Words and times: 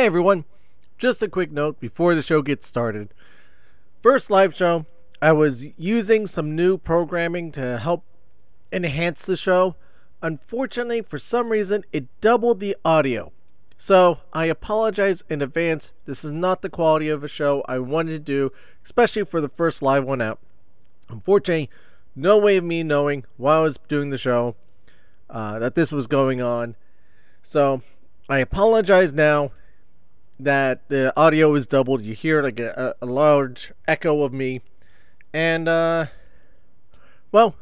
Hey 0.00 0.06
everyone, 0.06 0.46
just 0.96 1.22
a 1.22 1.28
quick 1.28 1.52
note 1.52 1.78
before 1.78 2.14
the 2.14 2.22
show 2.22 2.40
gets 2.40 2.66
started. 2.66 3.12
First 4.02 4.30
live 4.30 4.56
show, 4.56 4.86
I 5.20 5.32
was 5.32 5.78
using 5.78 6.26
some 6.26 6.56
new 6.56 6.78
programming 6.78 7.52
to 7.52 7.76
help 7.76 8.04
enhance 8.72 9.26
the 9.26 9.36
show. 9.36 9.76
Unfortunately, 10.22 11.02
for 11.02 11.18
some 11.18 11.50
reason, 11.50 11.84
it 11.92 12.06
doubled 12.22 12.60
the 12.60 12.78
audio. 12.82 13.30
So 13.76 14.20
I 14.32 14.46
apologize 14.46 15.22
in 15.28 15.42
advance. 15.42 15.90
This 16.06 16.24
is 16.24 16.32
not 16.32 16.62
the 16.62 16.70
quality 16.70 17.10
of 17.10 17.22
a 17.22 17.28
show 17.28 17.62
I 17.68 17.78
wanted 17.78 18.12
to 18.12 18.18
do, 18.20 18.52
especially 18.82 19.26
for 19.26 19.42
the 19.42 19.50
first 19.50 19.82
live 19.82 20.06
one 20.06 20.22
out. 20.22 20.38
Unfortunately, 21.10 21.68
no 22.16 22.38
way 22.38 22.56
of 22.56 22.64
me 22.64 22.82
knowing 22.82 23.26
while 23.36 23.60
I 23.60 23.64
was 23.64 23.78
doing 23.86 24.08
the 24.08 24.16
show 24.16 24.56
uh, 25.28 25.58
that 25.58 25.74
this 25.74 25.92
was 25.92 26.06
going 26.06 26.40
on. 26.40 26.74
So 27.42 27.82
I 28.30 28.38
apologize 28.38 29.12
now 29.12 29.50
that 30.44 30.88
the 30.88 31.12
audio 31.16 31.54
is 31.54 31.66
doubled. 31.66 32.02
You 32.02 32.14
hear 32.14 32.42
like 32.42 32.60
a, 32.60 32.94
a 33.00 33.06
large 33.06 33.72
echo 33.86 34.22
of 34.22 34.32
me. 34.32 34.62
And, 35.32 35.68
uh, 35.68 36.06
well, 37.30 37.54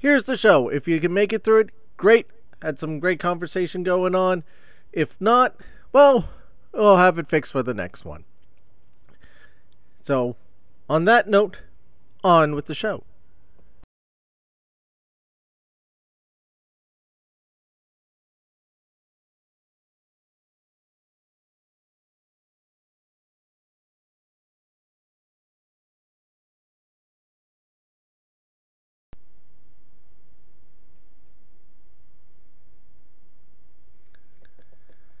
here's 0.00 0.24
the 0.24 0.36
show. 0.36 0.68
If 0.68 0.88
you 0.88 1.00
can 1.00 1.14
make 1.14 1.32
it 1.32 1.44
through 1.44 1.60
it, 1.60 1.70
great. 1.96 2.26
Had 2.62 2.78
some 2.78 2.98
great 2.98 3.20
conversation 3.20 3.82
going 3.82 4.14
on. 4.14 4.44
If 4.92 5.20
not, 5.20 5.56
well, 5.92 6.28
we'll 6.72 6.96
have 6.96 7.18
it 7.18 7.28
fixed 7.28 7.52
for 7.52 7.62
the 7.62 7.74
next 7.74 8.04
one. 8.04 8.24
So, 10.02 10.36
on 10.88 11.04
that 11.04 11.28
note, 11.28 11.58
on 12.22 12.54
with 12.54 12.66
the 12.66 12.74
show. 12.74 13.04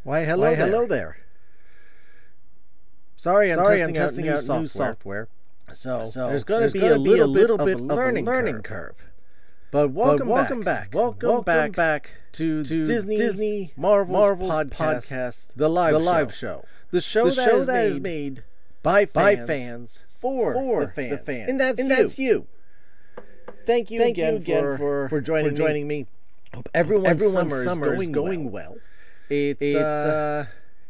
Why, 0.06 0.22
hello, 0.24 0.46
Why, 0.46 0.54
there. 0.54 0.66
hello 0.66 0.86
there. 0.86 1.16
Sorry, 3.16 3.50
I'm 3.50 3.58
Sorry, 3.58 3.78
testing, 3.78 3.96
I'm 3.96 4.02
testing 4.02 4.28
out, 4.28 4.44
new, 4.44 4.52
out 4.52 4.60
new 4.60 4.68
software. 4.68 5.28
So, 5.74 6.04
so 6.04 6.28
there's 6.28 6.44
going 6.44 6.64
to 6.68 6.72
be, 6.72 6.78
a 6.86 6.96
little, 6.96 7.34
bit 7.34 7.50
of, 7.50 7.58
bit 7.58 7.74
of 7.74 7.80
learning, 7.80 8.24
learning 8.24 8.62
curve. 8.62 8.96
curve. 8.98 9.10
But 9.72 9.90
welcome, 9.90 10.28
but 10.28 10.34
welcome 10.34 10.60
back. 10.60 10.92
back. 10.92 10.94
Welcome, 10.94 11.28
welcome 11.28 11.44
back, 11.44 11.72
back 11.74 12.10
to, 12.34 12.62
to 12.62 12.86
Disney, 12.86 13.16
Disney 13.16 13.72
Marvel's, 13.76 14.16
Marvel's 14.16 14.52
podcast, 14.52 15.08
podcast, 15.08 15.48
the 15.56 15.68
live, 15.68 15.94
the 15.94 15.98
live 15.98 16.32
show. 16.32 16.36
show. 16.36 16.64
The 16.92 17.00
show, 17.00 17.28
the 17.28 17.34
that, 17.34 17.48
show 17.48 17.56
is, 17.56 17.98
made 17.98 18.44
by 18.84 19.06
fans, 19.06 19.12
by 19.12 19.44
fans 19.44 20.04
for, 20.20 20.54
for 20.54 20.86
the, 20.86 20.92
fans. 20.92 21.10
the 21.10 21.18
fans. 21.18 21.50
And 21.50 21.60
that's, 21.60 21.80
and 21.80 21.90
you. 21.90 21.96
that's 21.96 22.16
you. 22.16 22.46
Thank 23.66 23.90
you 23.90 23.98
Thank 23.98 24.18
again, 24.18 24.34
you 24.34 24.38
again 24.38 24.76
for, 24.76 25.08
for, 25.08 25.20
joining, 25.20 25.50
for 25.50 25.56
joining 25.56 25.88
me. 25.88 26.02
me. 26.02 26.06
Hope 26.54 26.68
everyone's, 26.72 27.08
everyone's 27.08 27.50
summer, 27.50 27.64
summer 27.64 27.94
is 27.94 27.98
going, 28.06 28.12
going 28.12 28.52
well. 28.52 28.70
well. 28.70 28.80
It's, 29.28 29.60
it's 29.60 29.76
uh, 29.76 29.78
uh 29.78 30.46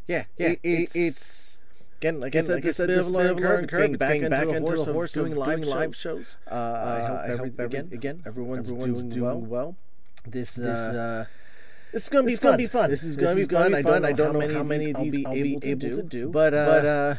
yeah, 0.06 0.25
yeah, 0.39 0.48
it, 0.48 0.61
it's, 0.62 0.97
it's 0.97 1.59
again, 1.98 2.23
again, 2.23 2.47
like 2.48 2.65
I 2.65 2.70
said, 2.70 2.89
this 2.89 3.11
bit 3.11 3.31
of 3.31 3.39
curve, 3.39 3.69
curve, 3.69 3.98
back, 3.98 4.17
into, 4.17 4.31
back 4.31 4.47
the 4.47 4.55
into 4.55 4.73
the 4.73 4.77
horse, 4.77 4.84
horse 4.84 5.12
doing, 5.12 5.34
live, 5.34 5.61
doing 5.61 5.69
live 5.69 5.97
shows. 5.97 6.37
Uh, 6.51 6.55
I 6.55 6.57
uh, 6.57 7.09
hope, 7.09 7.19
I 7.19 7.29
hope 7.29 7.61
every, 7.61 7.64
again, 7.64 7.91
again, 7.92 8.23
everyone's, 8.27 8.70
everyone's 8.70 9.03
doing, 9.03 9.14
doing 9.14 9.48
well. 9.48 9.75
well. 9.75 9.77
This, 10.27 10.59
uh, 10.59 10.62
uh, 10.62 11.25
this 11.92 12.05
is 12.05 12.09
gonna 12.09 12.27
be 12.27 12.37
fun. 12.37 12.57
be 12.57 12.67
fun. 12.67 12.91
This 12.91 13.03
is 13.03 13.17
gonna 13.17 13.34
be 13.34 13.47
fun. 13.47 13.75
I 13.75 13.83
don't, 13.83 14.05
I 14.05 14.12
don't 14.12 14.39
know 14.39 14.53
how 14.53 14.62
many 14.62 14.91
of 14.91 15.01
these 15.01 15.25
I'll 15.27 15.33
be 15.33 15.59
able 15.62 15.91
to 15.91 16.03
do, 16.03 16.29
but 16.29 16.55
uh, 16.55 17.14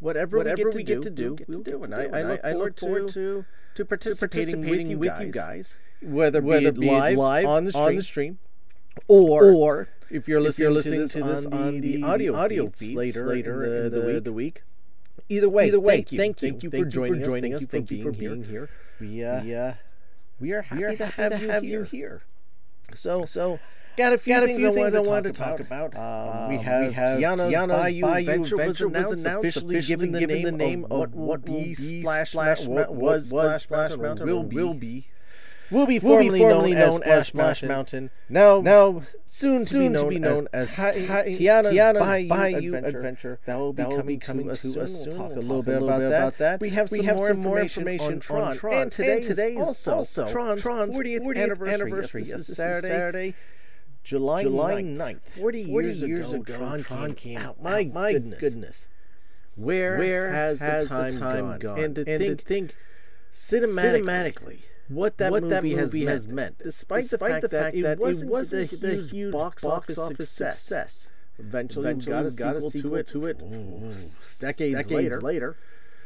whatever 0.00 0.38
we 0.70 0.82
get 0.82 1.02
to 1.02 1.10
do, 1.10 1.36
we 1.48 1.56
will 1.56 1.62
do, 1.62 1.82
and 1.82 1.94
I 1.94 2.52
look 2.52 2.78
forward 2.78 3.08
to 3.14 3.44
to 3.74 3.84
participating 3.84 4.98
with 4.98 5.20
you 5.20 5.28
guys, 5.28 5.78
whether 6.02 6.42
whether 6.42 6.72
live 6.72 7.18
on 7.18 7.64
the 7.64 8.02
stream 8.02 8.38
or 9.08 9.52
or 9.52 9.88
if 10.10 10.28
you're 10.28 10.40
listening, 10.40 10.64
if 10.64 10.66
you're 10.66 10.72
listening 10.72 11.08
to 11.08 11.22
this, 11.22 11.42
to 11.44 11.50
this 11.50 11.60
on, 11.60 11.80
the, 11.80 11.96
the 11.96 12.02
audio, 12.02 12.36
audio 12.36 12.64
beats, 12.64 12.78
beats 12.78 12.96
later, 12.96 13.26
later 13.26 13.64
in, 13.64 13.70
the, 13.70 13.76
in 13.76 13.90
the, 13.92 14.00
the, 14.00 14.06
week. 14.06 14.24
the 14.24 14.32
week. 14.32 14.62
Either 15.28 15.48
way, 15.48 15.68
either 15.68 15.80
way, 15.80 15.96
thank 15.96 16.12
you, 16.12 16.18
thank 16.18 16.42
you, 16.42 16.50
thank 16.50 16.62
you, 16.62 16.70
thank 16.70 16.84
you 16.84 16.84
for 16.84 16.90
joining, 16.90 17.20
for 17.20 17.30
joining 17.30 17.54
us, 17.54 17.62
us, 17.62 17.68
thank 17.68 17.90
you 17.90 18.02
for 18.02 18.12
being 18.12 18.44
here. 18.44 18.68
We, 18.98 19.24
uh, 19.24 19.42
we, 19.42 19.54
uh, 19.54 19.72
we 20.40 20.52
are 20.52 20.62
happy, 20.62 20.78
we 20.78 20.84
are 20.84 20.96
to, 20.96 21.06
happy 21.06 21.22
have 21.22 21.40
to 21.40 21.52
have 21.52 21.64
you 21.64 21.82
here. 21.82 21.84
here. 21.84 22.22
So, 22.96 23.24
so 23.24 23.60
got 23.96 24.12
a 24.12 24.18
few 24.18 24.34
got 24.34 24.42
a 24.42 24.46
few 24.46 24.72
things, 24.72 24.92
things 24.92 24.94
I 24.94 25.00
wanted 25.00 25.34
to 25.34 25.40
talk 25.40 25.60
about. 25.60 25.94
about. 25.94 26.34
Um, 26.34 26.42
um 26.44 26.48
we 26.48 26.58
have, 26.58 26.88
we 26.88 26.92
have 26.94 27.18
Tiana's, 27.20 27.54
Tiana's 27.54 27.68
Bayou, 27.68 28.02
Bayou 28.02 28.26
Venture, 28.26 28.56
Venture 28.56 28.88
was 28.88 28.96
announced, 28.96 29.10
was 29.10 29.24
announced 29.24 29.44
officially, 29.44 29.76
officially 29.76 29.96
given 29.96 30.12
the 30.12 30.18
given 30.20 30.36
name, 30.36 30.44
the 30.44 30.52
name 30.52 30.84
of, 30.86 31.02
of 31.02 31.14
what 31.14 31.48
will 31.48 31.60
be 31.60 31.74
Splash 31.74 32.34
Mountain, 32.34 32.74
what 32.74 32.94
was 32.94 33.28
Splash 33.28 33.70
Mountain, 33.70 34.26
will 34.26 34.74
be 34.74 35.06
will 35.70 35.86
be 35.86 35.98
formerly, 35.98 36.28
will 36.28 36.32
be 36.34 36.38
formerly 36.40 36.74
known, 36.74 36.90
known, 36.90 37.02
as 37.04 37.28
Splash, 37.28 37.62
Mountain. 37.62 37.68
Mountain. 37.68 38.10
Now, 38.28 38.60
now, 38.60 39.02
soon, 39.26 39.64
soon 39.64 39.64
to 39.64 39.78
be 39.78 39.88
known, 39.88 40.04
to 40.04 40.10
be 40.10 40.18
known 40.18 40.48
as, 40.52 40.70
as 40.70 40.96
Tiana's, 40.96 41.38
Tiana's 41.38 41.98
Bayou, 41.98 42.28
Bayou 42.28 42.74
Adventure. 42.74 42.98
Adventure. 42.98 43.38
That 43.46 43.58
will 43.58 43.72
be 43.72 43.82
that 43.82 43.88
will 43.88 43.96
coming, 44.18 44.46
to 44.46 44.52
us 44.52 44.60
soon. 44.60 44.74
We'll 44.74 44.86
talk, 44.86 45.16
talk 45.16 45.32
a 45.32 45.40
little 45.40 45.62
bit 45.62 45.82
about, 45.82 45.98
that. 46.00 46.06
about 46.06 46.38
that. 46.38 46.60
We 46.60 46.70
have 46.70 46.88
some, 46.88 46.98
we 46.98 47.04
have 47.04 47.16
more, 47.16 47.28
some 47.28 47.36
information 47.36 47.84
more 47.84 47.92
information 47.92 48.14
on, 48.14 48.20
Tron. 48.20 48.42
on 48.42 48.56
Tron. 48.56 48.82
And 48.82 48.92
today, 48.92 49.12
and 49.14 49.22
today 49.22 49.52
is 49.54 49.66
also, 49.66 49.94
also 49.96 50.28
Tron's, 50.28 50.62
Tron's 50.62 50.96
40th, 50.96 51.20
40th 51.20 51.42
anniversary. 51.42 51.74
anniversary. 51.74 52.22
Yes, 52.22 52.30
this, 52.30 52.38
this 52.38 52.48
is 52.50 52.56
Saturday. 52.56 52.88
Saturday. 52.88 53.34
July, 54.02 54.42
July 54.42 54.74
9th, 54.82 54.96
9th 54.96 55.20
40, 55.38 55.66
40 55.66 55.88
years, 55.88 56.32
ago, 56.32 56.40
ago 56.40 56.56
Tron, 56.56 56.82
Tron 56.82 57.12
came 57.12 57.38
out. 57.38 57.62
My, 57.62 57.80
out. 57.80 58.12
goodness. 58.12 58.40
goodness. 58.40 58.88
Where, 59.56 59.98
Where 59.98 60.32
has, 60.32 60.60
has 60.60 60.88
the 60.88 60.94
time, 60.94 61.14
the 61.14 61.20
time 61.20 61.40
gone? 61.46 61.58
gone? 61.58 61.78
And 61.80 61.94
to 61.96 62.10
and 62.10 62.22
think, 62.22 62.44
think 62.44 62.74
cinematically, 63.34 64.04
cinematically 64.04 64.60
what 64.90 65.16
that, 65.18 65.30
what 65.30 65.42
movie, 65.42 65.54
that 65.54 65.62
movie 65.62 65.76
has, 65.76 65.94
meant, 65.94 66.08
has 66.08 66.28
meant, 66.28 66.58
despite, 66.58 67.02
despite 67.02 67.40
the, 67.42 67.48
fact 67.48 67.74
the 67.74 67.82
fact 67.82 67.82
that, 67.82 67.92
it 67.92 67.98
wasn't, 68.00 68.30
it 68.30 68.32
wasn't 68.32 68.80
the, 68.80 68.94
huge, 68.94 69.10
huge 69.10 69.32
box, 69.32 69.62
box 69.62 69.96
office 69.96 70.30
success. 70.30 70.58
success. 70.58 71.10
Eventually, 71.38 71.88
Eventually 71.90 72.12
got 72.12 72.26
a 72.26 72.30
sequel, 72.30 72.70
sequel 72.70 72.90
to 72.90 72.96
it, 72.96 73.06
to 73.08 73.26
it 73.26 73.40
oh, 73.42 73.92
decades, 74.40 74.74
decades 74.74 74.90
later. 74.90 75.20
later. 75.20 75.56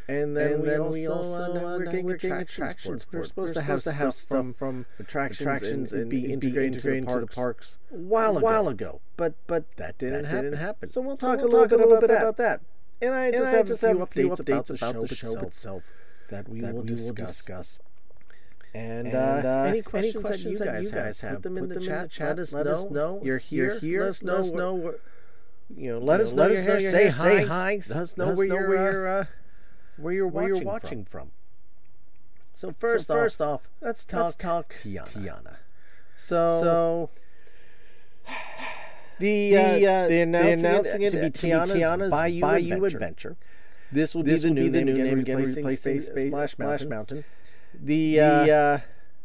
And 0.07 0.37
then, 0.37 0.53
and 0.53 0.63
we, 0.63 0.69
then 0.69 0.81
also, 0.81 0.93
we 0.93 1.07
also 1.09 1.43
uh, 1.43 1.49
now 1.49 1.63
we're 1.79 1.85
getting, 1.87 2.11
attractions. 2.11 3.07
We're 3.11 3.25
supposed, 3.25 3.37
we're 3.37 3.53
to 3.55 3.63
have 3.63 3.85
have 3.85 4.15
stuff 4.15 4.29
from, 4.29 4.53
from 4.53 4.87
attractions, 4.99 5.41
attractions 5.41 5.93
and, 5.93 6.03
and 6.03 6.11
be 6.11 6.31
integrated, 6.31 6.85
into, 6.85 7.15
the 7.15 7.21
the 7.21 7.27
parks 7.27 7.79
a 7.91 7.97
while, 7.97 8.39
while 8.39 8.69
ago. 8.69 9.01
But 9.17 9.35
but 9.47 9.65
that 9.79 9.97
didn't, 9.97 10.25
that 10.25 10.29
happen. 10.29 10.45
didn't 10.45 10.59
happen. 10.61 10.91
So 10.91 11.01
we'll 11.01 11.17
talk 11.17 11.41
so 11.41 11.47
we'll 11.47 11.47
a 11.47 11.49
little, 11.49 11.61
talk 11.61 11.71
bit, 11.71 11.81
a 11.81 11.83
little 11.83 11.97
about 11.97 12.09
bit 12.09 12.17
about 12.19 12.37
that. 12.37 12.61
And 13.01 13.15
I 13.15 13.31
just 13.31 13.39
and 13.39 13.57
have 13.57 13.67
I 13.67 13.69
just 13.71 13.83
a 13.83 13.93
few 13.93 13.99
have 13.99 14.09
updates, 14.11 14.41
updates 14.41 14.45
about, 14.45 14.67
the 14.67 14.77
show, 14.77 15.07
the 15.07 15.15
show 15.15 15.27
itself, 15.31 15.47
itself 15.47 15.83
that 16.29 16.49
we 16.51 16.61
that 16.61 16.75
will 16.75 16.83
we 16.83 16.89
discuss. 16.89 17.19
Will 17.19 17.27
discuss. 17.27 17.79
And, 18.75 19.07
and 19.07 19.15
uh, 19.15 19.49
uh 19.49 19.65
any, 19.69 19.83
questions 19.83 20.17
any, 20.17 20.25
questions 20.25 20.59
that 20.59 20.65
you 20.67 20.73
guys, 20.73 20.91
that 20.91 20.97
you 20.97 21.05
guys 21.05 21.21
have, 21.21 21.31
have, 21.31 21.37
put 21.39 21.43
them 21.45 21.59
in, 21.59 21.69
the, 21.69 21.75
them 21.75 21.85
chat, 21.85 21.97
in 21.97 22.03
the 22.03 22.09
chat. 22.09 22.29
Let, 22.29 22.39
us, 22.41 22.53
let 22.53 22.67
know. 22.67 22.73
us 22.73 22.91
know. 22.91 23.21
You're 23.23 23.39
here. 23.39 23.65
You're 23.65 23.79
here. 23.79 24.01
Let 24.01 24.11
us 24.11 24.23
know. 24.23 24.33
Let 24.33 24.41
us 24.41 24.51
know. 24.53 24.75
Where, 24.75 24.95
you 25.77 25.93
know, 25.93 25.99
let, 25.99 26.19
you 26.19 26.27
us, 26.27 26.33
know, 26.33 26.43
let 26.43 26.51
us 26.51 26.63
know. 26.63 26.79
Here, 26.79 26.91
say, 26.91 27.11
say 27.11 27.45
hi. 27.45 27.81
Let 27.89 27.97
us 27.97 28.17
know, 28.17 28.33
where, 28.33 28.47
you're, 28.47 28.69
where, 28.69 30.13
you're, 30.13 30.29
where 30.29 30.49
you're 30.49 30.63
watching, 30.63 31.05
from. 31.05 31.31
So 32.55 32.75
first, 32.79 33.09
so 33.09 33.15
first 33.15 33.41
off, 33.41 33.49
off, 33.49 33.61
let's 33.81 34.05
talk, 34.05 34.21
let's 34.21 34.35
talk 34.35 34.75
Tiana. 34.83 35.13
Tiana. 35.13 35.57
So, 36.17 36.59
so 36.61 37.11
the 39.19 39.51
the, 39.51 39.57
uh, 39.57 39.91
uh 39.91 40.09
the 40.09 40.21
announcing, 40.21 40.63
the 40.63 40.69
announcing 40.69 41.03
it, 41.03 41.15
it 41.15 41.33
to 41.33 41.41
be 41.41 41.49
Tiana's, 41.49 41.69
to 41.69 41.75
be 41.75 41.81
Tiana's 41.81 42.11
Bayou, 42.11 42.41
Bayou 42.41 42.85
adventure. 42.85 42.97
adventure. 42.97 43.37
This 43.93 44.15
will 44.15 44.23
be 44.23 44.35
the 44.35 44.49
will 44.49 44.55
new 44.55 44.63
be 44.65 44.69
the 44.69 44.79
name, 44.79 44.87
new 44.87 44.93
again, 44.93 45.05
name 45.07 45.19
replacing, 45.19 45.65
replacing 45.65 46.01
Space, 46.01 46.07
Space, 46.07 46.27
Splash 46.29 46.59
Mountain. 46.59 46.79
Splash 46.79 46.89
Mountain. 46.89 47.25
The, 47.81 48.17
the 48.17 48.21
uh, 48.21 48.55
uh, 48.55 48.81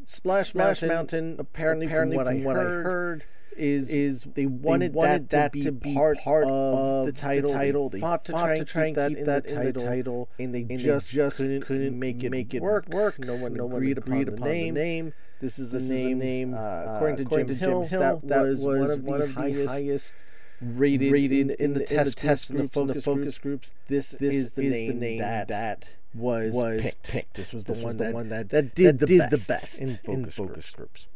Splash, 0.05 0.47
Splash 0.47 0.81
Mountain, 0.81 0.87
Mountain, 0.89 1.35
apparently, 1.39 1.85
apparently 1.85 2.18
from 2.18 2.25
what, 2.25 2.33
from 2.33 2.41
I, 2.41 2.45
what 2.45 2.56
heard, 2.56 2.85
I, 2.85 2.89
heard, 2.89 3.24
is 3.56 3.91
is 3.91 4.25
they 4.33 4.45
wanted, 4.45 4.94
they 4.94 4.97
wanted 4.97 5.29
that, 5.29 5.53
that, 5.53 5.62
to 5.62 5.71
be 5.71 5.94
part, 5.94 6.18
part 6.19 6.45
of 6.47 7.06
the 7.06 7.12
title. 7.12 7.51
The 7.51 7.57
title. 7.57 7.89
They, 7.89 8.00
fought 8.00 8.25
to 8.25 8.31
fought 8.31 8.45
try 8.45 8.56
and 8.56 8.68
keep, 8.68 8.95
that, 8.95 9.12
in 9.12 9.25
that 9.25 9.45
in 9.45 9.65
the 9.65 9.74
title, 9.74 10.29
and 10.39 10.53
they 10.53 10.65
and 10.69 10.79
just, 10.79 11.12
just 11.12 11.38
couldn't, 11.38 11.62
couldn't 11.62 12.00
make 12.00 12.24
it 12.24 12.31
make 12.31 12.53
it 12.53 12.62
work. 12.62 12.88
work. 12.89 13.19
No 13.19 13.35
one 13.35 13.53
no 13.53 13.65
agreed, 13.65 13.97
one 13.97 14.03
agreed 14.03 14.27
upon, 14.27 14.33
upon 14.33 14.47
the 14.47 14.53
name. 14.53 14.74
The 14.74 14.79
name. 14.79 15.13
This 15.41 15.59
is 15.59 15.71
the 15.71 15.79
name. 15.79 16.19
name 16.19 16.53
uh, 16.53 16.57
uh 16.57 16.94
according 16.95 17.18
to, 17.18 17.24
according 17.24 17.47
Jim, 17.47 17.57
to 17.57 17.65
Hill, 17.65 17.81
Jim 17.81 17.89
Hill, 17.89 18.00
that, 18.00 18.27
that 18.27 18.41
was, 18.41 18.65
was, 18.65 18.79
one 18.79 18.91
of 18.91 19.03
one 19.03 19.19
the, 19.19 19.27
highest, 19.27 19.74
highest 19.74 20.13
rated, 20.62 21.12
rated 21.12 21.51
in, 21.51 21.51
in, 21.51 21.74
the, 21.74 21.79
test, 21.81 21.91
in 21.91 22.06
the 22.06 22.12
test 22.12 22.51
groups, 22.51 22.77
in 22.77 22.88
the 22.88 23.01
focus, 23.01 23.38
groups. 23.38 23.71
This, 23.88 24.12
this 24.12 24.33
is 24.33 24.51
the, 24.51 24.63
is 24.63 24.74
name, 24.74 24.88
the 24.88 24.94
name 24.94 25.18
that, 25.19 25.47
that 25.50 25.89
was, 26.13 26.53
was 26.53 26.81
picked. 26.81 27.03
picked. 27.03 27.33
This 27.35 27.53
was 27.53 27.65
the, 27.65 27.73
this 27.73 27.83
one, 27.83 27.88
was 27.88 27.95
the 27.97 28.03
that, 28.06 28.13
one 28.13 28.29
that, 28.29 28.50
that 28.50 28.75
did, 28.75 29.00
that 29.00 29.06
the, 29.06 29.17
did 29.17 29.29
best 29.29 29.47
the 29.47 29.53
best 29.53 29.79
in 29.79 29.88
focus, 29.88 30.07
in 30.07 30.25
focus 30.25 30.71
groups. 30.71 30.71
groups. 30.71 31.07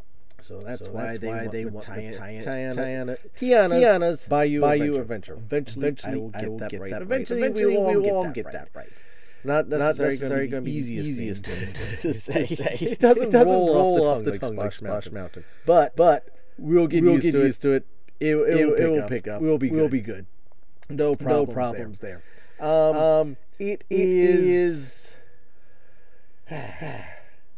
So 0.43 0.59
that's 0.59 0.85
so 0.85 0.91
why 0.91 1.05
that's 1.05 1.19
they 1.19 1.27
want 1.27 1.39
went 1.39 1.51
they 1.53 1.65
with 1.65 1.85
Tiana, 1.85 2.19
Tiana, 2.19 2.75
Tiana, 2.75 3.17
Tiana's, 3.37 3.71
Tiana's 3.71 4.23
Bayou, 4.25 4.59
Bayou 4.59 4.99
Adventure. 4.99 5.35
Eventually, 5.35 5.87
eventually 5.87 6.13
I 6.13 6.17
will 6.17 6.29
get, 6.29 6.43
I 6.43 6.47
will 6.47 6.57
that, 6.57 6.69
get 6.69 6.81
right. 6.81 6.91
that 6.91 6.95
right. 6.97 7.01
Eventually, 7.03 7.39
eventually 7.39 7.77
we 7.77 7.77
will, 7.77 8.09
all 8.09 8.23
get, 8.29 8.33
that, 8.33 8.33
get 8.33 8.45
right. 8.45 8.53
that 8.53 8.69
right. 8.75 8.89
Not 9.45 9.69
necessarily, 9.69 10.15
necessarily 10.15 10.47
going 10.47 10.63
to 10.63 10.69
be 10.69 10.81
the 10.81 10.91
easiest, 10.91 11.09
easiest 11.09 11.45
thing 11.45 11.73
to, 12.01 12.13
say. 12.13 12.45
to 12.45 12.55
say. 12.55 12.77
It 12.81 12.99
doesn't, 12.99 13.27
it 13.27 13.31
doesn't 13.31 13.53
roll, 13.53 13.73
roll 13.73 14.07
off 14.09 14.23
the 14.23 14.37
tongue, 14.37 14.51
off 14.51 14.55
the 14.55 14.61
like, 14.61 14.73
Splash, 14.73 14.91
Mountain. 14.91 15.13
Mountain. 15.13 15.43
But 15.65 15.95
but 15.95 16.27
we'll 16.57 16.87
get, 16.87 17.03
we'll 17.03 17.13
used, 17.13 17.23
get 17.25 17.31
to 17.31 17.41
used 17.41 17.65
it. 17.65 17.69
to 17.69 17.73
it. 17.73 17.87
It, 18.19 18.79
will 18.79 19.07
pick 19.07 19.29
up. 19.29 19.41
We'll 19.41 19.57
be 19.57 19.69
good. 19.69 19.77
We'll 19.77 19.89
be 19.89 20.01
good. 20.01 20.25
No 20.89 21.15
problems, 21.15 21.47
no 21.47 21.53
problems 21.53 21.99
there 21.99 22.21
it 23.59 23.83
is. 23.89 25.11
is... 26.49 26.49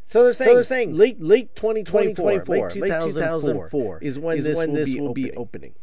So 0.08 0.24
they're 0.24 0.34
saying, 0.34 0.50
so 0.50 0.54
they're 0.54 0.64
saying 0.64 0.94
late 0.94 1.20
late 1.20 1.56
2024, 1.56 2.40
2024 2.40 2.70
late, 2.80 3.02
2004 3.02 4.00
is 4.02 4.20
when 4.20 4.38
is 4.38 4.44
this, 4.44 4.56
when 4.56 4.70
will, 4.70 4.76
this 4.76 4.94
be 4.94 5.02
will 5.02 5.14
be 5.14 5.32
opening. 5.34 5.74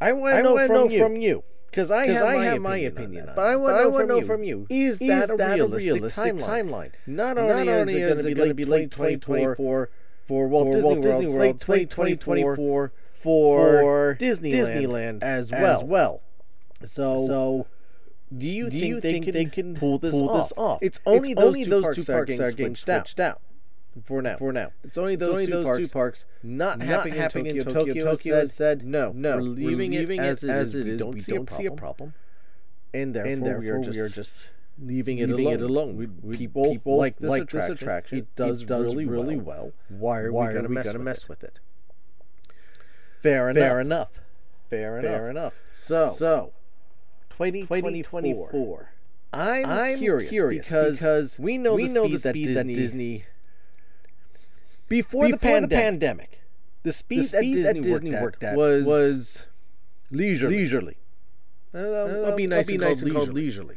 I 0.00 0.12
want 0.12 0.36
to 0.36 0.42
know, 0.42 0.66
from, 0.66 0.76
know 0.76 0.88
you. 0.88 0.98
from 0.98 1.16
you 1.16 1.42
because 1.70 1.90
I, 1.90 2.06
have, 2.06 2.22
I 2.22 2.36
my 2.36 2.44
have 2.44 2.60
my 2.60 2.76
opinion, 2.76 3.30
on 3.30 3.34
but 3.34 3.46
I 3.46 3.56
want 3.56 4.08
to 4.08 4.20
know, 4.20 4.26
from 4.26 4.42
you: 4.44 4.66
is, 4.68 5.00
is 5.00 5.08
that, 5.08 5.30
a 5.30 5.36
realistic, 5.36 5.94
realistic 5.94 6.24
timeline? 6.24 6.40
timeline? 6.40 6.90
Not 7.06 7.38
only, 7.38 7.64
Not 7.64 7.68
only 7.68 8.02
is 8.02 8.24
it 8.26 8.34
going 8.34 8.48
to 8.48 8.54
be 8.54 8.64
late 8.64 8.90
2024 8.90 9.90
for, 10.26 10.46
Walt, 10.46 10.72
Disney, 10.72 11.26
World, 11.26 11.36
late 11.36 11.58
2024 11.58 12.92
for, 13.14 14.16
Disneyland, 14.20 14.52
Disneyland 14.52 15.22
as 15.22 15.50
well. 15.50 15.80
As 15.80 15.84
well. 15.84 16.20
So, 16.84 17.26
so 17.26 17.66
do 18.36 18.46
you, 18.46 18.68
do 18.68 18.78
think, 18.78 18.84
you 18.84 19.00
they 19.00 19.12
think, 19.12 19.32
they, 19.32 19.44
can 19.46 19.74
pull 19.74 19.98
this, 19.98 20.12
pull 20.12 20.28
off? 20.28 20.48
this 20.48 20.52
off? 20.56 20.78
It's 20.82 21.00
only 21.06 21.32
it's 21.32 21.40
those, 21.40 21.46
only 21.46 21.64
two, 21.64 21.70
those 21.70 21.82
parks 21.82 21.96
two 21.96 22.04
parks 22.04 22.40
are 22.40 22.52
getting 22.52 22.76
switched, 22.76 23.20
out. 23.20 23.40
For 24.04 24.22
now, 24.22 24.36
for 24.36 24.52
now, 24.52 24.70
it's 24.84 24.98
only 24.98 25.16
those, 25.16 25.28
it's 25.28 25.38
only 25.38 25.46
two, 25.46 25.52
those 25.52 25.66
parks 25.66 25.78
two 25.78 25.88
parks 25.88 26.24
not, 26.42 26.78
not 26.78 26.86
happening, 26.86 27.18
happening 27.18 27.46
in 27.56 27.64
Tokyo. 27.64 27.74
Tokyo, 27.86 28.04
Tokyo 28.04 28.34
has 28.36 28.52
said, 28.52 28.80
said 28.80 28.86
no, 28.86 29.12
no, 29.12 29.36
we're 29.36 29.42
leaving, 29.42 29.92
we're 29.92 29.98
leaving 30.00 30.20
it, 30.20 30.24
as 30.24 30.44
it 30.44 30.50
as 30.50 30.68
is. 30.68 30.74
It 30.74 30.80
is. 30.80 30.86
We, 30.86 30.96
don't, 30.98 31.14
we 31.14 31.20
see, 31.20 31.32
don't 31.32 31.50
a 31.50 31.54
see 31.54 31.66
a 31.66 31.72
problem, 31.72 32.14
and 32.92 33.14
therefore, 33.14 33.32
and 33.32 33.46
therefore 33.46 33.60
we, 33.60 33.68
are 33.70 33.80
just, 33.80 33.96
we 33.96 34.00
are 34.00 34.08
just 34.08 34.38
leaving 34.80 35.18
it 35.18 35.30
leaving 35.30 35.46
alone. 35.46 35.54
It 35.54 35.62
alone. 35.62 35.96
We, 35.96 36.06
we, 36.22 36.36
people, 36.36 36.70
people 36.70 36.98
like 36.98 37.18
this 37.18 37.30
like 37.30 37.42
attraction. 37.42 37.72
This 37.74 37.82
attraction. 37.82 38.18
It 38.18 38.36
does, 38.36 38.62
it 38.62 38.66
does 38.66 38.86
really, 38.86 39.06
really 39.06 39.36
well. 39.36 39.72
well. 39.88 39.98
Why 39.98 40.20
are 40.20 40.32
Why 40.32 40.48
we 40.48 40.52
going 40.52 40.64
to 40.64 40.98
mess 40.98 41.28
with 41.28 41.42
it? 41.42 41.58
Fair 43.22 43.50
enough. 43.50 44.10
Fair 44.70 44.98
enough. 44.98 45.10
Fair 45.10 45.30
enough. 45.30 45.54
So, 45.72 46.14
so 46.16 46.52
2024. 47.38 48.48
2024. 48.48 48.90
I'm, 49.32 49.66
I'm 49.66 49.98
curious, 49.98 50.30
curious 50.30 50.66
because, 50.66 50.94
because, 50.94 51.38
we 51.38 51.58
know 51.58 51.74
we 51.74 51.84
the 51.84 51.88
speed, 51.88 51.94
know 51.94 52.08
that, 52.08 52.32
Disney, 52.32 52.54
that 52.54 52.66
Disney 52.66 53.24
before, 54.88 55.26
before 55.26 55.30
the, 55.30 55.38
pandemic, 55.38 55.70
the, 55.70 55.76
pandemic, 55.76 56.40
the 56.82 56.92
speed, 56.92 57.20
the 57.20 57.24
speed 57.24 57.54
that, 57.64 57.74
Disney 57.74 57.92
that 57.92 58.00
Disney, 58.00 58.22
worked, 58.22 58.42
at 58.42 58.56
was, 58.56 58.84
was 58.86 59.42
leisurely. 60.10 60.56
leisurely. 60.56 60.96
Uh, 61.74 61.78
that'd 61.78 62.24
uh, 62.24 62.36
be 62.36 62.46
nice, 62.46 62.66
that'd 62.66 62.80
be 62.80 62.86
nice 62.86 63.02
and 63.02 63.12
called 63.12 63.32
leisurely. 63.32 63.76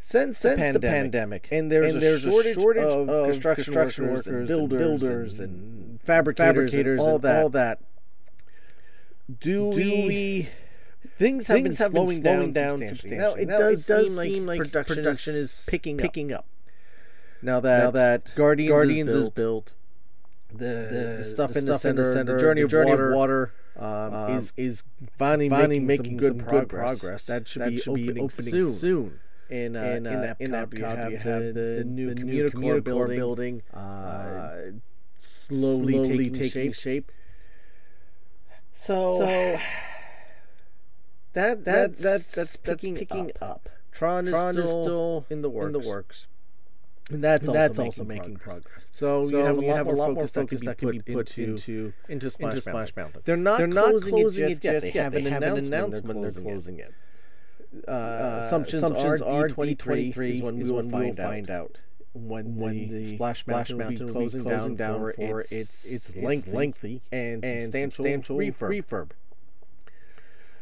Since, 0.00 0.38
since 0.38 0.56
the, 0.56 0.80
pandemic, 0.80 0.82
the 0.82 0.88
pandemic, 0.88 1.48
and 1.52 1.70
there's, 1.70 1.94
and 1.94 2.02
there's 2.02 2.26
a, 2.26 2.30
shortage 2.30 2.56
a, 2.56 2.60
shortage 2.60 2.82
of, 2.82 3.08
of 3.08 3.30
construction, 3.30 3.64
construction, 3.64 4.08
workers, 4.08 4.26
and 4.26 4.48
builders, 4.48 4.80
and, 4.80 5.00
builders 5.00 5.40
and, 5.40 5.50
and 5.50 6.02
fabricators, 6.02 6.74
and 6.74 7.00
all 7.00 7.18
that, 7.18 7.42
all 7.42 7.50
that. 7.50 7.80
Do, 9.40 9.72
do 9.72 9.76
we 9.76 10.48
things 11.20 11.46
have 11.46 11.54
things 11.56 11.68
been 11.68 11.76
have 11.76 11.90
slowing, 11.92 12.06
been 12.08 12.22
slowing 12.22 12.52
down, 12.52 12.78
down, 12.80 12.88
substantially. 12.88 13.16
Now, 13.16 13.34
it, 13.34 13.46
now, 13.46 13.58
does, 13.58 13.88
it 13.88 13.92
does 13.92 14.18
seem 14.18 14.46
like, 14.46 14.58
production, 14.58 14.96
production, 14.96 15.34
is 15.34 15.66
picking 15.70 16.00
up. 16.00 16.02
picking 16.02 16.32
up. 16.32 16.46
Now 17.42 17.60
that 17.60 17.84
now 17.84 17.90
that 17.92 18.34
Guardians, 18.34 18.70
Guardians 18.70 19.12
is 19.12 19.28
built, 19.28 19.74
is 20.50 20.56
built 20.56 20.58
the, 20.58 20.64
the, 20.64 21.16
the, 21.18 21.24
stuff 21.24 21.52
the 21.52 21.58
in 21.60 21.66
the 21.66 21.78
center, 21.78 22.02
in 22.02 22.12
center, 22.12 22.34
the 22.34 22.40
journey, 22.40 22.62
of 22.62 22.70
journey 22.70 22.90
water, 22.90 23.12
of 23.12 23.16
water 23.16 23.52
um, 23.78 24.14
um, 24.14 24.38
is 24.38 24.52
is 24.56 24.84
finally, 25.16 25.48
finally 25.48 25.78
making, 25.78 26.16
making 26.16 26.26
some, 26.26 26.38
good, 26.38 26.46
some 26.48 26.58
good 26.58 26.68
progress. 26.68 27.26
That 27.26 27.46
should, 27.48 27.62
that 27.62 27.70
be, 27.70 27.80
should 27.80 27.90
opening 27.90 28.14
be, 28.14 28.20
opening 28.20 28.50
soon. 28.50 28.74
soon. 28.74 29.20
In, 29.50 29.76
uh, 29.76 29.82
in, 29.82 30.06
uh, 30.06 30.34
in 30.38 30.50
Epcot, 30.52 30.78
you 30.78 30.84
have, 30.84 31.10
you 31.12 31.18
have 31.18 31.42
the, 31.42 31.52
the, 31.52 31.76
the 31.78 31.84
new 31.84 32.14
the 32.14 32.50
Communicore 32.50 32.84
building, 32.84 33.16
building 33.18 33.62
uh, 33.74 34.56
slowly, 35.18 35.94
slowly 35.94 36.30
taking, 36.30 36.34
taking 36.34 36.72
shape. 36.72 37.10
shape. 37.10 37.12
So, 38.72 39.18
so 39.18 39.58
that, 41.32 41.64
that 41.64 41.96
that's 41.96 42.02
that's 42.02 42.34
that's, 42.34 42.56
that's 42.58 42.86
picking, 42.86 43.30
up. 43.40 43.42
up. 43.42 43.68
Tron, 43.92 44.26
is, 44.26 44.32
Tron 44.32 44.52
still 44.52 44.64
is 44.64 44.70
still 44.70 45.26
in 45.30 45.42
the 45.42 45.50
works. 45.50 45.66
In 45.66 45.72
the 45.72 45.88
works. 45.88 46.26
And 47.10 47.24
that's 47.24 47.48
and 47.48 47.56
also, 47.56 47.60
that's 47.60 47.78
making, 47.78 47.86
also 47.86 48.04
making 48.04 48.36
progress. 48.36 48.62
progress. 48.62 48.90
So, 48.92 49.26
so 49.26 49.38
you 49.38 49.44
have 49.44 49.56
a 49.56 49.60
lot, 49.60 49.76
have 49.76 49.86
more, 49.86 49.94
a 49.94 49.98
lot 49.98 50.06
focus 50.06 50.36
more 50.36 50.42
focus 50.44 50.60
that 50.60 50.78
can 50.78 50.90
be 50.90 51.00
put, 51.00 51.36
into, 51.36 51.50
into, 51.52 51.92
into 52.08 52.30
Splash, 52.30 52.52
into 52.54 52.60
Splash 52.62 52.96
Mountain. 52.96 53.22
They're 53.24 53.36
not 53.36 53.58
they're 53.58 53.66
not 53.66 53.90
closing, 53.90 54.14
closing 54.14 54.44
it 54.44 54.48
just 54.48 54.62
yet. 54.62 54.82
They, 54.82 54.90
have, 54.92 55.14
an 55.14 55.26
announcement 55.58 56.06
when 56.06 56.20
they're 56.20 56.30
closing 56.30 56.78
it. 56.78 56.94
Uh, 57.86 57.90
uh, 57.90 58.40
assumptions, 58.44 58.82
assumptions 58.82 59.22
are, 59.22 59.48
D23 59.48 60.30
is 60.30 60.42
when 60.42 60.58
we 60.58 60.70
will 60.70 60.88
find, 60.88 61.16
find 61.16 61.50
out 61.50 61.78
when, 62.12 62.56
when 62.56 62.88
the, 62.88 63.04
the 63.04 63.06
Splash 63.14 63.46
Mountain, 63.46 63.78
Mountain 63.78 64.06
will 64.06 64.06
be 64.06 64.12
closing, 64.12 64.42
closing 64.42 64.76
down, 64.76 65.00
down 65.00 65.12
for, 65.14 65.40
its, 65.40 65.84
its, 65.84 66.10
its 66.10 66.46
lengthy, 66.46 67.02
and, 67.12 67.44
substantial, 67.44 68.36
refurb. 68.36 69.10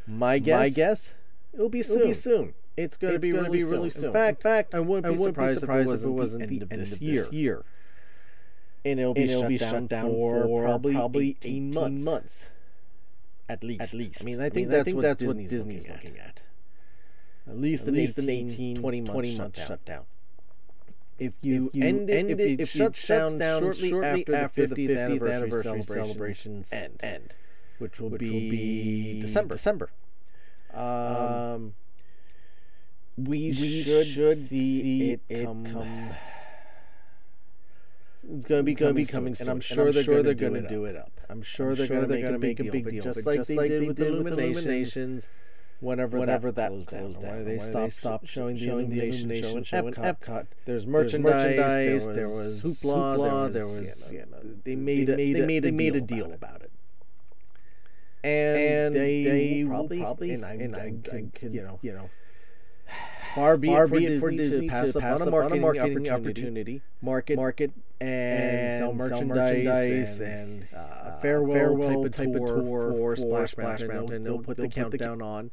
My 0.08 0.38
guess, 0.38 0.58
my 0.58 0.68
guess, 0.70 1.14
it'll 1.52 1.68
be 1.68 1.82
soon. 1.82 1.96
It'll 1.96 2.08
be 2.08 2.14
soon. 2.14 2.54
It's 2.78 2.96
going 2.96 3.14
to 3.14 3.18
be, 3.18 3.30
gonna 3.30 3.42
really, 3.42 3.58
be 3.58 3.64
really 3.64 3.90
soon. 3.90 4.06
In 4.06 4.12
fact, 4.12 4.38
in 4.38 4.42
fact, 4.42 4.74
I 4.74 4.80
wouldn't 4.80 5.04
be, 5.04 5.08
I 5.08 5.10
wouldn't 5.10 5.34
surprised, 5.34 5.60
surprised 5.60 5.92
if 5.92 6.04
it 6.04 6.08
wasn't, 6.08 6.48
the, 6.48 6.60
end, 6.60 6.72
end 6.72 6.82
of 6.82 6.90
this 6.90 7.00
year. 7.00 7.26
Year. 7.30 7.64
And 8.84 9.00
it'll 9.00 9.14
be, 9.14 9.22
and 9.22 9.30
shut, 9.30 9.38
it'll 9.38 9.48
be 9.48 9.58
down 9.58 9.72
shut, 9.72 9.88
down 9.88 10.10
for, 10.12 10.42
for 10.44 10.62
probably, 10.62 10.94
probably 10.94 11.28
18, 11.30 11.68
18 11.68 11.74
months. 11.74 12.04
months. 12.04 12.48
At 13.48 13.64
least. 13.64 13.80
At 13.80 13.94
least. 13.94 14.22
I 14.22 14.24
mean, 14.24 14.40
I 14.40 14.48
think 14.48 14.54
I 14.54 14.60
mean, 14.60 14.68
that's, 14.70 14.80
I 14.80 14.84
think 14.84 14.96
what, 14.96 15.02
that's 15.02 15.18
Disney's 15.18 15.44
what 15.44 15.50
Disney's 15.50 15.82
looking, 15.88 15.94
looking 15.94 16.18
at. 16.18 16.26
at. 16.26 16.42
At 17.48 17.60
least, 17.60 17.82
at 17.82 17.88
an, 17.88 17.94
least 17.94 18.18
18, 18.18 18.46
an 18.46 18.52
18, 18.52 18.76
20 18.76 19.00
month, 19.00 19.12
20 19.12 19.36
shutdown. 19.36 19.66
shutdown. 19.66 20.04
If 21.18 21.32
you, 21.42 21.66
if 21.68 21.74
you 21.74 21.84
end, 21.84 22.10
it, 22.10 22.30
if, 22.30 22.38
if 22.38 22.60
it 22.60 22.68
shuts, 22.68 23.00
shuts 23.00 23.32
down, 23.32 23.38
down 23.38 23.62
shortly, 23.62 23.90
shortly 23.90 24.20
after, 24.20 24.34
after 24.36 24.66
the 24.68 24.88
50th, 24.88 25.04
anniversary, 25.04 25.50
celebration 25.50 25.84
celebrations, 25.84 26.72
end. 26.72 27.00
end 27.00 27.34
which 27.78 28.00
will, 28.00 28.10
which 28.10 28.20
be, 28.20 28.30
will 28.30 28.40
be 28.40 29.20
December. 29.20 29.54
December. 29.54 29.90
Um, 30.74 30.82
um, 30.84 31.74
we, 33.16 33.50
we 33.50 33.82
should, 33.82 34.06
should 34.06 34.38
see, 34.38 34.82
see 34.82 35.10
it, 35.12 35.20
it 35.28 35.44
come. 35.44 35.66
come. 35.66 36.10
It's 38.30 38.44
gonna 38.44 38.62
be 38.62 38.74
gonna 38.74 38.92
be 38.92 39.06
coming 39.06 39.34
soon, 39.34 39.48
and 39.48 39.50
I'm 39.50 39.60
sure, 39.60 39.88
and 39.88 39.96
I'm 39.96 40.04
sure 40.04 40.22
they're, 40.22 40.34
they're 40.34 40.50
gonna, 40.50 40.68
do, 40.68 40.84
it 40.84 40.96
up. 40.96 41.10
I'm 41.30 41.42
sure 41.42 41.70
I'm 41.70 41.76
they're 41.76 41.86
sure 41.86 42.02
gonna, 42.02 42.20
gonna 42.20 42.38
make, 42.38 42.58
make 42.58 42.68
a 42.68 42.70
big 42.70 42.90
deal, 42.90 43.02
just, 43.02 43.24
like, 43.24 43.38
just 43.38 43.48
they 43.48 43.56
like 43.56 43.70
they 43.70 43.78
did 43.78 43.88
with 43.88 43.96
the 43.96 44.06
Illuminations. 44.06 44.56
illuminations 44.56 45.28
whenever, 45.80 46.18
whenever 46.18 46.52
that, 46.52 46.70
that 46.70 46.88
closed 46.88 47.20
down, 47.20 47.36
down. 47.36 47.44
They 47.44 47.58
stopped, 47.58 47.94
stopped 47.94 48.28
showing, 48.28 48.56
the 48.56 48.68
illumination, 48.68 49.30
illumination 49.30 49.64
show 49.64 49.86
in 49.86 49.94
Epcot. 49.94 50.18
Epcot. 50.20 50.46
There's 50.66 50.86
merchandise, 50.86 51.32
There's 51.56 52.06
merchandise 52.06 52.14
there 52.14 52.28
was 52.28 52.60
hoopla, 52.60 52.82
there 52.82 53.26
was, 53.26 53.50
hoopla, 53.50 53.52
there 53.52 53.66
was, 53.66 53.72
there 53.72 53.82
was 53.82 54.10
yeah, 54.12 54.24
no, 54.30 54.38
they 54.64 54.76
made 54.76 55.06
they 55.06 55.16
made, 55.16 55.36
a, 55.36 55.40
they 55.40 55.46
made 55.46 55.64
a, 55.64 55.68
they 55.68 55.70
made 55.70 55.96
a 55.96 56.00
deal 56.00 56.32
about 56.32 56.62
it 56.62 56.67
and, 58.28 58.58
and 58.58 58.94
they, 58.94 59.24
they 59.24 59.64
will 59.64 59.70
probably, 59.70 60.00
probably 60.00 60.30
and 60.32 60.44
I, 60.44 60.52
and 60.54 60.76
I, 60.76 60.92
I 61.12 61.24
you 61.42 61.62
know, 61.62 61.78
you 61.82 61.92
know, 61.92 62.10
far 63.34 63.56
be 63.56 63.68
far 63.68 63.84
it 63.84 63.88
for, 63.88 63.96
it 63.96 64.20
for 64.20 64.30
Disney, 64.30 64.44
Disney 64.44 64.68
to 64.68 64.72
pass, 64.72 64.92
to 64.92 65.00
pass 65.00 65.20
up, 65.20 65.28
on, 65.28 65.52
a 65.52 65.56
marketing, 65.56 65.64
opportunity, 65.64 66.10
opportunity 66.10 66.82
market, 67.02 67.36
market, 67.36 67.72
and, 68.00 68.78
sell 68.78 68.92
merchandise, 68.92 69.18
sell 69.18 69.26
merchandise 69.26 70.20
and, 70.20 70.30
and 70.30 70.68
uh, 70.74 70.78
uh, 70.78 71.20
farewell, 71.20 71.56
farewell, 71.56 71.88
type 71.88 72.06
of, 72.06 72.12
type 72.12 72.32
tour, 72.32 72.58
of 72.58 72.64
tour 72.64 72.92
for 72.92 73.16
Splash, 73.16 73.50
Splash 73.52 73.80
Mountain. 73.80 73.88
Mountain. 73.88 74.22
They'll, 74.24 74.32
they'll, 74.34 74.42
they'll 74.42 74.44
put 74.44 74.56
the 74.56 74.68
countdown 74.68 75.22
on 75.22 75.50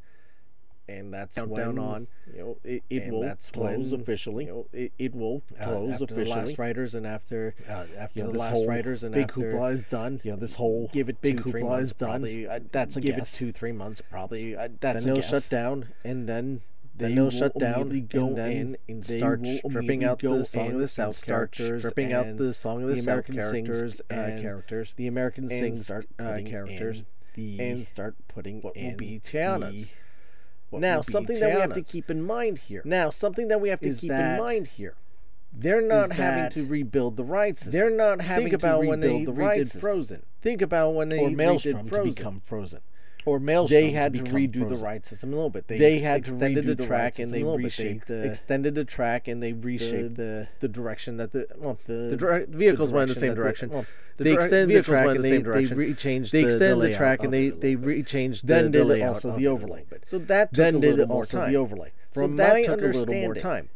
and 0.88 1.12
that's 1.12 1.36
down, 1.36 1.48
when, 1.48 1.78
on. 1.78 2.06
You 2.32 2.38
know, 2.38 2.56
it, 2.64 2.82
it 2.90 3.10
will 3.10 3.24
uh, 3.24 3.34
close 3.52 3.92
when, 3.92 4.00
officially. 4.00 4.44
You 4.44 4.50
know, 4.50 4.66
it, 4.72 4.92
it 4.98 5.14
will 5.14 5.42
close 5.62 5.90
uh, 5.90 5.94
after 5.94 6.04
officially. 6.04 6.24
The 6.24 6.30
last 6.30 6.58
writers 6.58 6.94
and 6.94 7.06
after 7.06 7.54
uh, 7.68 7.84
after 7.96 8.18
you 8.18 8.24
know, 8.24 8.32
the 8.32 8.38
last 8.38 8.64
writers 8.66 9.02
and 9.02 9.14
big 9.14 9.30
after, 9.30 9.52
hoopla 9.52 9.72
is 9.72 9.84
done. 9.84 10.20
You 10.24 10.32
know, 10.32 10.36
this 10.36 10.54
whole 10.54 10.90
give 10.92 11.08
it 11.08 11.20
big 11.20 11.42
two, 11.42 11.52
hoopla 11.52 11.82
is 11.82 11.92
done. 11.92 12.22
Probably, 12.22 12.46
uh, 12.46 12.60
that's 12.72 12.96
a 12.96 13.00
give 13.00 13.16
guess. 13.16 13.34
it 13.34 13.36
two 13.36 13.52
three 13.52 13.72
months 13.72 14.00
probably. 14.10 14.56
Uh, 14.56 14.68
that's 14.80 15.04
then 15.04 15.12
a 15.12 15.14
they'll 15.14 15.22
guess. 15.22 15.30
shut 15.30 15.48
down 15.48 15.88
and 16.04 16.28
then. 16.28 16.62
They 16.98 17.08
then 17.08 17.16
they'll 17.16 17.30
shut 17.30 17.58
down 17.58 18.06
go 18.08 18.28
and 18.28 18.36
then 18.38 18.76
and 18.88 19.04
start 19.04 19.42
stripping 19.58 20.02
out 20.02 20.18
the 20.18 20.46
song 20.46 20.72
of 20.72 20.80
the 20.80 20.88
South 20.88 21.22
characters, 21.22 21.82
stripping 21.82 22.14
out 22.14 22.38
the 22.38 22.54
song 22.54 22.84
of 22.84 22.88
the, 22.88 22.98
American 23.02 23.36
characters, 23.36 24.00
and 24.08 24.40
characters, 24.40 24.94
the 24.96 25.06
American 25.06 25.46
sings 25.50 25.90
uh, 25.90 26.00
characters, 26.18 27.02
and 27.36 27.86
start 27.86 28.16
putting 28.28 28.62
what 28.62 28.74
will 28.74 28.96
be 28.96 29.20
Tiana's 29.22 29.88
now 30.78 31.00
something 31.00 31.38
that 31.40 31.54
we 31.54 31.60
have 31.60 31.74
to 31.74 31.82
keep 31.82 32.10
in 32.10 32.22
mind 32.22 32.58
here. 32.58 32.82
Now 32.84 33.10
something 33.10 33.48
that 33.48 33.60
we 33.60 33.68
have 33.70 33.80
to 33.80 33.94
keep 33.94 34.10
in 34.10 34.38
mind 34.38 34.66
here. 34.68 34.94
They're 35.58 35.80
not 35.80 36.12
having 36.12 36.50
to 36.50 36.66
rebuild 36.66 37.16
the 37.16 37.24
rights. 37.24 37.62
They're 37.62 37.90
not 37.90 38.20
having 38.20 38.50
Think 38.50 38.54
about 38.54 38.82
to 38.82 38.90
rebuild 38.90 38.90
when 38.90 39.00
they 39.00 39.24
the 39.24 39.32
rights. 39.32 39.76
Frozen. 39.76 40.22
Think 40.42 40.60
about 40.60 40.94
when 40.94 41.08
they 41.08 41.18
or 41.18 41.30
Maelstrom 41.30 41.86
redid 41.86 41.88
Frozen. 41.88 42.10
to 42.10 42.16
become 42.16 42.42
Frozen 42.44 42.80
or 43.26 43.40
Maelstrom. 43.40 43.82
They 43.82 43.90
had 43.90 44.14
to, 44.14 44.22
to 44.22 44.30
redo 44.30 44.60
frozen. 44.60 44.68
the 44.68 44.76
ride 44.76 45.04
system 45.04 45.32
a 45.32 45.36
little 45.36 45.50
bit. 45.50 45.66
They, 45.66 45.78
they 45.78 45.98
had 45.98 46.20
extended 46.20 46.64
the, 46.64 46.76
the 46.76 46.86
track 46.86 47.18
and 47.18 47.32
they 47.32 47.42
reshaped 47.42 48.06
the 48.06 48.22
extended 48.22 48.74
the 48.74 48.84
track 48.84 49.28
and 49.28 49.42
they 49.42 49.52
reshaped 49.52 50.14
the 50.16 50.48
the, 50.60 50.68
direction 50.68 51.18
that 51.18 51.32
the 51.32 51.46
well, 51.56 51.78
the, 51.86 51.92
the 51.92 52.16
dra- 52.16 52.46
vehicles 52.46 52.92
went 52.92 53.10
in 53.10 53.14
the 53.14 53.20
same 53.20 53.34
direction. 53.34 53.68
Well, 53.68 53.84
the 54.16 54.24
they 54.24 54.32
extended 54.32 54.78
the 54.78 54.82
track 54.82 55.06
and 55.06 55.24
they, 55.24 55.38
they 55.38 55.64
rechanged 55.64 56.30
they 56.30 56.44
extended 56.44 56.92
the, 56.92 56.96
track 56.96 57.22
and 57.22 57.32
they 57.32 57.50
they 57.50 57.76
rechanged 57.76 58.42
then 58.42 58.70
the, 58.70 58.84
did 58.84 59.02
also 59.02 59.36
the 59.36 59.48
overlay. 59.48 59.84
So 60.04 60.18
that 60.18 60.52
then 60.54 60.80
did 60.80 61.00
also 61.00 61.46
the 61.46 61.56
overlay. 61.56 61.92
From 62.14 62.36
my 62.36 62.62
understanding, 62.62 63.68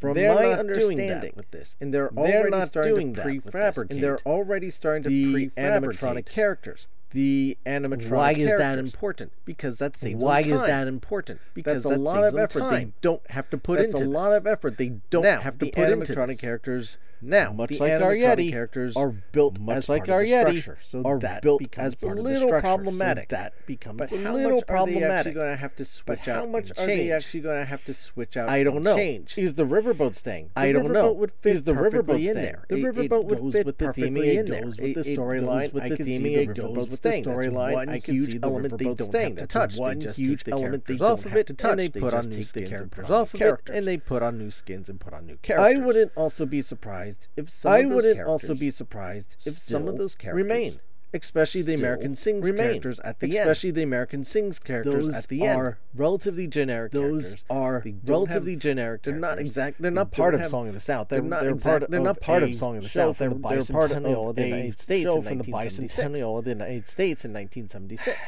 from 0.00 0.14
they're 0.14 0.34
my 0.34 0.52
understanding 0.52 1.32
with 1.36 1.50
this, 1.52 1.76
and 1.80 1.94
they're, 1.94 2.10
they're 2.12 2.48
already 2.48 2.66
starting 2.66 3.14
to 3.14 3.20
prefabricate, 3.22 3.90
and 3.90 4.02
they're 4.02 4.18
already 4.26 4.70
starting 4.70 5.04
to 5.04 5.08
the 5.08 5.50
animatronic 5.56 6.26
characters 6.26 6.88
the 7.14 7.56
animatronic. 7.64 8.10
Why 8.10 8.32
is 8.32 8.36
characters. 8.48 8.58
that 8.58 8.78
important? 8.78 9.32
Because 9.44 9.76
that 9.78 9.96
saves. 9.96 10.22
Why 10.22 10.40
is 10.40 10.60
that 10.60 10.88
important? 10.88 11.40
Because 11.54 11.84
that's 11.84 11.94
a 11.94 11.98
lot 11.98 12.24
of 12.24 12.36
effort 12.36 12.70
they 12.70 12.88
don't 13.00 13.22
have 13.30 13.48
to 13.50 13.56
put 13.56 13.78
that's 13.78 13.94
into. 13.94 13.98
That's 13.98 14.02
a 14.02 14.04
this. 14.04 14.14
lot 14.14 14.32
of 14.32 14.46
effort 14.46 14.76
they 14.76 15.00
don't 15.10 15.22
now, 15.22 15.40
have 15.40 15.58
to 15.60 15.66
put 15.66 15.90
into. 15.90 16.12
The 16.12 16.14
animatronic 16.14 16.38
characters 16.40 16.98
now, 17.24 17.52
much 17.52 17.80
like 17.80 18.02
our 18.02 18.12
Yeti, 18.12 18.50
characters 18.50 18.96
are 18.96 19.10
built 19.10 19.58
much 19.58 19.88
like 19.88 20.08
our 20.08 20.22
Yeti, 20.22 20.76
so 20.82 21.02
are 21.04 21.18
that 21.20 21.42
built 21.42 21.62
as 21.78 21.94
part 21.94 22.18
a 22.18 22.20
little 22.20 22.50
problematic. 22.60 23.30
So 23.30 23.36
that 23.36 23.66
becomes 23.66 23.98
but 23.98 24.12
a 24.12 24.32
little 24.32 24.62
problematic. 24.62 25.34
Going 25.34 25.52
to 25.52 25.56
have 25.56 25.74
to 25.76 25.84
switch 25.84 26.20
but 26.24 26.28
out? 26.28 26.36
How 26.36 26.46
much 26.46 26.70
are 26.76 26.86
they 26.86 27.10
actually 27.10 27.40
going 27.40 27.60
to 27.60 27.64
have 27.64 27.84
to 27.84 27.94
switch 27.94 28.36
out? 28.36 28.48
I 28.48 28.62
don't 28.62 28.82
know. 28.82 28.96
Change 28.96 29.38
is 29.38 29.54
the 29.54 29.64
riverboat 29.64 30.14
staying? 30.14 30.50
I 30.54 30.72
don't 30.72 30.92
know. 30.92 31.12
Would 31.12 31.32
fit 31.40 31.54
is 31.54 31.62
the 31.62 31.72
riverboat 31.72 32.24
in 32.24 32.34
there? 32.34 32.66
The 32.68 32.76
riverboat 32.76 33.24
would 33.24 33.52
fit 33.52 33.78
perfectly 33.78 34.36
in 34.36 34.48
there. 34.48 34.58
It 34.58 34.64
goes 34.64 34.78
with 34.78 34.94
the 34.94 35.16
storyline. 35.16 35.80
I 35.80 35.96
can 35.96 36.04
see 36.04 36.18
the 36.18 36.46
riverboat 36.46 36.90
staying. 37.10 37.24
The 37.24 37.30
storyline, 37.30 37.88
I 37.88 38.00
can 38.00 38.22
see 38.22 38.38
the 38.38 38.46
element 38.46 38.78
they 38.78 38.84
don't 38.84 39.02
staying. 39.02 39.36
have 39.36 39.48
to 39.48 39.52
touch. 39.52 39.76
One 39.76 39.98
they 39.98 40.04
just 40.06 40.18
huge 40.18 40.44
element 40.48 40.86
they 40.86 40.96
don't 40.96 41.22
have 41.22 41.46
to 41.46 41.54
touch. 41.54 41.70
And 41.70 41.78
they, 41.78 41.88
they 41.88 42.00
put 42.00 42.14
on 42.14 42.28
new 42.30 42.44
skins 42.44 42.80
and 42.80 42.90
put 42.90 43.10
off 43.10 43.34
of 43.34 43.40
it, 43.40 43.60
and 43.72 43.86
they 43.86 43.96
put 43.96 44.22
on 44.22 44.38
new 44.38 44.50
skins 44.50 44.88
and 44.88 45.00
put 45.00 45.12
on 45.12 45.26
new 45.26 45.36
characters. 45.36 45.82
I 45.82 45.84
wouldn't 45.84 46.12
also 46.16 46.46
be 46.46 46.62
surprised 46.62 47.28
if 47.36 47.50
some. 47.50 47.72
I 47.72 47.84
wouldn't 47.84 48.20
also 48.20 48.54
be 48.54 48.70
surprised 48.70 49.36
if 49.44 49.58
some 49.58 49.88
of 49.88 49.98
those 49.98 50.14
characters 50.14 50.42
remain 50.42 50.80
especially 51.22 51.62
the 51.62 51.74
American 51.74 52.14
Sings 52.14 52.48
remain. 52.48 52.66
characters 52.66 53.00
at 53.00 53.20
the 53.20 53.30
especially 53.30 53.68
end. 53.68 53.76
the 53.76 53.82
American 53.82 54.24
Sings 54.24 54.58
characters 54.58 55.06
those 55.06 55.14
at 55.14 55.28
the 55.28 55.42
end 55.42 55.60
are 55.60 55.78
relatively 55.94 56.46
generic. 56.46 56.92
Those 56.92 57.36
characters. 57.36 57.44
are 57.50 57.84
relatively 58.06 58.52
have, 58.52 58.60
generic. 58.60 59.02
They're 59.02 59.14
characters. 59.14 59.36
not 59.36 59.46
exact. 59.46 59.82
They're 59.82 59.90
not 59.90 60.10
they 60.10 60.16
part 60.16 60.34
of 60.34 60.40
have, 60.40 60.50
Song 60.50 60.68
of 60.68 60.74
the 60.74 60.80
South. 60.80 61.08
They're, 61.08 61.20
they're 61.20 61.28
not. 61.30 61.40
They're, 61.42 61.50
exact, 61.50 61.80
part, 61.80 61.90
they're 61.90 62.00
not 62.00 62.20
part 62.20 62.42
of 62.42 62.54
Song 62.54 62.76
of 62.76 62.82
the 62.82 62.88
South. 62.88 63.18
They're, 63.18 63.30
the 63.30 63.34
they're 63.36 63.62
part 63.62 63.92
of 63.92 64.02
the 64.02 64.42
United 64.42 64.80
States 64.80 65.12
show 65.12 65.22
from 65.22 65.38
the 65.38 65.44
bicentennial 65.44 66.38
of 66.38 66.44
the 66.44 66.50
United 66.50 66.88
States 66.88 67.24
in 67.24 67.32
1976. 67.32 68.18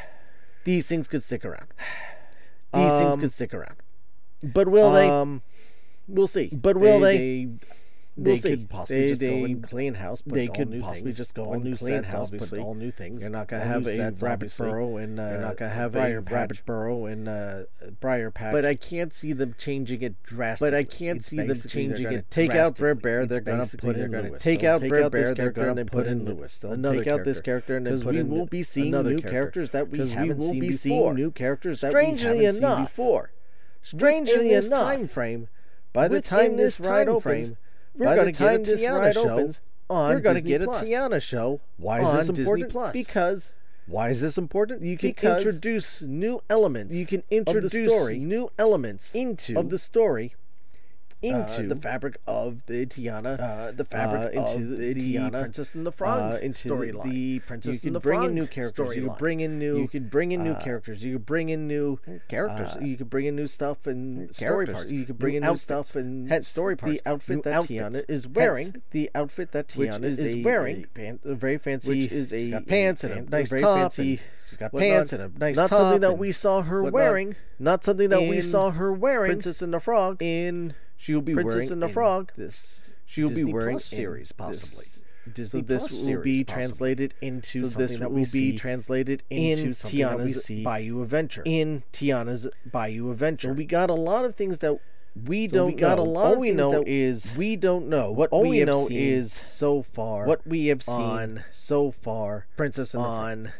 These 0.64 0.86
things 0.86 1.08
could 1.08 1.22
stick 1.22 1.44
around. 1.44 1.68
These 2.74 2.92
um, 2.92 2.98
things 2.98 3.20
could 3.20 3.32
stick 3.32 3.54
around. 3.54 3.76
But 4.42 4.68
will 4.68 4.94
um, 4.94 5.42
they? 6.08 6.14
We'll 6.14 6.26
see. 6.26 6.50
But 6.52 6.76
will 6.76 7.00
they? 7.00 7.16
they, 7.16 7.44
they 7.44 7.58
they 8.18 8.30
we'll 8.30 8.40
could 8.40 8.60
see. 8.60 8.66
possibly 8.66 9.02
they, 9.02 9.08
just 9.10 9.20
they 9.20 9.40
go 9.40 9.44
and 9.44 9.62
clean 9.62 9.94
house. 9.94 10.22
But 10.22 10.34
they 10.34 10.48
could 10.48 10.80
possibly 10.80 11.10
things, 11.10 11.16
just 11.16 11.34
go 11.34 11.52
and 11.52 11.62
new 11.62 11.76
clean 11.76 12.02
sets, 12.02 12.14
house, 12.14 12.28
obviously. 12.28 12.60
all 12.60 12.74
new 12.74 12.90
things. 12.90 13.20
You're 13.20 13.30
not 13.30 13.48
gonna 13.48 13.62
all 13.62 13.68
have 13.68 13.86
a 13.86 13.94
sets, 13.94 14.22
rabbit 14.22 14.54
burrow 14.56 14.96
and 14.96 15.20
uh, 15.20 15.22
you're 15.22 15.40
not 15.40 15.58
gonna 15.58 15.74
have 15.74 15.94
a 15.96 16.22
patch. 16.22 16.32
rabbit 16.32 16.62
burrow 16.64 17.06
and 17.06 17.28
uh, 17.28 17.62
briar 18.00 18.30
patch. 18.30 18.52
But 18.52 18.64
I 18.64 18.74
can't 18.74 19.12
see 19.12 19.34
them 19.34 19.54
changing 19.58 20.00
it 20.00 20.22
drastically. 20.22 20.70
But 20.70 20.76
I 20.78 20.84
can't 20.84 21.18
it's 21.18 21.28
see 21.28 21.36
them 21.36 21.60
changing 21.68 22.10
it. 22.10 22.30
Take 22.30 22.52
out 22.52 22.76
Brer 22.76 22.94
Bear, 22.94 23.26
they're 23.26 23.40
gonna 23.40 23.66
put 23.66 23.96
in 23.96 24.10
Louis. 24.10 24.40
Take 24.40 24.64
out 24.64 24.80
Brer 24.80 25.10
Bear, 25.10 25.34
they're 25.34 25.50
gonna 25.50 25.84
put 25.84 26.06
in 26.06 26.24
Louis. 26.24 26.58
Take 26.58 27.06
out 27.06 27.24
this 27.24 27.40
character 27.42 27.76
and 27.76 27.86
then. 27.86 28.00
We 28.06 28.22
will 28.22 28.46
be 28.46 28.62
seeing 28.62 28.92
new 28.92 29.20
characters 29.20 29.70
that 29.70 29.90
we 29.90 30.08
haven't 30.08 30.40
seen 30.40 30.60
before. 30.60 31.12
New 31.12 31.30
characters 31.30 31.82
that 31.82 31.92
we 31.92 32.16
haven't 32.16 32.54
seen 32.54 32.84
before. 32.84 33.30
Strangely 33.82 34.54
enough, 34.54 34.84
time 34.84 35.06
frame. 35.06 35.48
By 35.92 36.08
the 36.08 36.20
time 36.22 36.56
this 36.56 36.80
ride 36.80 37.08
opens 37.08 37.56
we're 37.96 38.14
going 38.14 38.32
to 38.32 38.38
get 38.38 38.54
a 38.54 38.58
Tiana 38.58 39.12
show 39.12 39.30
opens, 39.30 39.60
on 39.88 40.14
we're 40.14 40.20
going 40.20 40.36
to 40.36 40.42
get 40.42 40.62
a 40.62 40.66
Tiana 40.66 41.20
show. 41.20 41.60
Why 41.76 42.02
is 42.02 42.28
this 42.28 42.38
important? 42.38 42.68
Disney 42.68 42.72
Plus. 42.72 42.92
Because 42.92 43.52
why 43.86 44.10
is 44.10 44.20
this 44.20 44.36
important? 44.36 44.82
You 44.82 44.98
can 44.98 45.10
because 45.10 45.44
introduce 45.44 46.02
new 46.02 46.40
elements. 46.50 46.96
You 46.96 47.06
can 47.06 47.22
introduce 47.30 47.72
story, 47.72 48.18
new 48.18 48.50
elements 48.58 49.14
into 49.14 49.58
of 49.58 49.70
the 49.70 49.78
story 49.78 50.34
into 51.22 51.64
uh, 51.64 51.68
the 51.68 51.76
fabric 51.76 52.18
of 52.26 52.60
the 52.66 52.86
Tiana, 52.86 53.40
uh, 53.40 53.42
uh 53.42 53.72
the 53.72 53.82
uh, 53.82 53.86
fabric 53.86 54.36
uh, 54.36 54.40
into 54.40 54.76
the, 54.76 54.94
Tiana, 54.94 55.40
Princess 55.40 55.74
and 55.74 55.86
the 55.86 55.90
uh, 55.90 55.92
Frog 55.92 56.42
into 56.42 56.58
story 56.58 56.92
The 57.04 57.38
Princess 57.40 57.82
you 57.82 57.88
and 57.88 57.96
the 57.96 58.00
bring 58.00 58.22
in 58.24 58.34
new 58.34 58.46
characters. 58.46 58.96
You 58.96 59.06
can 59.06 59.16
bring 59.18 59.40
in 59.40 59.58
new. 59.58 59.78
You 59.78 59.88
can 59.88 60.08
bring 60.08 60.32
in 60.32 60.44
new 60.44 60.54
characters. 60.56 61.02
You 61.02 61.14
can 61.14 61.22
bring 61.22 61.48
in 61.48 61.66
new 61.66 61.98
characters. 62.28 62.76
you 62.82 62.96
can 62.96 63.06
bring 63.06 63.26
in 63.26 63.36
new 63.36 63.46
stuff 63.46 63.86
and 63.86 64.34
story 64.34 64.66
parts. 64.66 64.90
You 64.90 65.04
can 65.04 65.16
bring 65.16 65.34
in 65.34 65.44
new 65.44 65.56
stuff 65.56 65.96
and 65.96 66.28
hence 66.28 66.48
story 66.48 66.76
parts. 66.76 66.96
The 66.96 67.08
outfit 67.08 67.36
new 67.36 67.42
that 67.42 67.54
outfits. 67.54 67.70
Tiana 67.70 68.04
is 68.08 68.28
wearing. 68.28 68.72
Hence, 68.72 68.84
the 68.90 69.10
outfit 69.14 69.52
that 69.52 69.68
Tiana 69.68 70.04
is, 70.04 70.18
is 70.18 70.34
a, 70.34 70.42
wearing. 70.42 70.84
A, 70.84 70.86
pant, 70.88 71.20
a 71.24 71.34
very 71.34 71.58
fancy. 71.58 72.02
Which 72.02 72.12
is 72.12 72.32
a 72.32 72.60
pants 72.60 73.04
and 73.04 73.14
a 73.14 73.30
nice 73.30 73.50
very 73.50 73.62
top. 73.62 73.76
Fancy, 73.94 74.20
she's 74.48 74.58
got 74.58 74.72
pants 74.72 75.12
and 75.12 75.22
a 75.22 75.38
nice 75.38 75.56
top. 75.56 75.70
Not 75.70 75.76
something 75.76 76.00
that 76.00 76.18
we 76.18 76.32
saw 76.32 76.62
her 76.62 76.82
wearing. 76.82 77.36
Not 77.58 77.84
something 77.84 78.10
that 78.10 78.22
we 78.22 78.40
saw 78.40 78.70
her 78.70 78.92
wearing. 78.92 79.30
Princess 79.30 79.62
and 79.62 79.72
the 79.72 79.80
Frog 79.80 80.22
in 80.22 80.74
she 80.96 81.14
will 81.14 81.22
be 81.22 81.34
Princess 81.34 81.70
and 81.70 81.82
the 81.82 81.88
Frog. 81.88 82.32
This 82.36 82.92
she 83.04 83.22
will 83.22 83.28
Disney 83.30 83.44
be 83.44 83.52
wearing 83.52 83.74
Plus 83.74 83.84
series 83.84 84.32
possibly. 84.32 84.86
This, 84.86 85.00
Disney 85.34 85.60
so 85.60 85.66
this 85.66 85.86
Plus 85.86 86.02
will 86.02 86.22
be 86.22 86.44
possibly. 86.44 86.44
translated 86.44 87.14
into 87.20 87.68
so 87.68 87.78
this 87.78 87.98
will 87.98 88.26
be 88.32 88.56
translated 88.56 89.22
into 89.30 89.62
in 89.62 89.72
Tiana's 89.72 90.50
Bayou 90.64 91.02
Adventure. 91.02 91.42
In 91.44 91.82
Tiana's 91.92 92.48
Bayou 92.70 93.10
Adventure, 93.10 93.48
so 93.48 93.52
we 93.52 93.64
got 93.64 93.90
a 93.90 93.94
lot 93.94 94.24
of 94.24 94.36
things 94.36 94.58
that 94.60 94.78
we 95.24 95.48
so 95.48 95.54
don't 95.56 95.74
we 95.74 95.80
got 95.80 95.96
know. 95.96 96.02
a 96.02 96.04
lot 96.04 96.34
all 96.34 96.36
we 96.36 96.52
know 96.52 96.84
is 96.86 97.32
we 97.36 97.56
don't 97.56 97.88
know 97.88 98.10
what 98.10 98.30
all 98.30 98.42
we, 98.42 98.50
we 98.60 98.64
know 98.64 98.86
is 98.90 99.32
so 99.44 99.82
far 99.82 100.26
what 100.26 100.46
we 100.46 100.66
have 100.66 100.82
seen 100.82 101.42
so 101.50 101.90
far 101.90 102.46
princess 102.56 102.92
and 102.92 103.02
on 103.02 103.52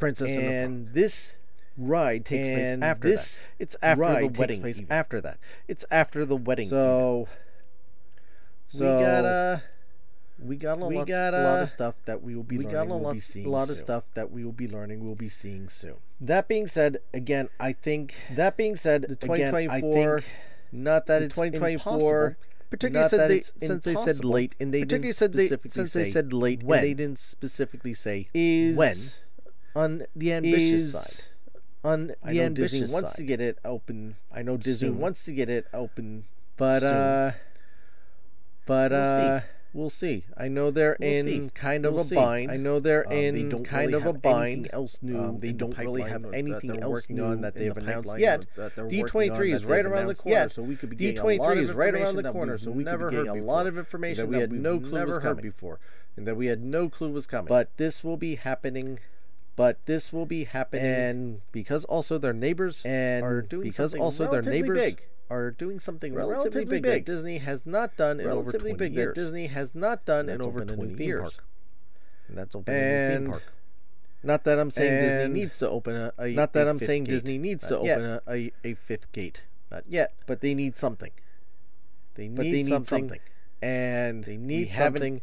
princess 0.00 0.30
and, 0.30 0.40
and 0.44 0.94
this 0.94 1.36
ride 1.76 2.24
takes 2.24 2.48
and 2.48 2.80
place 2.80 2.88
after 2.88 3.08
this 3.08 3.34
that. 3.34 3.42
It's 3.58 3.76
after 3.82 4.20
the 4.20 4.26
wedding. 4.26 4.32
Takes 4.32 4.58
place 4.58 4.78
even. 4.78 4.92
after 4.92 5.20
that. 5.20 5.38
It's 5.68 5.84
after 5.90 6.24
the 6.24 6.36
wedding. 6.36 6.68
So, 6.68 7.28
so 8.68 8.86
uh, 8.86 8.98
we 8.98 9.04
got 9.04 9.24
a 9.24 9.62
we 10.42 10.56
got 10.56 10.82
a, 10.82 10.86
we 10.86 10.96
lot, 10.96 11.06
got 11.06 11.34
a 11.34 11.42
lot 11.42 11.62
of 11.62 11.68
stuff 11.68 11.94
that 12.06 12.22
we 12.22 12.34
will 12.34 12.42
be 12.42 12.58
we 12.58 12.64
learning. 12.64 12.78
got 12.78 12.86
a 12.88 12.94
lot, 12.94 13.16
we'll 13.34 13.52
lot 13.52 13.70
of 13.70 13.76
stuff 13.76 14.04
that 14.14 14.30
we 14.30 14.44
will 14.44 14.52
be 14.52 14.68
learning. 14.68 15.04
We'll 15.04 15.14
be 15.14 15.28
seeing 15.28 15.68
soon. 15.68 15.96
That 16.20 16.48
being 16.48 16.66
said, 16.66 16.98
again, 17.12 17.48
I 17.58 17.72
think 17.72 18.14
that 18.34 18.56
being 18.56 18.76
said, 18.76 19.02
the 19.08 19.16
2024. 19.16 20.22
Not 20.72 21.06
that 21.06 21.22
it's 21.22 21.34
2024 21.34 22.36
particularly 22.70 23.42
they, 23.60 23.66
since 23.66 23.84
they 23.84 23.94
said 23.94 24.24
late 24.24 24.54
and 24.60 24.72
they 24.72 24.84
didn't 24.84 25.12
specifically 25.12 25.70
since 25.70 25.92
say 25.92 26.04
they 26.04 26.10
said 26.10 26.32
late 26.32 26.62
when, 26.62 26.78
and 26.78 26.88
they 26.88 26.94
didn't 26.94 27.18
specifically 27.18 27.92
say 27.92 28.28
is 28.32 28.76
when 28.76 28.96
on 29.74 30.06
the 30.14 30.32
ambitious 30.32 30.92
side 30.92 31.24
on 31.84 32.12
I 32.22 32.32
know 32.32 32.42
ambitious 32.42 32.80
Disney 32.80 32.92
wants 32.92 33.10
side. 33.10 33.16
to 33.16 33.22
get 33.24 33.40
it 33.40 33.58
open. 33.64 34.16
I 34.32 34.42
know 34.42 34.56
Disney 34.56 34.88
Soon. 34.88 34.98
wants 34.98 35.24
to 35.24 35.32
get 35.32 35.48
it 35.48 35.66
open, 35.72 36.24
but 36.56 36.80
Soon. 36.80 36.92
uh, 36.92 37.32
but 38.66 38.90
we'll 38.92 39.00
uh, 39.00 39.40
see. 39.40 39.46
we'll 39.72 39.90
see. 39.90 40.24
I 40.36 40.48
know 40.48 40.70
they're 40.70 40.96
we'll 41.00 41.10
in 41.12 41.26
see. 41.26 41.50
kind 41.54 41.86
of 41.86 41.94
we'll 41.94 42.02
a 42.02 42.06
see. 42.06 42.14
bind. 42.14 42.50
I 42.50 42.56
know 42.56 42.80
they're 42.80 43.06
um, 43.06 43.12
in 43.12 43.48
they 43.48 43.64
kind 43.64 43.92
really 43.92 44.02
of 44.02 44.06
a 44.06 44.12
bind. 44.12 44.68
Else 44.72 44.98
new, 45.02 45.18
um, 45.18 45.40
they 45.40 45.52
don't 45.52 45.76
really 45.78 46.02
have 46.02 46.24
anything 46.32 46.82
else 46.82 47.08
new 47.08 47.24
on 47.24 47.40
that 47.40 47.54
they've 47.54 47.74
the 47.74 47.80
announced 47.80 48.18
yet. 48.18 48.46
D 48.88 49.02
twenty 49.04 49.34
three 49.34 49.52
is 49.52 49.64
right 49.64 49.84
around 49.86 50.08
the 50.08 50.14
corner, 50.14 50.48
so 50.50 50.62
we 50.62 50.76
could 50.76 50.90
be 50.90 50.96
D 50.96 51.14
twenty 51.14 51.38
three 51.38 51.64
is 51.64 51.72
right 51.72 51.94
around 51.94 52.16
the 52.16 52.30
corner, 52.30 52.58
so 52.58 52.70
we 52.70 52.84
never 52.84 53.10
heard 53.10 53.28
a 53.28 53.34
lot 53.42 53.66
of 53.66 53.78
information 53.78 54.30
that 54.30 54.36
we 54.36 54.40
had 54.40 54.52
no 54.52 54.78
clue 54.78 55.04
was 55.06 55.18
coming 55.18 55.42
before, 55.42 55.80
and 56.16 56.26
that 56.26 56.36
we 56.36 56.46
had 56.46 56.62
no 56.62 56.88
clue 56.90 57.10
was 57.10 57.26
coming. 57.26 57.48
But 57.48 57.70
this 57.78 58.04
will 58.04 58.16
be 58.18 58.34
happening 58.36 58.98
but 59.60 59.76
this 59.84 60.10
will 60.10 60.24
be 60.24 60.44
happening 60.44 60.86
and 60.86 61.40
because 61.52 61.84
also 61.84 62.16
their 62.16 62.32
neighbors 62.32 62.80
and 62.82 63.22
are 63.22 63.42
doing 63.42 63.64
because 63.64 63.92
also 63.92 64.26
their 64.30 64.40
neighbors 64.40 64.78
big. 64.78 65.02
are 65.28 65.50
doing 65.50 65.78
something 65.78 66.14
relatively, 66.14 66.64
relatively 66.64 66.64
big, 66.64 66.82
big, 66.82 67.04
that 67.04 67.12
Disney 67.12 67.36
has 67.36 67.66
not 67.66 67.94
done 67.94 68.20
in 68.20 68.30
over 68.30 68.52
20 68.52 68.72
big 68.76 68.94
years. 68.94 69.14
that 69.14 69.20
Disney 69.20 69.48
has 69.48 69.74
not 69.74 70.06
done 70.06 70.30
in 70.30 70.40
over 70.40 70.64
20 70.64 71.04
years. 71.04 71.38
And 72.26 72.38
that's 72.38 72.56
opening 72.56 72.80
and 72.80 73.12
a 73.12 73.18
theme 73.18 73.30
park. 73.32 73.42
Not 74.22 74.44
that 74.44 74.58
I'm 74.58 74.70
saying 74.70 74.92
and 74.94 75.10
Disney 75.10 75.40
needs 75.42 75.58
to 75.58 75.68
open 75.68 75.94
a, 75.94 76.12
a 76.18 76.28
not 76.28 76.54
that 76.54 76.66
i 76.66 76.70
I'm 76.70 76.78
saying 76.78 77.04
gate. 77.04 77.12
Disney 77.12 77.36
needs 77.36 77.70
not 77.70 77.82
to 77.82 77.86
yet. 77.86 77.98
open 77.98 78.20
a, 78.28 78.32
a, 78.32 78.52
a, 78.64 78.74
fifth 78.76 79.12
gate. 79.12 79.42
Not 79.70 79.84
yet, 79.86 80.14
but 80.26 80.40
they 80.40 80.54
need 80.54 80.78
something. 80.78 81.12
They 82.14 82.28
need, 82.28 82.36
but 82.36 82.44
they 82.44 82.62
need 82.62 82.66
something, 82.66 83.12
and 83.60 84.24
they 84.24 84.38
need 84.38 84.72
something, 84.72 85.20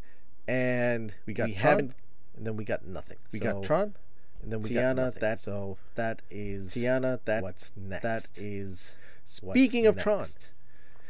and 0.47 1.11
we 1.25 1.33
got 1.33 1.47
we 1.47 1.55
Tron, 1.55 1.95
and 2.35 2.45
then 2.45 2.55
we 2.55 2.65
got 2.65 2.85
nothing. 2.85 3.17
We 3.31 3.39
so, 3.39 3.45
got 3.45 3.63
Tron, 3.63 3.95
and 4.41 4.51
then 4.51 4.61
we 4.61 4.69
Tiana, 4.71 4.95
got 4.95 5.19
that 5.19 5.39
so 5.39 5.77
that 5.95 6.21
is 6.29 6.71
Tiana. 6.71 7.19
That 7.25 7.43
what's 7.43 7.71
next? 7.75 8.03
That 8.03 8.29
is 8.35 8.93
speaking 9.25 9.85
of 9.85 9.95
next. 9.95 10.03
Tron. 10.03 10.25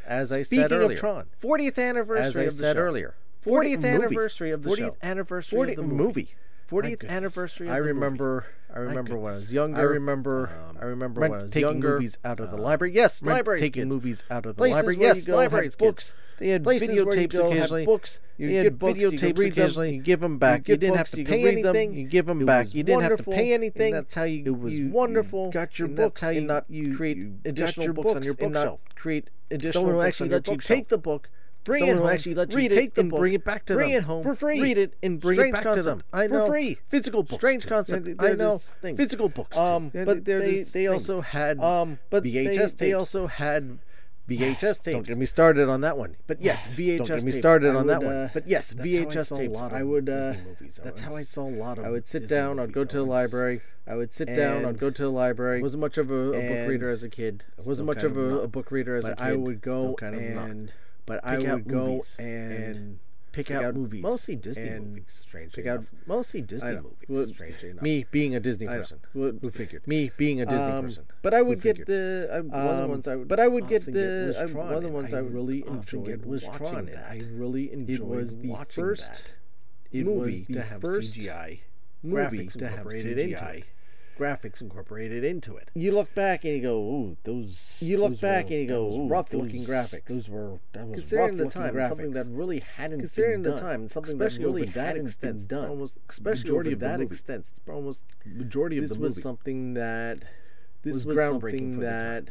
As 0.06 0.32
I 0.32 0.42
speaking 0.42 0.62
said 0.64 0.72
earlier, 0.72 0.96
Speaking 0.96 1.10
of 1.18 1.28
Tron, 1.40 1.58
40th 1.58 1.78
anniversary. 1.78 2.46
As 2.46 2.54
I 2.54 2.56
said 2.56 2.76
show. 2.76 2.80
earlier, 2.80 3.14
40th, 3.46 3.78
40th 3.78 3.84
anniversary 3.84 4.50
of 4.50 4.62
the 4.62 4.70
40th 4.70 4.76
show. 4.76 4.96
anniversary 5.02 5.58
40th 5.58 5.70
of 5.70 5.76
the 5.76 5.82
movie. 5.82 6.04
movie. 6.04 6.34
40th 6.70 7.08
anniversary. 7.08 7.68
I 7.68 7.76
remember. 7.76 8.46
I 8.72 8.80
remember 8.80 9.16
when 9.16 9.32
I 9.32 9.36
was 9.36 9.52
younger. 9.52 9.80
I 9.80 9.82
remember. 9.82 10.50
Um, 10.68 10.78
I 10.80 10.84
remember 10.84 11.22
when 11.22 11.32
I 11.32 11.42
was 11.42 11.50
taking 11.50 11.62
younger. 11.62 11.94
movies 11.94 12.18
out 12.24 12.40
of 12.40 12.50
the 12.50 12.58
uh, 12.58 12.60
library. 12.60 12.94
Yes, 12.94 13.22
library 13.22 13.60
taking 13.60 13.82
kids. 13.84 13.88
movies 13.88 14.24
out 14.30 14.44
of 14.44 14.54
the 14.54 14.58
places 14.58 14.76
library. 14.76 14.98
Yes, 15.00 15.16
library. 15.16 15.38
libraries. 15.38 15.76
Books. 15.76 16.12
They 16.38 16.48
had 16.50 16.62
places 16.62 16.90
videotapes 16.90 17.32
go, 17.32 17.50
occasionally. 17.50 17.86
books. 17.86 18.20
You 18.36 18.48
they 18.48 18.54
had 18.54 18.78
books, 18.78 18.98
videotapes 18.98 19.38
you 19.38 19.46
occasionally. 19.48 19.94
You 19.94 20.02
give 20.02 20.20
them 20.20 20.38
back. 20.38 20.68
You, 20.68 20.74
you 20.74 20.78
didn't 20.78 20.96
books, 20.96 21.10
have 21.10 21.18
to 21.18 21.24
pay 21.24 21.48
anything. 21.48 21.90
Them. 21.90 21.98
You 21.98 22.06
give 22.06 22.26
them 22.26 22.42
it 22.42 22.44
back. 22.46 22.74
You 22.74 22.82
didn't 22.82 23.02
have 23.02 23.16
to 23.16 23.22
pay 23.24 23.54
anything. 23.54 23.92
that's 23.92 24.14
how 24.14 24.24
you. 24.24 24.44
It 24.44 24.58
was 24.58 24.78
you, 24.78 24.90
wonderful. 24.90 25.46
You 25.46 25.52
got 25.52 25.78
your 25.78 25.88
books. 25.88 26.20
how 26.20 26.30
you 26.30 26.42
not 26.42 26.66
you 26.68 26.96
create 26.96 27.18
additional 27.44 27.94
books 27.94 28.14
on 28.14 28.22
your 28.22 28.34
bookshelf. 28.34 28.80
Create 28.94 29.30
additional. 29.50 29.84
books. 29.84 29.90
Someone 29.90 30.06
actually 30.06 30.28
let 30.28 30.46
you 30.46 30.58
take 30.58 30.88
the 30.88 30.98
book 30.98 31.30
Bring 31.68 31.80
Someone 31.80 31.96
it 31.98 32.00
home. 32.00 32.08
actually 32.08 32.34
let 32.34 32.50
you 32.50 32.68
take 32.70 32.94
the 32.94 33.04
book, 33.04 33.18
bring 33.18 33.34
it 33.34 33.44
back 33.44 33.66
to 33.66 33.74
bring 33.74 33.90
them. 33.90 33.90
Bring 33.90 33.98
it 33.98 34.04
home 34.04 34.22
for 34.22 34.34
free. 34.34 34.62
Read 34.62 34.78
it 34.78 34.94
and 35.02 35.20
bring 35.20 35.36
Strange 35.36 35.50
it 35.50 35.52
back 35.52 35.62
concept. 35.64 35.82
to 35.82 35.88
them. 35.90 36.02
I 36.14 36.26
know. 36.26 36.46
For 36.46 36.52
free. 36.52 36.78
Physical 36.88 37.22
books. 37.22 37.40
Strange 37.40 37.66
concept. 37.66 38.06
They're, 38.06 38.14
they're 38.14 38.30
I 38.30 38.34
know. 38.34 38.58
Physical 38.96 39.28
books. 39.28 39.54
Um, 39.54 39.90
but 39.92 40.24
they 40.24 40.62
they 40.62 40.86
also 40.86 41.20
had 41.20 41.60
um, 41.60 41.98
but 42.08 42.24
VHS 42.24 42.78
They 42.78 42.94
also 42.94 43.26
had 43.26 43.80
VHS 44.30 44.60
tapes. 44.82 44.84
Don't 44.84 45.06
get 45.06 45.18
me 45.18 45.26
started 45.26 45.68
on 45.68 45.82
that 45.82 45.98
one. 45.98 46.16
But 46.26 46.40
yes, 46.40 46.66
VHS. 46.68 46.96
Don't 46.96 47.08
get 47.08 47.24
me 47.24 47.32
started 47.32 47.76
on 47.76 47.86
that 47.88 48.02
uh, 48.02 48.06
one. 48.06 48.30
But 48.32 48.48
yes, 48.48 48.72
VHS 48.72 49.36
tapes. 49.36 49.60
I 49.60 49.82
would. 49.82 50.08
Uh, 50.08 50.36
movies, 50.42 50.80
I 50.80 50.84
that's 50.86 51.02
how 51.02 51.16
I 51.16 51.20
uh, 51.20 51.24
saw 51.24 51.46
a 51.46 51.50
lot 51.50 51.78
of. 51.78 51.84
I 51.84 51.90
would 51.90 52.06
sit 52.06 52.20
Disney 52.22 52.36
down. 52.38 52.58
I'd 52.58 52.72
go 52.72 52.86
to 52.86 52.96
the 52.96 53.04
library. 53.04 53.60
I 53.86 53.94
would 53.94 54.14
sit 54.14 54.34
down. 54.34 54.64
I'd 54.64 54.78
go 54.78 54.88
to 54.88 55.02
the 55.02 55.10
library. 55.10 55.60
Wasn't 55.60 55.82
much 55.82 55.98
of 55.98 56.10
a, 56.10 56.32
a 56.32 56.48
book 56.48 56.68
reader 56.68 56.88
as 56.88 57.02
a 57.02 57.10
kid. 57.10 57.44
Wasn't 57.62 57.86
much 57.86 58.02
of 58.04 58.16
a, 58.16 58.40
a, 58.40 58.48
book 58.48 58.70
reader 58.70 58.96
as 58.96 59.04
a 59.04 59.16
kid. 59.16 59.20
I 59.20 59.34
would 59.34 59.60
go 59.60 59.94
kind 59.94 60.14
of 60.14 60.22
and. 60.22 60.66
Not 60.66 60.74
but 61.08 61.20
I 61.24 61.38
would 61.38 61.66
go 61.66 62.04
and, 62.18 62.52
and 62.52 62.98
pick, 63.32 63.46
pick 63.46 63.56
out, 63.56 63.64
out, 63.64 63.74
movies, 63.74 64.02
mostly 64.02 64.36
Disney 64.36 64.70
movies. 64.70 65.24
Strange, 65.26 65.52
pick 65.52 65.64
enough. 65.64 65.78
out 65.80 65.86
mostly 66.06 66.42
Disney 66.42 66.72
movies. 66.72 67.08
Well, 67.08 67.26
strange 67.26 67.62
enough, 67.64 67.82
me 67.82 68.06
being 68.10 68.36
a 68.36 68.40
Disney 68.40 68.66
person, 68.66 69.00
well, 69.14 69.32
who 69.40 69.50
figured? 69.50 69.86
Me 69.86 70.10
being 70.16 70.40
a 70.42 70.46
Disney 70.46 70.70
um, 70.70 70.84
person, 70.84 71.04
but 71.22 71.34
I 71.34 71.42
would 71.42 71.62
get 71.62 71.86
the 71.86 72.28
I, 72.32 72.40
one 72.40 72.66
of 72.66 72.76
the 72.76 72.84
um, 72.84 72.90
ones 72.90 73.08
I 73.08 73.16
would. 73.16 73.28
But 73.28 73.40
I 73.40 73.48
would 73.48 73.68
get 73.68 73.84
the 73.86 74.36
I, 74.38 74.44
one 74.52 74.74
of 74.74 74.82
the 74.82 74.88
ones 74.88 75.14
I, 75.14 75.18
I 75.18 75.20
really 75.20 75.66
enjoyed 75.66 76.24
was 76.24 76.44
Tron. 76.54 76.90
I 77.08 77.22
really 77.32 77.72
enjoyed. 77.72 78.00
It 78.00 78.04
was 78.04 78.36
the 78.36 78.54
first. 78.70 79.22
It 79.90 80.06
was 80.06 80.42
the 80.46 80.64
first 80.80 81.14
CGI 81.14 81.60
movie 82.02 82.46
to 82.46 82.68
have 82.68 82.86
CGI 82.86 83.64
graphics 84.18 84.60
incorporated 84.60 85.24
into 85.24 85.56
it. 85.56 85.70
You 85.74 85.92
look 85.92 86.14
back 86.14 86.44
and 86.44 86.54
you 86.54 86.60
go, 86.60 86.78
"Ooh, 86.78 87.16
those." 87.24 87.76
You 87.80 87.98
look 87.98 88.10
those 88.12 88.20
back 88.20 88.46
were, 88.46 88.52
and 88.52 88.60
you 88.62 88.68
go, 88.68 89.06
"Rough 89.06 89.32
looking 89.32 89.64
graphics." 89.64 90.06
Those 90.06 90.28
were 90.28 90.58
that 90.72 90.86
was 90.86 90.94
considering 90.94 91.36
the 91.36 91.48
time 91.48 91.74
graphics. 91.74 91.88
something 91.88 92.12
that 92.12 92.26
really 92.28 92.60
hadn't 92.60 92.98
considering 92.98 93.42
the 93.42 93.50
done. 93.50 93.60
time 93.60 93.88
something 93.88 94.14
especially 94.14 94.38
that 94.38 94.44
really 94.44 94.64
that 94.72 94.96
extent 94.96 95.48
done 95.48 95.68
almost 95.68 95.96
especially 96.10 96.42
majority 96.42 96.72
of 96.72 96.80
that 96.80 96.98
movie. 97.00 97.12
extent 97.14 97.50
almost 97.68 98.02
majority 98.26 98.76
of 98.78 98.82
this 98.82 98.90
the 98.90 98.96
movie. 98.98 99.04
was 99.14 99.22
something 99.22 99.74
that 99.74 100.24
this 100.82 100.94
was, 100.94 101.06
was 101.06 101.16
groundbreaking 101.16 101.74
something 101.74 101.80
that 101.80 102.28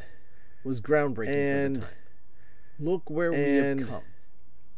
was 0.64 0.82
groundbreaking 0.82 1.66
and 1.66 1.88
look 2.80 3.10
where 3.10 3.32
and 3.34 3.80
we 3.80 3.86
have 3.86 3.90
come 3.90 4.04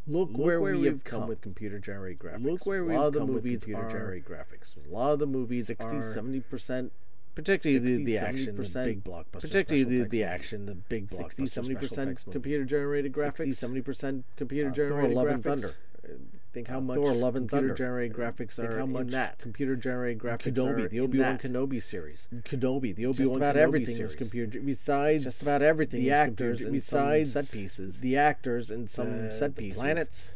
Look, 0.09 0.31
where, 0.35 0.59
where, 0.59 0.75
we 0.75 0.87
have 0.87 1.03
come, 1.03 1.27
with 1.27 1.41
computer 1.41 1.77
generated 1.77 2.19
graphics. 2.19 2.43
Look 2.43 2.65
where 2.65 2.83
we 2.83 2.95
have 2.95 3.13
come 3.13 3.27
with 3.27 3.43
computer 3.43 3.87
generated 3.89 4.25
graphics. 4.25 4.73
A 4.75 4.93
lot 4.93 5.13
of 5.13 5.19
the 5.19 5.27
movies 5.27 5.67
60, 5.67 6.01
70 6.01 6.39
percent 6.41 6.91
particularly 7.35 7.79
60, 7.79 7.97
the, 7.97 8.03
the 8.03 8.17
action, 8.17 8.55
the 8.55 8.83
big 8.83 9.03
blockbuster, 9.03 9.41
particularly 9.41 9.83
the, 9.83 10.09
the 10.09 10.23
action, 10.23 10.65
the 10.65 10.75
big 10.75 11.09
60, 11.13 11.43
blockbuster, 11.43 11.49
70 11.49 11.75
percent 11.75 12.25
computer 12.31 12.65
generated 12.65 13.13
graphics, 13.13 13.55
70 13.55 13.81
percent 13.81 14.25
computer 14.35 14.71
generated 14.71 15.11
uh, 15.11 15.13
Thor: 15.13 15.23
Love 15.23 15.33
and 15.33 15.43
Thunder. 15.43 15.75
Think 16.59 16.67
how 16.67 16.81
much 16.81 16.99
loving 16.99 17.47
computer 17.47 17.73
generated 17.73 18.17
graphics 18.17 18.59
are 18.59 18.79
how 18.79 18.85
much 18.85 19.03
in 19.03 19.11
that 19.11 19.39
computer 19.39 19.77
generated 19.77 20.21
graphics 20.21 20.53
Kenobi, 20.53 20.83
are 20.83 20.89
the 20.89 20.99
Obi 20.99 21.19
Wan 21.19 21.37
Kenobi 21.37 21.81
series, 21.81 22.27
Kenobi, 22.43 22.93
the 22.93 23.05
Obi 23.05 23.25
Wan 23.25 23.37
about 23.37 23.55
Kenobi 23.55 23.59
everything 23.59 23.95
series. 23.95 24.11
is 24.11 24.17
computer. 24.17 24.59
Besides 24.59 25.23
just 25.23 25.41
about 25.41 25.61
everything, 25.61 26.01
the 26.01 26.11
actors 26.11 26.61
and 26.61 26.73
besides 26.73 27.31
set 27.31 27.49
pieces, 27.49 28.01
the 28.01 28.17
actors 28.17 28.69
and 28.69 28.91
some 28.91 29.27
the, 29.27 29.31
set 29.31 29.55
pieces, 29.55 29.77
the 29.77 29.81
planets. 29.81 30.31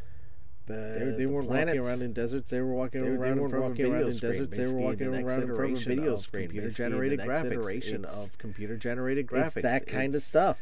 The, 0.66 0.72
they, 0.72 1.04
they 1.10 1.16
the 1.24 1.26
weren't 1.26 1.46
planets. 1.46 1.76
walking 1.76 1.90
around 1.90 2.00
in 2.00 2.12
deserts. 2.14 2.50
They 2.50 2.60
were 2.62 2.72
walking 2.72 3.02
they, 3.02 3.08
around. 3.08 3.36
They 3.36 3.42
weren't 3.42 3.62
walking 3.62 3.92
around 3.92 4.06
in 4.06 4.12
screen, 4.14 4.32
deserts. 4.32 4.56
They 4.56 4.66
were 4.66 4.80
walking 4.80 5.10
the 5.10 5.18
around 5.18 5.42
in 5.42 5.54
front 5.54 5.76
of 5.76 5.82
video 5.82 6.16
screen. 6.16 6.44
Computer 6.44 6.70
generated 6.70 7.20
graphics. 7.20 7.52
Iteration 7.52 8.04
of 8.06 8.38
computer 8.38 8.78
generated 8.78 9.26
graphics. 9.26 9.58
It's 9.58 9.62
that 9.66 9.86
kind 9.86 10.14
of 10.14 10.22
stuff. 10.22 10.58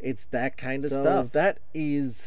It's 0.00 0.24
that 0.30 0.56
kind 0.56 0.86
of 0.86 0.90
so 0.90 1.02
stuff. 1.02 1.32
That 1.32 1.58
is. 1.74 2.26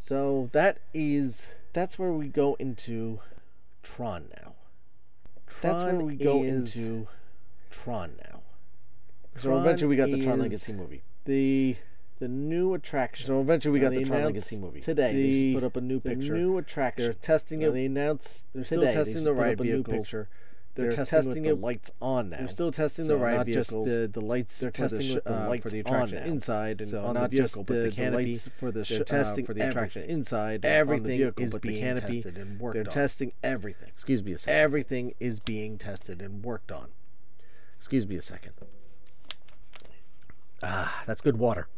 So 0.00 0.50
that 0.50 0.78
is 0.92 1.46
that's 1.72 1.98
where 1.98 2.12
we 2.12 2.28
go 2.28 2.54
into 2.54 3.20
Tron 3.82 4.26
now. 4.36 4.54
Tron 5.46 5.60
that's 5.60 5.82
where 5.84 6.04
we 6.04 6.16
go 6.16 6.42
into 6.42 7.06
Tron 7.70 8.12
now. 8.30 8.40
so 9.36 9.48
Tron 9.48 9.60
eventually 9.60 9.88
we 9.88 9.96
got 9.96 10.10
the 10.10 10.22
Tron 10.22 10.38
Legacy 10.40 10.72
movie. 10.72 11.02
The 11.24 11.76
the 12.18 12.28
new 12.28 12.74
attraction. 12.74 13.26
So 13.26 13.40
eventually 13.40 13.72
we 13.72 13.80
got 13.80 13.92
the 13.92 14.04
Tron 14.04 14.24
Legacy 14.24 14.58
movie 14.58 14.80
today. 14.80 15.12
The, 15.12 15.22
they 15.22 15.42
just 15.42 15.54
put 15.54 15.64
up 15.64 15.76
a 15.76 15.80
new 15.80 16.00
picture. 16.00 16.34
The 16.34 16.38
new 16.38 16.58
attraction. 16.58 17.04
They're 17.04 17.12
testing 17.14 17.62
it. 17.62 17.72
They 17.72 17.86
announced 17.86 18.44
they're 18.54 18.64
today. 18.64 18.90
still 18.90 19.04
testing 19.04 19.24
the 19.24 19.32
ride 19.32 19.54
up 19.54 19.60
a 19.60 19.62
vehicles. 19.64 19.86
new 19.88 19.98
picture. 19.98 20.28
They're, 20.74 20.86
they're 20.86 20.96
testing, 20.96 21.22
testing 21.24 21.42
the 21.42 21.54
lights 21.54 21.90
on 22.00 22.30
now. 22.30 22.38
They're 22.38 22.48
still 22.48 22.72
testing 22.72 23.04
so 23.04 23.08
the 23.08 23.16
ride 23.18 23.36
not 23.36 23.46
vehicles. 23.46 23.88
Just 23.88 24.12
the, 24.14 24.20
the 24.20 24.24
lights. 24.24 24.58
They're 24.58 24.70
testing 24.70 25.00
the 25.00 25.04
sh- 25.04 25.14
with 25.16 25.24
the 25.24 25.30
lights 25.30 25.62
for 25.62 25.68
the 25.68 25.80
attraction 25.80 26.18
on 26.18 26.24
now. 26.24 26.30
inside 26.30 26.80
and 26.80 26.90
so 26.90 27.04
on 27.04 27.14
not 27.14 27.30
the 27.30 27.36
vehicle, 27.36 27.44
just 27.44 27.54
the, 27.54 27.62
but 27.74 27.82
the, 27.84 27.90
canopy. 27.90 28.34
The 28.34 28.50
for 28.58 28.72
the 28.72 28.84
sh- 28.84 28.92
uh, 28.92 29.04
testing 29.04 29.44
uh, 29.44 29.46
for 29.46 29.54
the 29.54 29.68
attraction 29.68 30.02
everything. 30.02 30.18
inside. 30.18 30.64
Everything 30.64 31.02
on 31.02 31.02
the 31.02 31.16
vehicle, 31.24 31.44
is 31.44 31.52
but 31.52 31.60
being 31.60 31.74
the 31.74 32.00
canopy. 32.00 32.14
tested 32.14 32.38
and 32.38 32.58
worked 32.58 32.74
they're 32.74 32.80
on. 32.80 32.84
They're 32.84 32.92
testing 32.94 33.32
everything. 33.42 33.88
Excuse 33.88 34.22
me 34.22 34.32
a 34.32 34.38
second. 34.38 34.60
Everything 34.60 35.14
is 35.20 35.40
being 35.40 35.76
tested 35.76 36.22
and 36.22 36.42
worked 36.42 36.72
on. 36.72 36.88
Excuse 37.76 38.06
me 38.06 38.16
a 38.16 38.22
second. 38.22 38.52
Ah, 40.62 41.02
that's 41.06 41.20
good 41.20 41.36
water. 41.36 41.68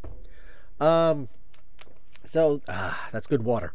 Um, 0.79 1.29
so 2.27 2.61
ah, 2.69 3.09
that's 3.11 3.27
good 3.27 3.43
water. 3.43 3.73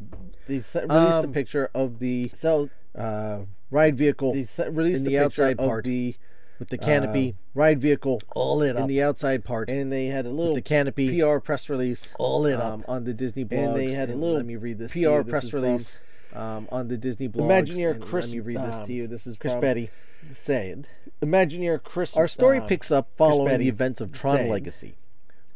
They 0.48 0.56
released 0.56 0.76
um, 0.76 1.26
a 1.26 1.28
picture 1.28 1.70
of 1.74 2.00
the 2.00 2.32
so 2.36 2.70
uh, 2.98 3.40
ride 3.72 3.98
vehicle. 3.98 4.34
They 4.34 4.46
set, 4.46 4.74
released 4.74 5.00
in 5.00 5.06
the, 5.06 5.12
the 5.12 5.20
outside 5.20 5.58
part 5.58 5.86
the, 5.86 6.16
with 6.60 6.70
the 6.70 6.78
canopy 6.78 7.36
uh, 7.38 7.42
ride 7.54 7.80
vehicle 7.82 8.22
all 8.32 8.62
in 8.62 8.78
up. 8.78 8.88
the 8.88 9.02
outside 9.02 9.44
part, 9.44 9.70
and 9.70 9.92
they 9.92 10.08
had 10.08 10.26
a 10.26 10.30
little 10.30 10.56
the 10.56 10.62
canopy 10.62 11.22
PR 11.22 11.40
press 11.40 11.70
release 11.70 12.10
all 12.18 12.46
in 12.46 12.60
um, 12.60 12.84
on 12.88 13.04
the 13.04 13.14
Disney 13.14 13.46
blogs. 13.46 13.68
And 13.68 13.76
they 13.76 13.92
had 13.92 14.10
a 14.10 14.16
little. 14.16 14.36
Let 14.36 14.46
me 14.46 14.56
read 14.56 14.78
this. 14.78 14.92
PR 14.92 15.00
you, 15.00 15.24
this 15.24 15.30
press 15.30 15.54
release 15.54 15.94
um, 16.34 16.68
on 16.72 16.88
the 16.88 16.98
Disney 16.98 17.30
blogs. 17.30 17.68
Imagineer 17.68 18.00
Chris. 18.00 18.28
Let 18.28 18.34
me 18.34 18.40
read 18.40 18.58
this 18.58 18.76
um, 18.76 18.86
to 18.86 18.94
you. 18.94 19.08
This 19.08 19.28
is 19.28 19.38
Chris 19.38 19.56
Beatty 19.56 19.90
said. 20.34 20.88
Imagineer 21.22 21.82
Chris. 21.84 22.16
Our 22.16 22.28
story 22.28 22.60
um, 22.60 22.68
picks 22.68 22.92
up 22.92 23.10
following 23.18 23.60
the 23.60 23.68
events 23.68 24.02
of 24.02 24.12
Tron 24.12 24.48
Legacy 24.50 24.96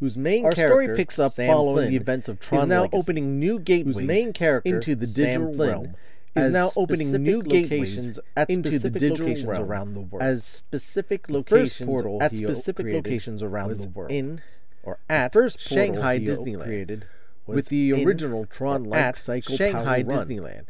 whose 0.04 0.18
main 0.18 0.44
Our 0.44 0.52
character, 0.52 0.84
story 0.84 0.98
picks 0.98 1.18
up 1.18 1.32
Sam 1.32 1.48
following 1.48 1.76
Flynn, 1.76 1.90
the 1.92 1.96
events 1.96 2.28
of 2.28 2.38
Tron 2.38 2.64
is 2.64 2.68
now 2.68 2.82
Legacy, 2.82 2.98
opening 2.98 3.40
new 3.40 3.58
gateways 3.58 3.98
whose 3.98 4.06
main 4.06 4.34
character, 4.34 4.76
into 4.76 4.96
the 4.96 5.08
digital 5.08 5.54
realm 5.54 5.96
is 6.36 6.52
now 6.52 6.72
opening 6.76 7.12
new 7.12 7.42
gateways 7.42 8.20
into 8.48 8.80
the 8.80 8.90
digital 8.90 9.46
realm 9.46 9.64
around 9.64 9.94
the 9.94 10.02
world. 10.02 10.24
As 10.24 10.44
specific 10.44 11.30
locations 11.30 11.88
portal 11.88 12.18
at 12.22 12.36
specific 12.36 12.88
locations 12.88 13.44
around 13.44 13.76
the 13.76 13.88
world. 13.88 14.12
In 14.12 14.42
or 14.84 15.00
at 15.10 15.34
first 15.34 15.60
Shanghai 15.60 16.20
Disneyland 16.20 16.64
created 16.64 17.06
with 17.46 17.68
the 17.68 17.94
original 17.94 18.46
Tron 18.46 18.86
Lightcycle 18.86 19.58
Shanghai 19.58 20.04
Disneyland 20.04 20.66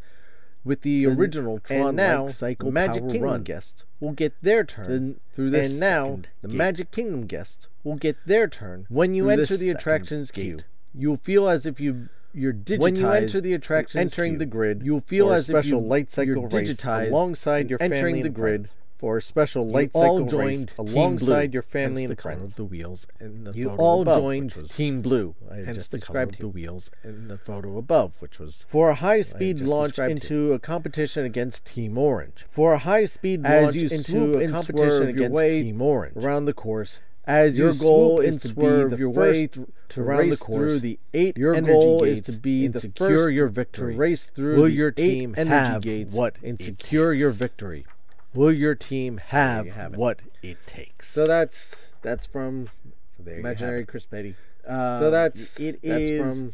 with 0.63 0.81
the 0.81 1.05
and, 1.05 1.19
original 1.19 1.59
Tron 1.59 1.95
now, 1.95 2.27
cycle 2.27 2.71
Magic 2.71 3.01
Power 3.01 3.11
Kingdom 3.11 3.29
Run. 3.29 3.43
guests 3.43 3.83
will 3.99 4.13
get 4.13 4.33
their 4.41 4.63
turn 4.63 5.19
through 5.33 5.49
this. 5.49 5.71
And 5.71 5.79
now 5.79 6.21
the 6.41 6.47
gate. 6.47 6.57
Magic 6.57 6.91
Kingdom 6.91 7.25
guests 7.25 7.67
will 7.83 7.95
get 7.95 8.17
their 8.25 8.47
turn. 8.47 8.85
When 8.89 9.13
you 9.13 9.29
enter 9.29 9.57
the 9.57 9.69
attractions 9.69 10.31
gate, 10.31 10.63
you'll 10.93 11.17
feel 11.17 11.49
as 11.49 11.65
if 11.65 11.79
you've 11.79 12.09
you're 12.33 12.53
digitized. 12.53 12.79
When 12.79 12.95
you 12.95 13.09
enter 13.09 13.41
the 13.41 13.53
attraction, 13.53 14.01
entering 14.01 14.33
queue, 14.33 14.39
the 14.39 14.45
grid, 14.45 14.81
you'll 14.83 15.01
feel 15.01 15.31
as 15.31 15.49
if 15.49 15.65
you, 15.65 15.79
light 15.79 16.11
cycle 16.11 16.41
you're 16.41 16.49
digitized 16.49 17.09
alongside 17.09 17.69
your 17.69 17.79
family 17.79 17.97
entering 17.97 18.23
the 18.23 18.29
grid. 18.29 18.61
Friends. 18.67 18.75
For 19.03 19.17
a 19.17 19.21
special 19.21 19.67
light 19.67 19.91
you 19.93 19.99
cycle 19.99 20.19
all 20.19 20.25
joined 20.25 20.71
race 20.77 20.77
alongside 20.77 21.51
blue, 21.51 21.55
your 21.55 21.61
family 21.61 22.05
and 22.05 22.17
friends. 22.17 22.55
the 22.55 22.63
wheels 22.63 23.05
in 23.19 23.43
the 23.43 23.51
you 23.51 23.67
photo 23.67 23.81
all 23.83 24.01
above, 24.01 24.21
joined 24.21 24.69
Team 24.69 25.01
Blue. 25.01 25.35
I 25.51 25.57
hence 25.57 25.89
the 25.89 25.99
color 25.99 26.21
of 26.21 26.37
the 26.37 26.47
wheels 26.47 26.89
in 27.03 27.27
the 27.27 27.37
photo 27.37 27.77
above, 27.77 28.13
which 28.19 28.39
was 28.39 28.65
for 28.69 28.89
a 28.89 28.95
high-speed 28.95 29.59
launch 29.59 29.99
into 29.99 30.53
a 30.53 30.59
competition 30.59 31.25
against 31.25 31.65
Team 31.65 31.97
Orange. 31.97 32.45
For 32.49 32.71
a 32.75 32.77
high-speed 32.77 33.43
launch 33.43 33.75
into 33.75 34.37
a 34.37 34.49
competition 34.49 35.09
against 35.09 35.37
Team 35.37 35.81
Orange 35.81 36.15
around 36.15 36.45
the 36.45 36.53
course, 36.53 36.99
as 37.25 37.57
your, 37.57 37.69
your 37.69 37.79
goal 37.79 38.19
is 38.19 38.37
to 38.37 38.49
be 38.49 38.61
the 38.61 38.95
your 38.97 39.09
way 39.09 39.47
to 39.47 40.01
race 40.01 40.39
the 40.39 40.45
through 40.45 40.79
the 40.79 40.99
eight 41.13 41.37
your 41.37 41.55
energy 41.55 41.71
goal 41.71 42.01
gates 42.01 42.19
is 42.19 42.35
to 42.35 42.41
be 42.41 42.67
the 42.67 42.79
secure 42.79 43.29
your 43.29 43.47
victory. 43.47 43.95
race 43.95 44.25
through 44.25 44.57
Will 44.57 44.69
your 44.69 44.91
team 44.91 45.33
energy 45.37 45.49
have 45.49 45.81
gates 45.81 46.15
what 46.15 46.35
and 46.43 46.61
secure 46.61 47.13
your 47.13 47.31
victory. 47.31 47.85
Will 48.33 48.51
your 48.51 48.75
team 48.75 49.17
have, 49.17 49.67
have 49.67 49.95
what 49.95 50.19
it. 50.41 50.49
it 50.49 50.57
takes? 50.67 51.09
So 51.09 51.27
that's 51.27 51.75
that's 52.01 52.25
from 52.25 52.69
so 53.15 53.23
Imagineer 53.23 53.87
Chris 53.87 54.05
Beatty. 54.05 54.35
Uh, 54.67 54.99
so 54.99 55.11
that's 55.11 55.59
it 55.59 55.79
that's 55.83 56.01
is 56.01 56.21
from 56.21 56.53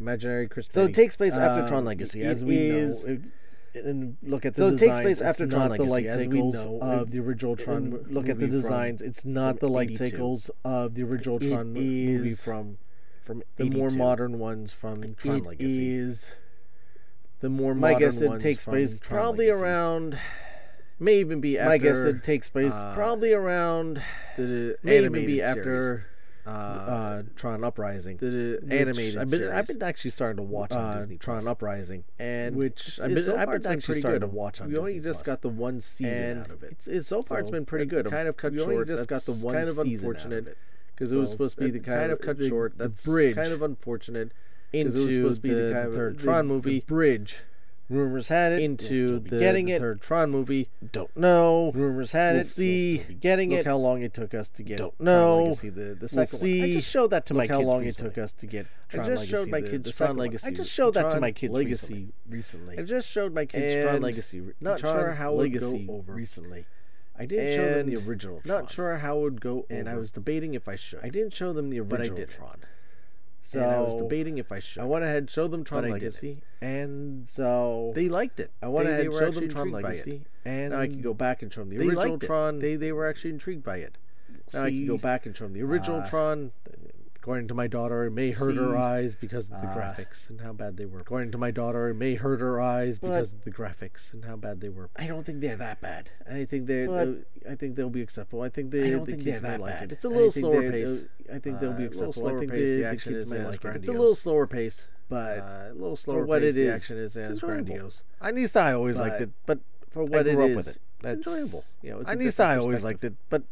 Imagineer 0.00 0.50
Chris. 0.50 0.68
Beatty. 0.68 0.74
So 0.74 0.84
it 0.86 0.94
takes 0.94 1.16
place 1.16 1.34
after 1.34 1.62
uh, 1.62 1.68
Tron 1.68 1.84
Legacy, 1.84 2.22
as 2.22 2.42
we 2.42 2.70
know. 2.70 2.94
It, 3.06 3.20
and 3.74 4.16
look 4.22 4.44
at 4.44 4.54
the 4.54 4.68
so 4.68 4.74
it 4.74 4.78
takes 4.78 5.00
place 5.00 5.20
after 5.20 5.46
Tron 5.46 5.76
the 5.76 5.84
light 5.84 6.06
as 6.06 6.26
we 6.26 6.42
know 6.42 6.78
of 6.80 7.10
the 7.10 7.20
original 7.20 7.56
Tron. 7.56 8.04
Look 8.10 8.28
at 8.28 8.38
the 8.38 8.46
designs; 8.46 9.02
it's 9.02 9.24
not 9.24 9.60
the 9.60 9.68
light 9.68 9.96
cycles 9.96 10.50
of 10.64 10.94
the 10.94 11.02
original 11.02 11.36
it 11.36 11.48
Tron 11.48 11.72
movie 11.72 12.34
from 12.34 12.78
from 13.24 13.42
82. 13.58 13.70
the 13.70 13.76
more 13.78 13.90
modern 13.90 14.38
ones 14.38 14.72
from 14.72 15.14
Tron 15.14 15.44
Legacy. 15.44 15.90
Is 15.90 16.34
the 17.40 17.48
more 17.48 17.74
my 17.74 17.94
guess 17.94 18.20
it 18.20 18.40
takes 18.40 18.64
place 18.64 18.98
probably 19.00 19.46
Legacy. 19.46 19.64
around 19.64 20.18
may 20.98 21.18
even 21.18 21.40
be 21.40 21.58
after. 21.58 21.68
My 21.68 21.78
guess 21.78 21.98
it 21.98 22.22
takes 22.22 22.48
place 22.48 22.72
uh, 22.72 22.94
probably 22.94 23.32
around 23.32 24.02
the 24.36 24.76
may 24.82 25.08
be 25.08 25.42
after 25.42 26.06
uh, 26.46 26.50
uh, 26.50 27.22
Tron 27.36 27.62
Uprising, 27.62 28.16
the 28.16 28.60
animated 28.70 29.18
I've 29.18 29.30
been, 29.30 29.40
series. 29.40 29.54
I've 29.54 29.66
been 29.66 29.82
actually 29.82 30.10
starting 30.10 30.38
to 30.38 30.42
watch 30.42 30.72
on 30.72 30.84
uh, 30.84 30.98
Disney 30.98 31.18
Tron 31.18 31.46
Uprising, 31.46 32.04
and 32.18 32.56
which 32.56 32.98
I've 33.02 33.14
been, 33.14 33.22
so 33.22 33.36
I've 33.36 33.48
been 33.48 33.66
actually 33.66 34.00
starting 34.00 34.20
good. 34.20 34.30
to 34.30 34.36
watch 34.36 34.60
on. 34.60 34.66
We 34.66 34.72
Disney 34.72 34.80
only 34.80 35.00
just 35.00 35.24
Plus. 35.24 35.26
got 35.26 35.42
the 35.42 35.48
one 35.48 35.80
season 35.80 36.12
and 36.14 36.40
out 36.40 36.50
of 36.50 36.62
it. 36.64 36.72
It's, 36.72 36.86
it's 36.88 37.08
so 37.08 37.22
far 37.22 37.38
so 37.38 37.42
it's 37.42 37.50
been 37.50 37.64
pretty 37.64 37.86
good. 37.86 38.10
Kind 38.10 38.28
of 38.28 38.36
cut 38.36 38.52
we 38.52 38.58
short. 38.58 38.72
only 38.72 38.84
just 38.84 39.08
got 39.08 39.22
the 39.22 39.32
one 39.32 39.54
kind 39.54 39.68
of 39.68 39.76
season 39.76 40.08
unfortunate 40.08 40.58
because 40.94 41.12
it 41.12 41.16
was 41.16 41.30
supposed 41.30 41.58
to 41.58 41.64
be 41.64 41.70
the 41.70 41.80
kind, 41.80 42.10
of, 42.10 42.20
cut 42.20 42.38
short. 42.38 42.76
That's 42.76 43.06
kind 43.06 43.38
of 43.38 43.62
unfortunate. 43.62 44.32
Into 44.72 45.02
it 45.02 45.04
was 45.04 45.14
supposed 45.14 45.42
to 45.42 45.48
be 45.48 45.54
the, 45.54 45.72
kind 45.72 45.94
of, 45.94 46.16
the 46.16 46.22
Tron 46.22 46.46
movie 46.46 46.80
bridge 46.80 47.36
Rumors 47.88 48.28
had 48.28 48.52
it 48.52 48.62
into 48.62 49.18
the, 49.20 49.38
getting 49.38 49.66
the 49.66 49.72
it. 49.72 49.80
third 49.80 50.00
Tron 50.00 50.30
movie. 50.30 50.70
Don't 50.92 51.14
know. 51.16 51.72
Rumors 51.74 52.12
had 52.12 52.32
we'll 52.32 52.40
it. 52.42 52.46
See, 52.46 52.98
getting 53.20 53.50
Look 53.50 53.60
it. 53.60 53.66
how 53.66 53.76
long 53.76 54.02
it 54.02 54.14
took 54.14 54.32
us 54.32 54.48
to 54.50 54.62
get. 54.62 54.78
Don't 54.78 54.98
know. 54.98 55.42
Legacy, 55.42 55.68
the, 55.68 55.94
the 55.94 56.08
second 56.08 56.28
we'll 56.32 56.40
see. 56.40 56.60
One. 56.60 56.70
I 56.70 56.72
just 56.72 56.88
showed 56.88 57.10
that 57.10 57.26
to 57.26 57.34
Look 57.34 57.38
my 57.38 57.46
kids. 57.46 57.52
How 57.52 57.60
long 57.60 57.84
recently. 57.84 58.10
it 58.10 58.14
took 58.14 58.24
us 58.24 58.32
to 58.32 58.46
get. 58.46 58.66
Tron 58.88 59.04
I 59.04 59.08
just 59.08 59.20
Legacy, 59.20 59.30
showed 59.36 59.48
my 59.50 59.60
kids 59.60 59.84
the, 59.84 59.92
Tron 59.92 60.16
Legacy. 60.16 60.46
One. 60.46 60.54
I 60.54 60.56
just 60.56 60.70
showed 60.70 60.94
that 60.94 61.10
to 61.10 61.20
my 61.20 61.32
kids 61.32 61.52
Legacy 61.52 62.08
recently. 62.28 62.78
I 62.78 62.82
just 62.82 63.08
showed 63.08 63.34
my 63.34 63.44
kids 63.44 63.74
and 63.74 63.82
Tron 63.82 64.00
Legacy. 64.00 64.42
Not 64.60 64.78
Tron 64.78 64.96
sure 64.96 65.12
how 65.12 65.32
Legacy 65.34 65.86
go 65.86 65.94
over 65.94 66.14
recently. 66.14 66.64
I 67.18 67.26
didn't 67.26 67.56
show 67.56 67.74
them 67.74 67.86
the 67.86 67.96
original. 67.96 68.40
Tron. 68.40 68.62
Not 68.62 68.72
sure 68.72 68.96
how 68.96 69.18
it 69.18 69.20
would 69.20 69.40
go. 69.40 69.50
Over. 69.50 69.66
And 69.68 69.88
I 69.88 69.96
was 69.96 70.10
debating 70.10 70.54
if 70.54 70.66
I 70.66 70.76
should. 70.76 71.00
I 71.02 71.10
didn't 71.10 71.34
show 71.34 71.52
them 71.52 71.68
the 71.68 71.80
original 71.80 71.98
but 71.98 72.12
I 72.12 72.14
did. 72.14 72.30
Tron. 72.30 72.58
So 73.44 73.60
and 73.60 73.70
I 73.70 73.80
was 73.80 73.96
debating 73.96 74.38
if 74.38 74.52
I 74.52 74.60
should. 74.60 74.82
I 74.82 74.84
went 74.84 75.04
ahead, 75.04 75.28
showed 75.28 75.50
them 75.50 75.64
Tron 75.64 75.90
Legacy, 75.90 76.38
and 76.60 77.28
so 77.28 77.92
they 77.94 78.08
liked 78.08 78.38
it. 78.38 78.52
I 78.62 78.68
went 78.68 78.86
they, 78.86 78.92
ahead, 78.94 79.06
and 79.06 79.14
showed 79.16 79.34
them 79.34 79.48
Tron 79.48 79.72
Legacy, 79.72 80.22
and 80.44 80.70
now 80.70 80.80
I 80.80 80.86
can 80.86 81.02
go 81.02 81.12
mm. 81.12 81.18
back 81.18 81.42
and 81.42 81.52
show 81.52 81.62
them 81.62 81.70
the 81.70 81.78
original 81.78 82.18
Tron. 82.18 82.60
They 82.60 82.76
they 82.76 82.92
were 82.92 83.08
actually 83.08 83.30
intrigued 83.30 83.64
by 83.64 83.78
it. 83.78 83.98
Now 84.54 84.60
See, 84.60 84.66
I 84.66 84.70
can 84.70 84.86
go 84.86 84.96
back 84.96 85.26
and 85.26 85.36
show 85.36 85.44
them 85.44 85.54
the 85.54 85.62
original 85.62 86.00
uh, 86.00 86.06
Tron. 86.06 86.52
According 87.22 87.46
to 87.48 87.54
my 87.54 87.68
daughter, 87.68 88.02
it 88.02 88.10
may 88.10 88.32
hurt 88.32 88.54
See? 88.54 88.56
her 88.56 88.76
eyes 88.76 89.14
because 89.14 89.44
of 89.44 89.60
the 89.60 89.68
uh, 89.68 89.76
graphics 89.76 90.28
and 90.28 90.40
how 90.40 90.52
bad 90.52 90.76
they 90.76 90.86
were. 90.86 90.98
According 90.98 91.30
to 91.30 91.38
my 91.38 91.52
daughter, 91.52 91.88
it 91.90 91.94
may 91.94 92.16
hurt 92.16 92.40
her 92.40 92.60
eyes 92.60 92.98
because 92.98 93.30
of 93.30 93.44
the 93.44 93.50
graphics 93.52 94.12
and 94.12 94.24
how 94.24 94.34
bad 94.34 94.60
they 94.60 94.68
were. 94.68 94.90
I 94.96 95.06
don't 95.06 95.24
think 95.24 95.40
they're 95.40 95.56
that 95.56 95.80
bad. 95.80 96.10
I 96.28 96.44
think 96.44 96.66
they're. 96.66 97.18
I 97.48 97.54
think 97.54 97.76
they'll 97.76 97.90
be 97.90 98.02
acceptable. 98.02 98.42
I 98.42 98.48
think 98.48 98.72
they. 98.72 98.88
I 98.88 98.90
don't 98.90 99.04
the 99.04 99.12
think 99.12 99.22
kids 99.22 99.40
they're 99.40 99.56
that 99.56 99.64
bad. 99.64 99.82
It. 99.84 99.92
It's 99.92 100.04
a 100.04 100.08
little 100.08 100.32
slower 100.32 100.68
pace. 100.68 101.02
I 101.32 101.38
think 101.38 101.60
they'll 101.60 101.70
uh, 101.70 101.74
be 101.74 101.84
acceptable. 101.84 102.26
I 102.26 102.38
think 102.40 102.50
the, 102.50 102.82
the 102.82 102.96
kids 102.96 103.26
may 103.30 103.46
like 103.46 103.64
it. 103.64 103.76
It's 103.76 103.88
a 103.88 103.92
little 103.92 104.16
slower 104.16 104.48
pace, 104.48 104.88
but 105.08 105.38
uh, 105.38 105.70
a 105.70 105.74
little 105.74 105.96
slower. 105.96 106.26
what 106.26 106.42
it 106.42 106.58
is, 106.58 106.74
action 106.74 106.98
is 106.98 107.16
as 107.16 107.38
grandiose. 107.38 108.02
At 108.20 108.34
least 108.34 108.56
I 108.56 108.72
always 108.72 108.96
liked 108.96 109.20
it, 109.20 109.30
but 109.46 109.60
for 109.92 110.02
what 110.02 110.26
I 110.26 110.34
grew 110.34 110.50
up 110.50 110.56
with 110.56 110.66
it. 110.66 110.78
It's 111.04 111.28
enjoyable. 111.28 111.64
You 111.82 111.90
know, 111.92 112.00
it's 112.00 112.40
I 112.40 112.56
always 112.56 112.82
liked 112.82 113.04
it, 113.04 113.14
but 113.30 113.44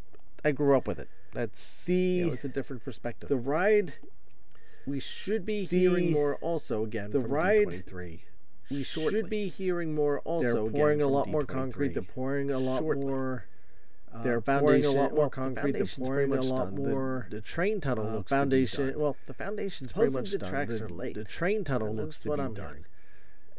I 0.45 0.51
grew 0.51 0.77
up 0.77 0.89
with 0.89 0.99
it 0.99 1.09
that's 1.33 1.85
the 1.85 1.95
you 1.95 2.27
know, 2.27 2.33
it's 2.33 2.45
a 2.45 2.49
different 2.49 2.85
perspective. 2.85 3.29
The 3.29 3.37
ride 3.37 3.95
we 4.87 5.01
should 5.01 5.45
be 5.45 5.67
the, 5.67 5.79
hearing 5.79 6.13
more 6.13 6.37
also 6.37 6.85
again 6.85 7.11
the 7.11 7.21
ride 7.21 7.69
D23 7.69 8.21
we 8.71 8.83
shortly. 8.83 9.21
should 9.21 9.31
be 9.31 9.49
hearing 9.49 9.95
more 9.95 10.21
also 10.21 10.69
they're 10.69 10.71
pouring 10.71 11.03
a 11.03 11.07
lot 11.07 11.27
D23 11.27 11.31
more 11.31 11.45
concrete 11.45 11.95
they're 11.95 12.03
pouring 12.03 12.51
a 12.51 12.59
lot 12.59 12.79
shortly. 12.79 13.07
more 13.07 13.45
uh, 14.13 14.23
they're 14.23 14.41
pouring 14.41 14.85
a 14.85 14.91
lot 14.91 15.11
more 15.11 15.21
well, 15.21 15.31
concrete. 15.31 15.73
The 15.73 15.79
they're 15.85 16.07
pouring 16.07 16.33
a 16.33 16.43
lot 16.43 16.75
done. 16.75 16.75
more. 16.75 17.27
The, 17.31 17.37
the, 17.37 17.43
train 17.43 17.81
tunnel 17.81 18.09
uh, 18.09 18.15
looks 18.17 18.29
foundation. 18.29 18.99
Well, 18.99 19.17
the 19.27 19.35
foundation's 19.35 19.93
pretty 19.93 20.13
much 20.13 20.33
the 20.33 20.39
done. 20.39 20.51
Tracks 20.51 20.79
the, 20.79 20.87
are 20.87 20.89
late. 20.89 21.15
the 21.15 21.25
train 21.25 21.63
tunnel 21.63 21.95
looks 21.95 22.21
to 22.21 22.29
what 22.29 22.39
be 22.39 22.43
I'm 22.43 22.55
done. 22.55 22.67
Hearing. 22.67 22.85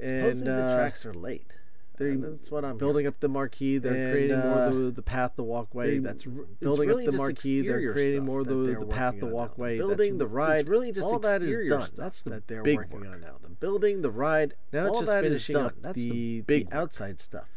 And, 0.02 0.36
Supposedly 0.36 0.52
uh, 0.52 0.68
the 0.68 0.76
tracks 0.76 1.06
are 1.06 1.14
late. 1.14 1.52
They're 1.98 2.16
that's 2.16 2.50
what 2.50 2.66
I'm 2.66 2.78
building 2.78 3.04
hearing. 3.04 3.08
up 3.08 3.20
the 3.20 3.28
marquee. 3.28 3.78
They're 3.78 3.94
and, 3.94 4.12
creating 4.12 4.40
uh, 4.40 4.46
more 4.46 4.84
the, 4.86 4.92
the, 4.92 5.02
path, 5.02 5.34
the 5.36 5.44
walkway. 5.44 5.92
They, 5.92 6.00
that's 6.00 6.24
building 6.60 6.90
really 6.90 7.06
up 7.06 7.12
the 7.12 7.18
marquee. 7.18 7.62
They're 7.62 7.94
creating 7.94 8.26
more 8.26 8.44
the, 8.44 8.78
the 8.80 8.86
path, 8.86 9.20
the 9.20 9.28
walkway. 9.28 9.78
Building 9.78 10.18
the 10.18 10.28
ride. 10.28 10.68
really 10.68 10.92
just 10.92 11.08
all 11.08 11.20
that 11.20 11.44
is 11.44 11.70
done. 11.70 11.90
That's 11.96 12.22
the 12.24 12.32
that 12.32 12.48
they're 12.48 12.64
big 12.64 12.78
working 12.78 13.02
work. 13.02 13.14
on 13.14 13.22
now. 13.22 13.36
The 13.42 13.50
building, 13.50 14.02
the 14.02 14.12
ride. 14.12 14.56
Now 14.74 14.88
all 14.88 14.92
it's 14.92 15.00
just 15.02 15.12
that 15.12 15.24
finishing 15.24 15.54
done. 15.54 15.66
up. 15.66 15.74
That's 15.82 16.02
the, 16.02 16.42
big 16.42 16.70
outside 16.72 17.20
stuff. 17.20 17.48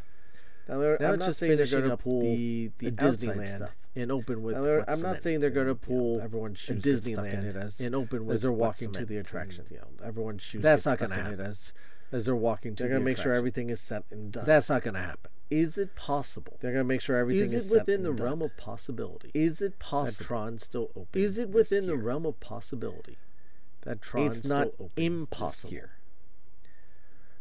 Now, 0.68 0.78
they're, 0.78 0.96
now 0.98 1.12
I'm 1.12 1.18
not 1.18 1.26
just 1.26 1.40
saying 1.40 1.56
they're 1.58 1.66
going 1.66 1.90
to 1.90 1.96
pull 1.96 2.22
the, 2.22 2.70
the 2.78 2.90
Disneyland 2.90 3.56
stuff 3.56 3.70
and 3.96 4.10
open 4.10 4.42
with. 4.42 4.56
Now, 4.56 4.84
I'm 4.88 5.00
not 5.00 5.22
saying 5.22 5.40
they're 5.40 5.50
going 5.50 5.66
to 5.66 5.74
pull 5.74 6.20
everyone's 6.20 6.58
shoes 6.58 6.82
Disneyland 6.82 7.80
and 7.80 7.94
open 7.94 8.26
with 8.26 8.36
as 8.36 8.42
they're 8.42 8.52
walking 8.52 8.92
to 8.92 9.04
the 9.04 9.18
attraction. 9.18 9.64
Everyone's 10.04 10.42
shoes. 10.42 10.62
That's 10.62 10.86
not 10.86 10.98
going 10.98 11.10
to 11.10 11.16
happen. 11.16 11.40
It 11.40 11.40
as, 11.40 11.72
as 12.14 12.26
they're 12.26 12.36
walking 12.36 12.76
to. 12.76 12.82
They're 12.82 12.92
gonna 12.92 13.04
make 13.04 13.18
sure 13.18 13.34
everything 13.34 13.70
is 13.70 13.80
set 13.80 14.04
and 14.10 14.30
done. 14.30 14.44
That's 14.46 14.68
not 14.68 14.82
gonna 14.82 15.00
happen. 15.00 15.32
Is 15.50 15.76
it 15.76 15.94
possible? 15.96 16.56
They're 16.60 16.72
gonna 16.72 16.84
make 16.84 17.00
sure 17.00 17.16
everything 17.16 17.46
is, 17.46 17.54
is 17.54 17.70
set 17.70 17.80
within 17.80 17.96
and 17.96 18.04
the 18.06 18.12
done. 18.12 18.24
realm 18.24 18.42
of 18.42 18.56
possibility. 18.56 19.30
Is 19.34 19.60
it 19.60 19.78
possible 19.78 20.18
that 20.18 20.24
Tron 20.24 20.58
still 20.58 20.90
open? 20.94 21.20
Is 21.20 21.38
it 21.38 21.48
within 21.50 21.86
the 21.86 21.96
realm 21.96 22.24
of 22.24 22.38
possibility 22.38 23.18
that 23.82 24.00
Tron 24.00 24.28
it's 24.28 24.44
not 24.44 24.68
still 24.74 24.86
open 24.86 25.04
impossible? 25.04 25.70
This 25.70 25.72
year? 25.72 25.90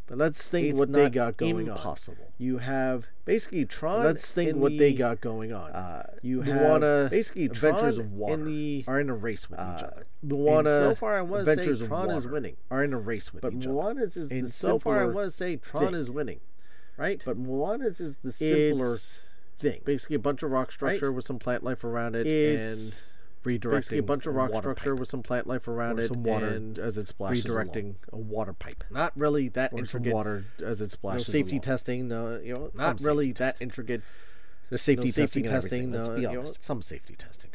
But 0.06 0.18
let's 0.18 0.46
think 0.46 0.68
it's 0.68 0.78
what 0.78 0.92
they 0.92 1.08
got 1.08 1.38
going 1.38 1.66
impossible. 1.66 2.24
on. 2.24 2.32
You 2.36 2.58
have 2.58 3.06
basically 3.24 3.64
Tron. 3.64 4.04
Let's 4.04 4.30
think 4.30 4.56
what 4.56 4.72
the, 4.72 4.78
they 4.78 4.92
got 4.92 5.22
going 5.22 5.52
on. 5.52 5.72
Uh, 5.72 6.10
you 6.22 6.42
have 6.42 6.60
Moana, 6.60 7.08
basically 7.10 7.46
Adventures 7.46 7.96
Tron 7.96 8.06
of 8.06 8.12
Water 8.12 8.34
in 8.34 8.44
the, 8.44 8.84
are 8.86 9.00
in 9.00 9.08
a 9.08 9.14
race 9.14 9.48
with 9.48 9.58
uh, 9.58 9.74
each 9.76 9.82
other. 9.82 10.06
The 10.22 10.62
so 10.68 10.94
far 10.94 11.18
I 11.18 11.22
want 11.22 11.46
to 11.46 11.54
say 11.54 11.86
Tron 11.86 12.10
is 12.10 12.26
winning. 12.26 12.56
Are 12.70 12.84
in 12.84 12.92
a 12.92 12.98
race 12.98 13.32
with 13.32 13.42
but 13.42 13.54
each 13.54 13.66
Moana's 13.66 14.16
other. 14.16 14.28
But 14.28 14.34
Moana's 14.34 14.50
is 14.50 14.54
so 14.54 14.78
far 14.78 15.00
I 15.00 15.06
want 15.06 15.26
to 15.26 15.30
say 15.30 15.56
Tron 15.56 15.86
thing. 15.86 15.94
is 15.94 16.10
winning, 16.10 16.40
right? 16.98 17.22
But 17.24 17.38
Moana's 17.38 17.98
is 17.98 18.18
the 18.18 18.32
simpler 18.32 18.96
it's, 18.96 19.22
thing. 19.58 19.80
Basically, 19.86 20.16
a 20.16 20.20
bunch 20.20 20.42
of 20.42 20.50
rock 20.50 20.70
structure 20.70 21.08
right? 21.08 21.16
with 21.16 21.24
some 21.24 21.38
plant 21.38 21.64
life 21.64 21.82
around 21.82 22.14
it, 22.14 22.26
it's, 22.26 22.82
and 22.82 22.94
redirecting 23.44 23.70
basically 23.70 23.98
a 23.98 24.02
bunch 24.02 24.26
of 24.26 24.34
rock 24.34 24.50
structure 24.54 24.92
pipe. 24.92 25.00
with 25.00 25.08
some 25.08 25.22
plant 25.22 25.46
life 25.46 25.68
around 25.68 26.00
or 26.00 26.02
it, 26.02 26.16
water 26.16 26.46
and 26.46 26.78
as 26.78 26.98
it 26.98 27.08
splashes 27.08 27.44
redirecting 27.44 27.82
along. 27.82 27.96
a 28.12 28.16
water 28.16 28.52
pipe. 28.52 28.84
Not 28.90 29.12
really 29.16 29.48
that 29.50 29.72
or 29.72 29.78
intricate. 29.78 30.12
water 30.12 30.44
as 30.64 30.80
it 30.80 30.90
splashes. 30.90 31.28
No 31.28 31.32
safety 31.32 31.52
along. 31.52 31.62
testing. 31.62 32.08
No, 32.08 32.38
you 32.38 32.54
know, 32.54 32.70
not 32.74 33.00
really 33.00 33.32
that 33.32 33.38
testing. 33.38 33.68
intricate. 33.68 34.02
The 34.70 34.78
safety, 34.78 35.08
no 35.08 35.10
safety 35.12 35.42
testing. 35.42 35.90
testing 35.90 35.90
no, 35.90 35.98
let's 35.98 36.08
be 36.08 36.26
honest. 36.26 36.32
You 36.32 36.42
know, 36.42 36.56
some 36.60 36.82
safety 36.82 37.14
testing. 37.16 37.50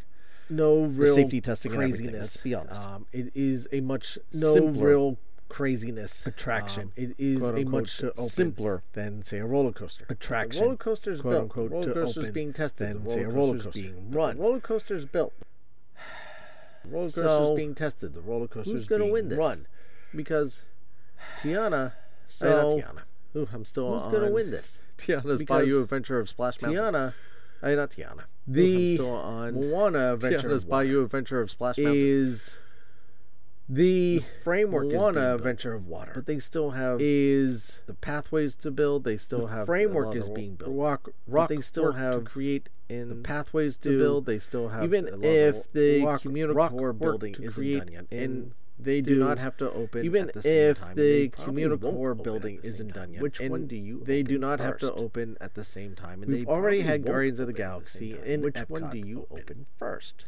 No 0.50 0.84
real 0.84 1.16
safety 1.16 1.42
testing 1.42 1.72
craziness. 1.72 2.14
Let's 2.14 2.38
be 2.38 2.56
honest. 2.56 2.82
Um, 2.82 3.06
it 3.12 3.32
is 3.36 3.68
a 3.72 3.82
much 3.82 4.18
no 4.34 4.54
simpler 4.54 4.88
real 4.88 5.18
craziness 5.50 6.26
attraction. 6.26 6.84
Um, 6.84 6.92
it 6.96 7.16
is 7.18 7.42
a 7.42 7.64
much 7.66 8.02
simpler 8.28 8.84
than 8.94 9.24
say 9.24 9.40
a 9.40 9.46
roller 9.46 9.72
coaster 9.72 10.06
attraction. 10.10 10.64
Roller 10.64 10.78
coasters 10.78 11.22
built. 11.22 11.44
Unquote, 11.44 11.72
roller 11.72 11.94
coasters 11.94 12.32
being 12.32 12.54
tested. 12.54 12.88
Than 12.88 13.10
say 13.10 13.24
a 13.24 13.30
roller 13.30 13.58
coaster 13.60 13.82
being 13.82 14.12
run. 14.12 14.38
Roller 14.38 14.60
coasters 14.60 15.06
built. 15.06 15.34
Roller 16.92 17.10
coaster 17.10 17.52
is 17.52 17.56
being 17.56 17.76
tested. 17.76 18.14
The 18.14 18.22
roller 18.22 18.48
coaster 18.48 18.72
who's 18.72 18.82
is 18.82 18.88
gonna 18.88 19.04
being 19.04 19.14
win 19.14 19.30
this? 19.30 19.38
run 19.38 19.68
because 20.16 20.62
Tiana. 21.42 21.94
So 22.32 22.78
not 22.78 22.86
Tiana. 22.86 23.02
Ooh, 23.36 23.48
I'm 23.52 23.66
still. 23.66 24.00
Who's 24.00 24.14
gonna 24.14 24.30
win 24.30 24.52
this? 24.52 24.78
Tiana's 25.00 25.40
because 25.40 25.48
Bayou 25.48 25.82
Adventure 25.82 26.20
of 26.20 26.30
Splash 26.30 26.62
Mountain. 26.62 26.80
Tiana. 26.80 27.14
I 27.64 27.74
not 27.74 27.90
Tiana. 27.90 28.26
The 28.48 28.62
Ooh, 28.62 28.78
I'm 28.78 28.96
still 28.96 29.10
on 29.10 29.54
Moana 29.56 30.14
Adventure 30.14 30.50
Tiana's 30.50 30.64
Bayou 30.64 31.04
Adventure 31.04 31.42
of 31.42 31.50
Splash 31.50 31.80
Mountain 31.80 31.96
is 31.98 32.56
the, 33.70 34.18
the 34.18 34.26
framework 34.44 34.88
is 34.88 35.02
Adventure 35.02 35.72
built, 35.72 35.82
of 35.82 35.88
Water, 35.88 36.12
but 36.16 36.26
they 36.26 36.40
still 36.40 36.72
have 36.72 37.00
is 37.00 37.80
the 37.86 37.94
pathways 37.94 38.56
to 38.58 38.72
build. 38.72 39.04
They 39.04 39.18
still 39.18 39.46
the 39.46 39.54
have 39.54 39.66
framework 39.68 40.16
is 40.16 40.28
being 40.30 40.56
built. 40.56 40.72
Rock, 40.76 41.10
rock. 41.28 41.50
They 41.50 41.62
still 41.62 41.92
have 41.92 42.16
to 42.16 42.22
create 42.22 42.70
in 42.90 43.10
the 43.10 43.16
pathways 43.16 43.78
to, 43.78 44.00
build. 44.00 44.26
They 44.26 44.40
still 44.40 44.70
have 44.70 44.84
even 44.84 45.24
if 45.24 45.72
the 45.72 46.04
rock, 46.04 46.24
communicore 46.24 46.98
building 46.98 47.36
isn't 47.40 47.78
done 47.78 47.88
yet, 47.92 48.06
and 48.12 48.54
they 48.80 49.02
do, 49.02 49.20
not 49.20 49.38
have 49.38 49.56
to 49.58 49.70
open 49.72 50.04
even 50.04 50.32
if 50.34 50.80
time. 50.80 50.96
the 50.96 51.30
communicore 51.30 52.22
building 52.22 52.60
isn't 52.64 52.94
done 52.94 53.14
yet. 53.14 53.22
Which 53.22 53.40
and 53.40 53.52
one 53.52 53.68
do 53.68 53.76
you? 53.76 54.02
They 54.04 54.24
do 54.24 54.40
not 54.40 54.58
first? 54.58 54.64
have 54.64 54.78
to 54.80 54.94
open 54.94 55.38
at 55.40 55.54
the 55.54 55.64
same 55.64 55.94
time. 55.94 56.24
And 56.24 56.32
We've 56.32 56.48
already 56.48 56.82
had 56.82 57.06
Guardians 57.06 57.40
of 57.40 57.46
the 57.46 57.54
Galaxy. 57.54 58.18
And 58.26 58.42
which 58.42 58.58
one 58.68 58.90
do 58.90 58.98
you 58.98 59.28
open 59.30 59.68
first? 59.78 60.26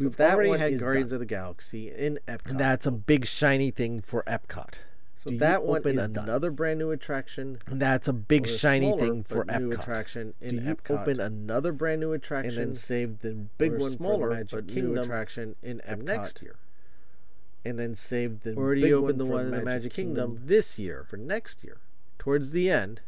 We've 0.00 0.16
so 0.16 0.24
already 0.24 0.58
had 0.58 0.80
Guardians 0.80 1.10
done. 1.10 1.16
of 1.16 1.20
the 1.20 1.26
Galaxy 1.26 1.90
in 1.90 2.18
Epcot. 2.26 2.50
And 2.50 2.60
that's 2.60 2.86
a 2.86 2.90
big 2.90 3.26
shiny 3.26 3.70
thing 3.70 4.00
for 4.00 4.22
Epcot. 4.26 4.74
So 5.16 5.30
Do 5.30 5.38
that 5.38 5.64
one 5.64 5.86
is 5.86 5.98
another 5.98 6.50
brand 6.50 6.78
new 6.78 6.90
attraction. 6.90 7.58
And 7.66 7.80
that's 7.80 8.08
a 8.08 8.12
big 8.12 8.46
a 8.46 8.58
shiny 8.58 8.86
smaller, 8.86 9.00
thing 9.00 9.24
for 9.24 9.44
Epcot. 9.44 9.60
New 9.60 9.72
attraction 9.72 10.34
in 10.40 10.56
Do 10.56 10.62
you 10.62 10.74
Epcot. 10.74 11.00
open 11.02 11.20
another 11.20 11.72
brand 11.72 12.00
new 12.00 12.12
attraction 12.14 12.58
and 12.58 12.68
then 12.68 12.74
save 12.74 13.20
the 13.20 13.32
big 13.58 13.78
one 13.78 13.92
smaller 13.92 14.30
for 14.30 14.34
Magic 14.34 14.68
Kingdom 14.68 14.94
new 14.94 15.00
attraction 15.02 15.56
in 15.62 15.82
Epcot 15.86 16.02
next 16.02 16.42
year? 16.42 16.56
and 17.64 17.78
then 17.78 17.94
save 17.94 18.42
the 18.42 18.54
or 18.54 18.74
big 18.74 18.92
open 18.92 19.04
one 19.04 19.18
the 19.18 19.24
one 19.26 19.44
in 19.46 19.50
the 19.50 19.62
Magic 19.62 19.92
Kingdom, 19.92 20.30
Kingdom, 20.30 20.46
this 20.46 20.78
year 20.78 21.04
for 21.08 21.16
next 21.16 21.62
year. 21.62 21.76
Towards 22.18 22.50
the 22.52 22.70
end, 22.70 23.00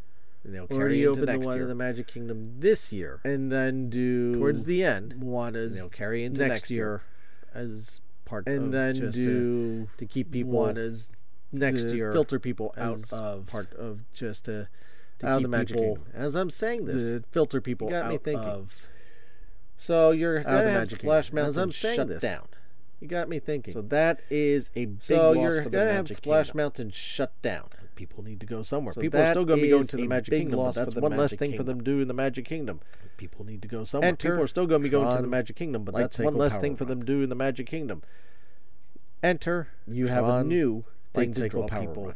and 0.45 0.55
they'll 0.55 0.67
carry 0.67 1.05
into 1.05 1.25
next 1.25 1.43
the 1.43 1.47
one 1.47 1.57
year. 1.57 1.63
in 1.63 1.69
the 1.69 1.75
Magic 1.75 2.07
Kingdom 2.09 2.57
this 2.59 2.93
year, 2.93 3.21
and 3.25 3.51
then 3.53 3.91
do 3.91 4.35
towards 4.35 4.65
the 4.65 4.83
end 4.83 5.15
one 5.23 5.53
they'll 5.53 5.89
carry 5.89 6.25
into 6.25 6.41
next, 6.41 6.51
next 6.51 6.71
year, 6.71 7.03
as 7.55 8.01
part 8.25 8.47
and 8.47 8.73
then 8.73 8.95
do 8.95 9.11
to, 9.13 9.89
to, 9.99 10.07
keep 10.07 10.33
people 10.33 10.53
Moana's 10.53 11.11
as 11.11 11.11
next 11.53 11.85
year 11.85 12.13
filter 12.13 12.39
people 12.39 12.75
out 12.77 13.13
of 13.13 13.47
part 13.47 13.73
of 13.75 14.01
just 14.13 14.47
to, 14.47 14.67
to 15.21 15.27
out 15.27 15.37
of 15.37 15.43
the 15.43 15.49
Magic 15.49 15.77
people, 15.77 15.97
Kingdom. 15.97 16.13
As 16.15 16.35
I'm 16.35 16.51
saying 16.51 16.87
this, 16.87 17.23
filter 17.31 17.61
people 17.61 17.89
got 17.89 18.07
out 18.07 18.11
me 18.11 18.19
thinking. 18.19 18.49
of. 18.49 18.73
So 19.79 20.13
you're 20.13 20.43
gonna 20.43 20.71
have 20.71 20.89
Splash 20.89 21.33
Mountain 21.33 21.49
as 21.49 21.57
I'm 21.57 21.73
saying 21.73 21.97
shut 21.97 22.09
this. 22.09 22.23
down. 22.23 22.47
You 23.01 23.09
got 23.09 23.29
me 23.29 23.41
thinking. 23.41 23.75
So 23.75 23.83
that 23.83 24.21
is 24.31 24.71
a 24.77 24.85
big 24.87 25.03
so 25.03 25.33
loss 25.33 25.37
you're 25.37 25.65
for 25.65 25.71
gonna 25.71 25.85
Magic 25.87 26.09
have 26.09 26.17
Splash 26.17 26.47
Kingdom. 26.47 26.57
Mountain 26.57 26.91
shut 26.91 27.43
down 27.43 27.69
people 27.95 28.25
need 28.25 28.41
to 28.41 28.47
go 28.47 28.63
somewhere. 28.63 28.95
So 28.95 29.01
people 29.01 29.21
are 29.21 29.31
still 29.31 29.45
going 29.45 29.61
to 29.61 29.63
be 29.65 29.71
going 29.71 29.87
to 29.87 29.97
the 29.97 30.07
Magic 30.07 30.33
Kingdom. 30.33 30.59
but 30.59 30.75
that's 30.75 30.95
one 30.95 31.11
Magic 31.13 31.19
less 31.19 31.31
thing 31.31 31.39
Kingdom. 31.39 31.57
for 31.57 31.63
them 31.65 31.79
to 31.79 31.85
do 31.85 32.01
in 32.01 32.09
the 32.09 32.15
Magic 32.15 32.45
Kingdom. 32.45 32.81
People 33.17 33.45
need 33.45 33.63
to 33.63 33.69
go 33.69 33.85
somewhere. 33.85 34.09
Enter 34.09 34.31
people 34.31 34.45
are 34.45 34.49
still 34.49 34.67
going 34.67 34.83
to 34.83 34.89
be 34.89 34.91
Tron, 34.91 35.05
going 35.05 35.17
to 35.17 35.23
the 35.23 35.29
Magic 35.29 35.57
Kingdom, 35.57 35.85
but 35.85 35.95
that's 35.95 36.19
one 36.19 36.37
less 36.37 36.59
thing 36.59 36.77
for 36.77 36.85
them 36.85 37.01
to 37.01 37.07
do 37.07 37.23
in 37.23 37.29
the 37.29 37.35
Magic 37.35 37.67
Kingdom. 37.67 38.03
Enter. 39.23 39.69
You 39.87 40.07
Tron, 40.07 40.25
have 40.25 40.35
a 40.35 40.45
new 40.45 40.85
thing 41.15 41.33
to 41.35 41.49
draw 41.49 41.69
people. 41.69 42.07
Run. 42.07 42.15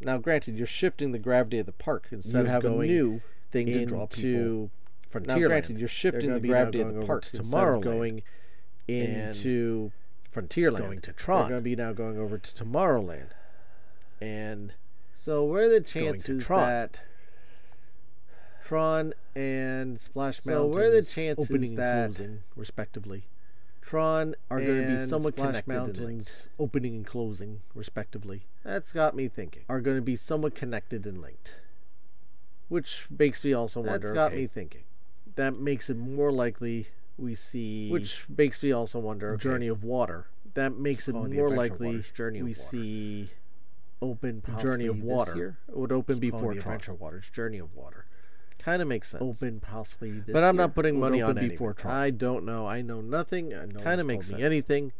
Now, 0.00 0.18
granted, 0.18 0.56
you're 0.56 0.66
shifting 0.66 1.12
the 1.12 1.18
gravity 1.18 1.58
of 1.58 1.66
the 1.66 1.72
park 1.72 2.08
instead 2.12 2.38
you 2.38 2.44
of 2.44 2.46
having 2.46 2.80
a 2.80 2.84
new 2.84 3.20
thing 3.50 3.66
to 3.66 3.86
draw 3.86 4.06
people. 4.06 4.70
Frontierland. 5.12 5.26
Now, 5.26 5.38
granted, 5.38 5.78
you're 5.78 5.88
shifting 5.88 6.34
the 6.34 6.40
gravity 6.40 6.80
of 6.80 6.94
the 6.94 7.04
park 7.04 7.28
tomorrow 7.32 7.80
going 7.80 8.22
into 8.86 9.90
Frontierland. 10.32 10.78
Going 10.78 11.00
to 11.00 11.12
Tron. 11.12 11.40
They're 11.40 11.48
going 11.48 11.60
to 11.60 11.64
be 11.64 11.76
now 11.76 11.92
going 11.92 12.18
over 12.18 12.38
to 12.38 12.64
Tomorrowland, 12.64 13.30
and 14.20 14.74
so 15.28 15.44
where 15.44 15.64
are 15.64 15.68
the 15.68 15.82
chances 15.82 16.42
Tron. 16.42 16.66
that 16.70 17.00
Tron 18.66 19.12
and 19.34 20.00
Splash 20.00 20.46
Mountain? 20.46 20.62
So 20.62 20.66
what 20.68 20.80
are 20.80 20.90
the 20.90 21.02
chances 21.02 21.50
opening 21.50 21.76
that 21.76 22.06
and 22.06 22.16
closing, 22.16 22.42
respectively, 22.56 23.24
Tron 23.82 24.36
are 24.50 24.58
going 24.58 24.86
to 24.86 24.88
be 24.88 24.98
somewhat 25.06 25.34
Splash 25.34 25.48
connected 25.48 25.68
Mountains 25.70 26.48
and 26.56 26.64
opening 26.64 26.94
and 26.94 27.06
closing, 27.06 27.60
respectively? 27.74 28.46
That's 28.64 28.90
got 28.90 29.14
me 29.14 29.28
thinking. 29.28 29.64
Are 29.68 29.82
going 29.82 29.98
to 29.98 30.02
be 30.02 30.16
somewhat 30.16 30.54
connected 30.54 31.04
and 31.04 31.20
linked, 31.20 31.56
which 32.70 33.04
makes 33.10 33.44
me 33.44 33.52
also 33.52 33.80
wonder. 33.80 34.08
That's 34.08 34.14
got 34.14 34.28
okay, 34.28 34.36
me 34.36 34.46
thinking. 34.46 34.84
That 35.36 35.58
makes 35.58 35.90
it 35.90 35.98
more 35.98 36.32
likely 36.32 36.88
we 37.18 37.34
see, 37.34 37.90
which 37.90 38.24
makes 38.34 38.62
me 38.62 38.72
also 38.72 38.98
wonder. 38.98 39.34
Okay. 39.34 39.42
Journey 39.42 39.68
of 39.68 39.84
Water. 39.84 40.28
That 40.54 40.78
makes 40.78 41.06
it 41.06 41.14
oh, 41.14 41.26
more 41.26 41.54
likely 41.54 42.02
we 42.18 42.40
water. 42.40 42.54
see 42.54 43.30
open 44.02 44.42
Journey 44.60 44.86
of 44.86 45.02
Water. 45.02 45.58
It 45.68 45.76
would 45.76 45.92
open 45.92 46.18
before 46.18 46.52
Adventure 46.52 46.94
Water. 46.94 47.22
Journey 47.32 47.58
of 47.58 47.74
Water. 47.74 48.06
Kind 48.58 48.82
of 48.82 48.88
makes 48.88 49.10
sense. 49.10 49.22
Open 49.22 49.60
possibly 49.60 50.20
this 50.20 50.32
But 50.32 50.44
I'm 50.44 50.56
not 50.56 50.74
putting 50.74 50.98
money 50.98 51.22
on 51.22 51.34
before 51.34 51.70
anything. 51.70 51.74
Tron. 51.74 51.94
I 51.94 52.10
don't 52.10 52.44
know. 52.44 52.66
I 52.66 52.82
know 52.82 53.00
nothing. 53.00 53.50
No 53.50 53.80
kind 53.80 54.00
of 54.00 54.06
makes 54.06 54.32
me 54.32 54.42
anything. 54.42 54.92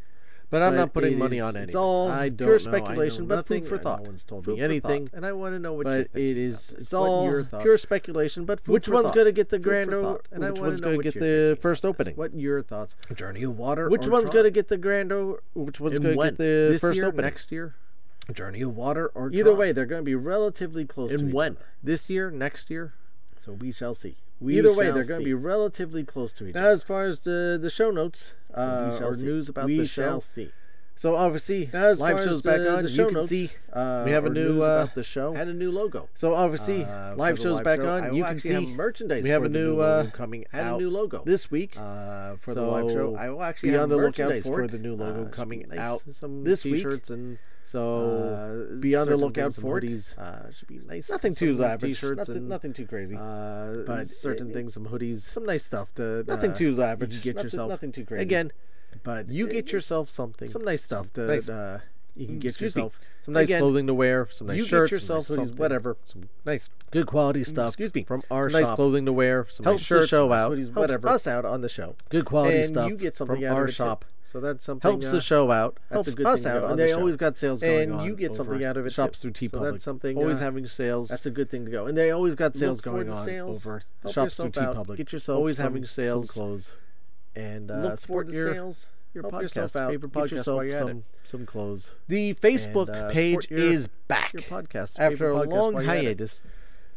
But, 0.51 0.61
but 0.61 0.63
I'm 0.63 0.77
not 0.77 0.95
putting 0.95 1.19
money 1.19 1.37
is, 1.37 1.43
on 1.43 1.57
anything. 1.57 1.69
It's 1.69 1.75
all 1.75 2.11
I 2.11 2.31
don't 2.31 2.49
pure 2.49 2.59
speculation. 2.59 3.19
I 3.19 3.21
know 3.21 3.29
but 3.29 3.35
nothing. 3.35 3.63
food 3.65 3.69
for 3.69 3.79
thought. 3.79 4.03
No 4.03 4.09
one's 4.09 4.25
told 4.25 4.47
food 4.47 4.57
me 4.57 4.65
anything, 4.65 5.11
and 5.13 5.27
I 5.27 5.33
want 5.33 5.55
to 5.55 5.59
know 5.59 5.75
what. 5.75 5.85
But 5.85 6.09
it 6.15 6.39
is. 6.39 6.75
It's 6.79 6.95
all 6.95 7.45
pure 7.61 7.77
speculation, 7.77 8.47
but 8.47 8.67
which 8.67 8.89
one's 8.89 9.11
going 9.11 9.27
to 9.27 9.33
get 9.33 9.51
the 9.51 9.59
grand 9.59 9.93
opening? 9.93 10.23
and 10.33 10.51
which 10.51 10.61
one's 10.63 10.81
going 10.81 11.03
to 11.03 11.03
get 11.03 11.21
the 11.21 11.59
first 11.61 11.85
opening? 11.85 12.17
What 12.17 12.35
your 12.35 12.63
thoughts? 12.63 12.97
Journey 13.15 13.43
of 13.43 13.59
Water. 13.59 13.91
Which 13.91 14.07
one's 14.07 14.31
going 14.31 14.45
to 14.45 14.51
get 14.51 14.69
the 14.69 14.79
grand 14.79 15.13
Which 15.53 15.81
one's 15.81 15.99
going 15.99 16.17
to 16.17 16.25
get 16.25 16.39
the 16.39 16.79
first 16.81 17.01
opening 17.01 17.25
next 17.27 17.53
year? 17.53 17.75
Journey 18.35 18.61
of 18.63 18.77
Water 18.77 19.11
or 19.15 19.31
Either 19.33 19.45
Tron. 19.45 19.57
way, 19.59 19.73
they're 19.73 19.87
going 19.87 20.03
to 20.03 20.05
be 20.07 20.15
relatively 20.15 20.85
close. 20.85 21.11
to 21.11 21.19
And 21.19 21.29
each 21.29 21.35
when? 21.35 21.53
other. 21.53 21.65
This 21.83 22.11
year? 22.11 22.31
Next 22.31 22.71
year? 22.71 22.93
So 23.41 23.53
we 23.53 23.73
shall 23.73 23.95
see. 23.95 24.17
We 24.41 24.59
Either 24.59 24.73
way, 24.73 24.91
they're 24.91 25.05
going 25.05 25.21
to 25.21 25.25
be 25.25 25.35
relatively 25.35 26.05
close 26.05 26.33
to 26.35 26.47
each 26.47 26.55
Now, 26.55 26.63
other. 26.65 26.71
as 26.73 26.83
far 26.83 27.07
as 27.07 27.21
the 27.21 27.59
the 27.61 27.71
show 27.71 27.91
notes 27.91 28.33
uh, 28.55 28.91
we 28.93 28.99
shall 28.99 29.09
or 29.09 29.15
see. 29.15 29.23
news 29.25 29.49
about 29.49 29.65
we 29.65 29.79
the 29.79 29.87
show, 29.87 30.03
shall 30.03 30.21
see. 30.21 30.53
so 30.95 31.17
obviously 31.17 31.69
Now, 31.73 31.87
as 31.87 31.99
live 32.01 32.17
far 32.19 32.25
shows 32.25 32.35
as 32.37 32.41
back 32.43 32.61
on. 32.61 32.83
the 32.85 32.89
show 32.89 33.09
you 33.09 33.15
can 33.15 33.27
see 33.27 33.51
uh, 33.73 34.03
we 34.05 34.13
have 34.13 34.27
a 34.27 34.31
new 34.31 34.63
uh, 34.63 34.83
about 34.83 34.95
the 34.95 35.03
show. 35.03 35.35
and 35.35 35.51
a 35.51 35.55
new 35.55 35.73
logo. 35.73 36.09
So 36.15 36.35
obviously 36.35 36.85
Uh, 36.85 37.17
live 37.17 37.39
shows 37.39 37.57
live 37.57 37.65
back 37.65 37.81
show, 37.81 37.89
on. 37.89 38.15
You 38.15 38.23
can 38.25 38.41
see 38.41 38.53
have 38.53 38.63
merchandise. 38.65 39.25
we 39.25 39.31
have 39.31 39.43
for 39.43 39.47
a 39.47 39.49
the 39.49 39.59
new, 39.59 39.71
logo 39.77 40.09
uh, 40.09 40.11
coming 40.11 40.45
and 40.53 40.61
a 40.67 40.71
out 40.71 40.81
new 40.81 40.91
logo 40.91 41.23
this 41.25 41.51
week. 41.51 41.77
uh, 41.77 42.37
for 42.37 42.55
the 42.55 42.63
live 42.63 42.91
show. 42.91 43.17
I 43.17 43.31
will 43.31 43.43
actually 43.43 43.71
be 43.71 43.77
on 43.77 43.89
the 43.89 43.97
lookout 43.97 44.41
for, 44.45 44.69
the 44.69 44.79
new 44.79 44.95
logo 44.95 45.25
uh, 45.25 45.29
coming 45.31 45.67
out 45.77 46.03
some 46.13 46.45
this 46.45 46.65
week. 46.65 46.75
t-shirts 46.77 47.11
and 47.11 47.39
so 47.71 48.71
uh, 48.73 48.77
be 48.77 48.97
on 48.97 49.09
the 49.09 49.17
lookout 49.19 49.55
for 49.55 49.79
hoodies. 49.79 50.17
Uh, 50.17 50.51
should 50.53 50.69
be 50.69 50.81
nice. 50.87 51.11
Nothing 51.11 51.35
some 51.35 51.49
too 51.49 51.57
lavish. 51.57 52.01
T-shirts 52.01 52.17
nothing, 52.17 52.37
and, 52.37 52.49
nothing 52.49 52.73
too 52.73 52.87
crazy. 52.87 53.15
Uh, 53.15 53.85
but 53.87 54.09
certain 54.09 54.49
it, 54.49 54.55
things, 54.55 54.73
some 54.73 54.87
hoodies, 54.87 55.21
some 55.21 55.45
nice 55.45 55.67
stuff. 55.67 55.95
To 55.97 56.21
uh, 56.21 56.23
nothing 56.27 56.55
too 56.55 56.75
lavish. 56.75 57.13
You 57.13 57.21
get 57.21 57.37
nothing, 57.37 57.47
yourself 57.47 57.69
nothing 57.69 57.93
too 57.93 58.07
crazy. 58.07 58.23
Again, 58.23 58.53
but 59.05 59.29
you 59.29 59.49
get 59.49 59.71
yourself 59.71 60.09
something. 60.09 60.49
Some 60.49 60.65
nice 60.65 60.83
stuff. 60.83 61.13
To, 61.13 61.27
nice. 61.27 61.49
Uh, 61.51 61.81
you 62.17 62.27
can 62.27 62.37
mm, 62.37 62.41
get 62.41 62.49
Excuse 62.49 62.75
yourself 62.75 62.95
me. 62.95 63.07
some 63.27 63.35
nice 63.35 63.45
again, 63.45 63.61
clothing 63.61 63.87
to 63.87 63.95
wear. 63.95 64.29
Some 64.33 64.47
nice 64.47 64.57
you 64.57 64.65
shirts. 64.65 64.91
Get 64.91 64.97
yourself 64.97 65.27
some 65.27 65.37
nice 65.37 65.49
hoodies, 65.49 65.57
whatever. 65.59 65.97
Some 66.07 66.29
nice, 66.47 66.71
good 66.91 67.05
mm, 67.05 67.11
quality 67.11 67.45
stuff. 67.45 67.69
Excuse 67.69 67.95
me. 67.95 68.05
From 68.05 68.23
our 68.31 68.49
shop. 68.49 68.63
nice 68.63 68.75
clothing 68.75 69.05
to 69.05 69.13
wear. 69.13 69.47
Some 69.51 69.65
helps 69.65 69.81
nice 69.81 69.87
shirts, 69.87 70.11
the 70.11 70.17
show 70.17 70.33
out. 70.33 70.53
Hoodies, 70.53 70.65
helps 70.65 70.77
whatever. 70.77 71.09
us 71.09 71.27
out 71.27 71.45
on 71.45 71.61
the 71.61 71.69
show. 71.69 71.97
Good 72.09 72.25
quality 72.25 72.61
and 72.61 72.69
stuff. 72.69 72.89
You 72.89 72.97
get 72.97 73.15
something 73.15 73.37
from 73.37 73.45
out 73.45 73.57
our 73.57 73.69
shop. 73.69 74.07
Tip 74.07 74.18
so 74.31 74.41
that's 74.41 74.63
something 74.63 74.91
helps 74.91 75.07
uh, 75.07 75.13
the 75.13 75.21
show 75.23 75.51
out, 75.51 75.79
helps 75.91 76.15
us 76.15 76.45
out, 76.45 76.71
and 76.71 76.79
they 76.79 76.89
the 76.89 76.99
always 76.99 77.17
got 77.17 77.39
sales 77.39 77.63
going 77.63 77.85
and 77.85 77.93
on. 77.95 78.01
And 78.01 78.09
you 78.09 78.15
get 78.15 78.35
something 78.35 78.63
out 78.63 78.77
of 78.77 78.85
it. 78.85 78.93
Shops 78.93 79.21
too. 79.21 79.31
through 79.31 79.49
TeePublic. 79.49 79.59
So 79.59 79.73
that's 79.73 79.85
something 79.85 80.19
always 80.19 80.37
uh, 80.37 80.41
having 80.41 80.67
sales. 80.67 81.09
That's 81.09 81.25
a 81.25 81.31
good 81.31 81.51
thing 81.51 81.65
to 81.65 81.71
go. 81.71 81.87
And 81.87 81.97
they 81.97 82.11
always 82.11 82.35
got 82.35 82.55
sales 82.55 82.83
going 82.83 83.09
on 83.09 83.25
sales. 83.25 83.57
over 83.57 83.83
Help 84.03 84.15
shops 84.15 84.37
through 84.37 84.51
TeePublic. 84.51 84.99
Get 84.99 85.13
yourself 85.15 85.39
always 85.39 85.57
some, 85.57 85.65
having 85.65 85.87
sales 85.87 86.31
clothes, 86.31 86.73
and 87.35 87.71
uh, 87.71 87.77
look 87.77 87.99
support 88.01 88.29
your, 88.29 88.53
sales. 88.53 88.87
Your 89.15 89.23
Help 89.23 89.33
podcast, 89.33 89.43
yourself 89.43 89.77
out. 89.77 89.91
Favorite 89.93 90.13
podcast 90.13 90.23
get 90.29 90.33
yourself 90.33 90.73
some, 90.77 91.05
some 91.25 91.47
clothes. 91.47 91.93
The 92.09 92.35
Facebook 92.35 92.89
and, 92.89 92.97
uh, 92.97 93.11
page 93.11 93.49
your, 93.49 93.61
is 93.61 93.89
back. 94.09 94.35
Your 94.35 94.43
podcast 94.43 94.99
um, 94.99 95.11
after 95.11 95.31
a 95.31 95.43
long 95.43 95.73
hiatus. 95.73 96.43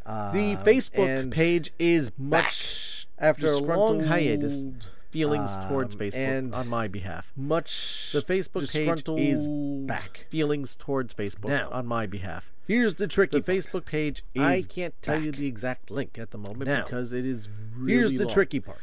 The 0.04 0.58
Facebook 0.66 1.30
page 1.30 1.72
is 1.78 2.10
much 2.18 3.08
after 3.18 3.52
a 3.52 3.56
long 3.56 4.00
hiatus 4.00 4.64
feelings 5.12 5.50
um, 5.52 5.68
towards 5.68 5.94
Facebook 5.94 6.16
and 6.16 6.54
on 6.54 6.66
my 6.66 6.88
behalf. 6.88 7.30
Much 7.36 8.10
the 8.12 8.22
Facebook 8.22 8.72
page 8.72 9.04
is 9.18 9.46
back. 9.86 10.26
Feelings 10.30 10.74
towards 10.74 11.14
Facebook 11.14 11.50
now, 11.50 11.68
on 11.70 11.86
my 11.86 12.06
behalf. 12.06 12.50
Here's 12.66 12.94
the 12.94 13.06
tricky. 13.06 13.38
The 13.38 13.42
part. 13.42 13.58
Facebook 13.58 13.84
page 13.84 14.24
is 14.34 14.42
I 14.42 14.62
can't 14.62 14.94
tell 15.02 15.16
back. 15.16 15.24
you 15.24 15.32
the 15.32 15.46
exact 15.46 15.90
link 15.90 16.18
at 16.18 16.30
the 16.30 16.38
moment 16.38 16.64
now, 16.70 16.84
because 16.84 17.12
it 17.12 17.26
is 17.26 17.48
really 17.76 17.92
Here's 17.92 18.18
the 18.18 18.26
tricky 18.26 18.58
part. 18.58 18.80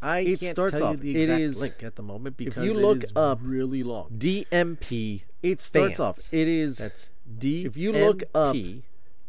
I 0.00 0.20
it 0.20 0.40
can't 0.40 0.54
starts 0.54 0.78
tell 0.78 0.88
off, 0.88 1.04
you 1.04 1.12
the 1.12 1.22
exact 1.22 1.40
is, 1.40 1.60
link 1.60 1.82
at 1.82 1.96
the 1.96 2.02
moment 2.02 2.36
because 2.36 2.56
if 2.56 2.64
you 2.64 2.74
look 2.74 3.02
up 3.16 3.40
really 3.42 3.82
long. 3.82 4.10
DMP. 4.16 5.22
It 5.42 5.60
starts 5.60 5.98
off. 5.98 6.18
It 6.32 6.46
is 6.46 6.78
that's 6.78 7.10
D. 7.38 7.64
If 7.64 7.76
you 7.76 7.92
look 7.92 8.22
up 8.34 8.54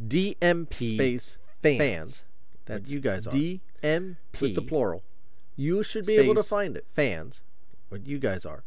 DMP 0.06 0.96
space 0.96 1.38
fans, 1.64 2.24
that's 2.66 2.92
you 2.92 3.00
guys 3.00 3.26
are 3.26 3.32
DMP 3.32 4.16
with 4.40 4.54
the 4.56 4.62
plural 4.62 5.04
you 5.60 5.84
should 5.84 6.06
be 6.06 6.16
able 6.16 6.36
to 6.36 6.44
find 6.44 6.78
it. 6.78 6.86
Fans, 6.96 7.42
what 7.90 8.08
you 8.08 8.18
guys 8.18 8.46
are, 8.46 8.64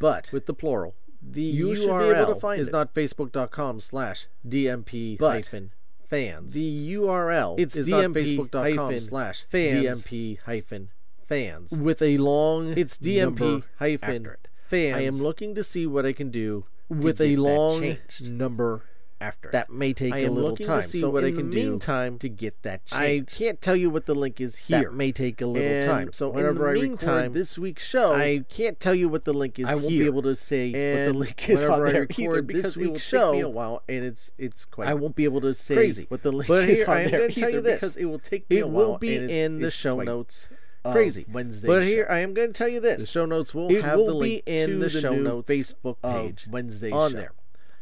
But 0.00 0.30
with 0.32 0.46
the 0.46 0.54
plural. 0.54 0.94
the 1.22 1.42
you 1.42 1.68
URL 1.68 1.76
should 1.76 2.14
be 2.14 2.18
able 2.20 2.34
to 2.34 2.40
find 2.40 2.60
is 2.60 2.68
it. 2.68 2.72
not 2.72 2.94
Facebook.com/slash 2.94 4.26
DMP 4.48 5.18
hyphen 5.20 5.72
fans. 6.08 6.54
the 6.54 6.94
URL 6.94 7.54
it's 7.58 7.76
is 7.76 7.86
not 7.88 8.04
facebook.com 8.10 8.98
slash 8.98 9.44
fans 9.50 10.04
dmp 10.04 10.38
hyphen 10.40 10.88
fans. 11.26 11.72
with 11.72 12.02
a 12.02 12.16
long 12.18 12.74
It's 12.76 12.96
dmp 12.98 13.22
number 13.40 13.66
hyphen 13.78 14.08
after 14.26 14.32
it. 14.32 14.48
fans. 14.68 14.96
I 14.96 15.00
am 15.02 15.16
looking 15.22 15.54
to 15.54 15.62
see 15.62 15.86
what 15.86 16.04
I 16.06 16.12
can 16.12 16.30
do 16.30 16.64
with 16.88 17.20
a 17.20 17.36
long 17.36 17.96
number 18.20 18.82
after. 19.22 19.50
That 19.50 19.70
may 19.70 19.92
take 19.92 20.12
I 20.12 20.18
a 20.20 20.30
little 20.30 20.56
time. 20.56 20.82
so 20.82 21.08
what 21.10 21.24
in 21.24 21.34
I 21.34 21.36
can 21.36 21.50
the 21.50 21.56
do 21.56 21.70
meantime 21.70 22.18
to 22.18 22.28
get 22.28 22.62
that 22.62 22.84
change. 22.86 23.28
I 23.30 23.32
can't 23.32 23.62
tell 23.62 23.76
you 23.76 23.88
what 23.88 24.06
the 24.06 24.14
link 24.14 24.40
is 24.40 24.56
here. 24.56 24.82
That 24.82 24.94
may 24.94 25.12
take 25.12 25.40
a 25.40 25.46
little 25.46 25.68
and 25.68 25.84
time. 25.86 26.12
So 26.12 26.28
whenever 26.28 26.68
I 26.68 26.74
meantime, 26.74 27.14
record 27.14 27.34
this 27.34 27.56
week's 27.56 27.84
show, 27.84 28.12
I 28.12 28.44
can't 28.48 28.78
tell 28.80 28.94
you 28.94 29.08
what 29.08 29.24
the 29.24 29.32
link 29.32 29.58
is. 29.58 29.66
I 29.66 29.76
won't 29.76 29.90
here. 29.90 30.00
be 30.02 30.06
able 30.06 30.22
to 30.22 30.34
say 30.34 30.72
and 30.74 31.06
what 31.06 31.12
the 31.12 31.18
link 31.18 31.48
is 31.48 31.64
on 31.64 31.84
there 31.84 32.06
either 32.10 32.42
because 32.42 32.76
it 32.76 32.90
will 32.90 32.98
show, 32.98 33.32
take 33.32 33.38
me 33.38 33.40
a 33.42 33.48
while, 33.48 33.82
and 33.88 34.04
it's 34.04 34.30
it's 34.36 34.64
quite. 34.64 34.88
I 34.88 34.94
won't 34.94 35.14
be 35.14 35.24
able 35.24 35.40
to 35.42 35.54
say 35.54 35.74
crazy. 35.74 36.06
what 36.08 36.22
the 36.22 36.32
link 36.32 36.48
but 36.48 36.68
is 36.68 36.78
here, 36.80 36.88
on 36.88 37.04
there 37.04 37.24
either 37.24 37.40
tell 37.40 37.50
you 37.50 37.60
this. 37.60 37.74
because 37.80 37.96
it 37.96 38.04
will 38.06 38.18
take 38.18 38.50
me 38.50 38.58
it 38.58 38.60
a 38.60 38.66
while. 38.66 38.84
It 38.84 38.88
will 38.88 38.98
be 38.98 39.14
in 39.14 39.60
the 39.60 39.70
show 39.70 40.00
notes 40.00 40.48
crazy 40.90 41.24
um, 41.26 41.32
Wednesday. 41.32 41.66
But 41.66 41.82
here 41.84 42.06
show. 42.08 42.14
I 42.14 42.18
am 42.18 42.34
going 42.34 42.48
to 42.48 42.54
tell 42.54 42.68
you 42.68 42.80
this: 42.80 43.02
the 43.02 43.06
show 43.06 43.26
notes 43.26 43.54
will 43.54 43.70
it 43.70 43.84
have 43.84 43.98
will 43.98 44.06
the 44.06 44.14
link 44.14 44.42
in 44.46 44.70
to 44.70 44.76
the, 44.78 44.88
the 44.88 45.00
show 45.00 45.14
notes 45.14 45.48
Facebook 45.48 45.96
page 46.02 46.46
Wednesday 46.50 46.90
on 46.90 47.12
show. 47.12 47.16
there. 47.16 47.32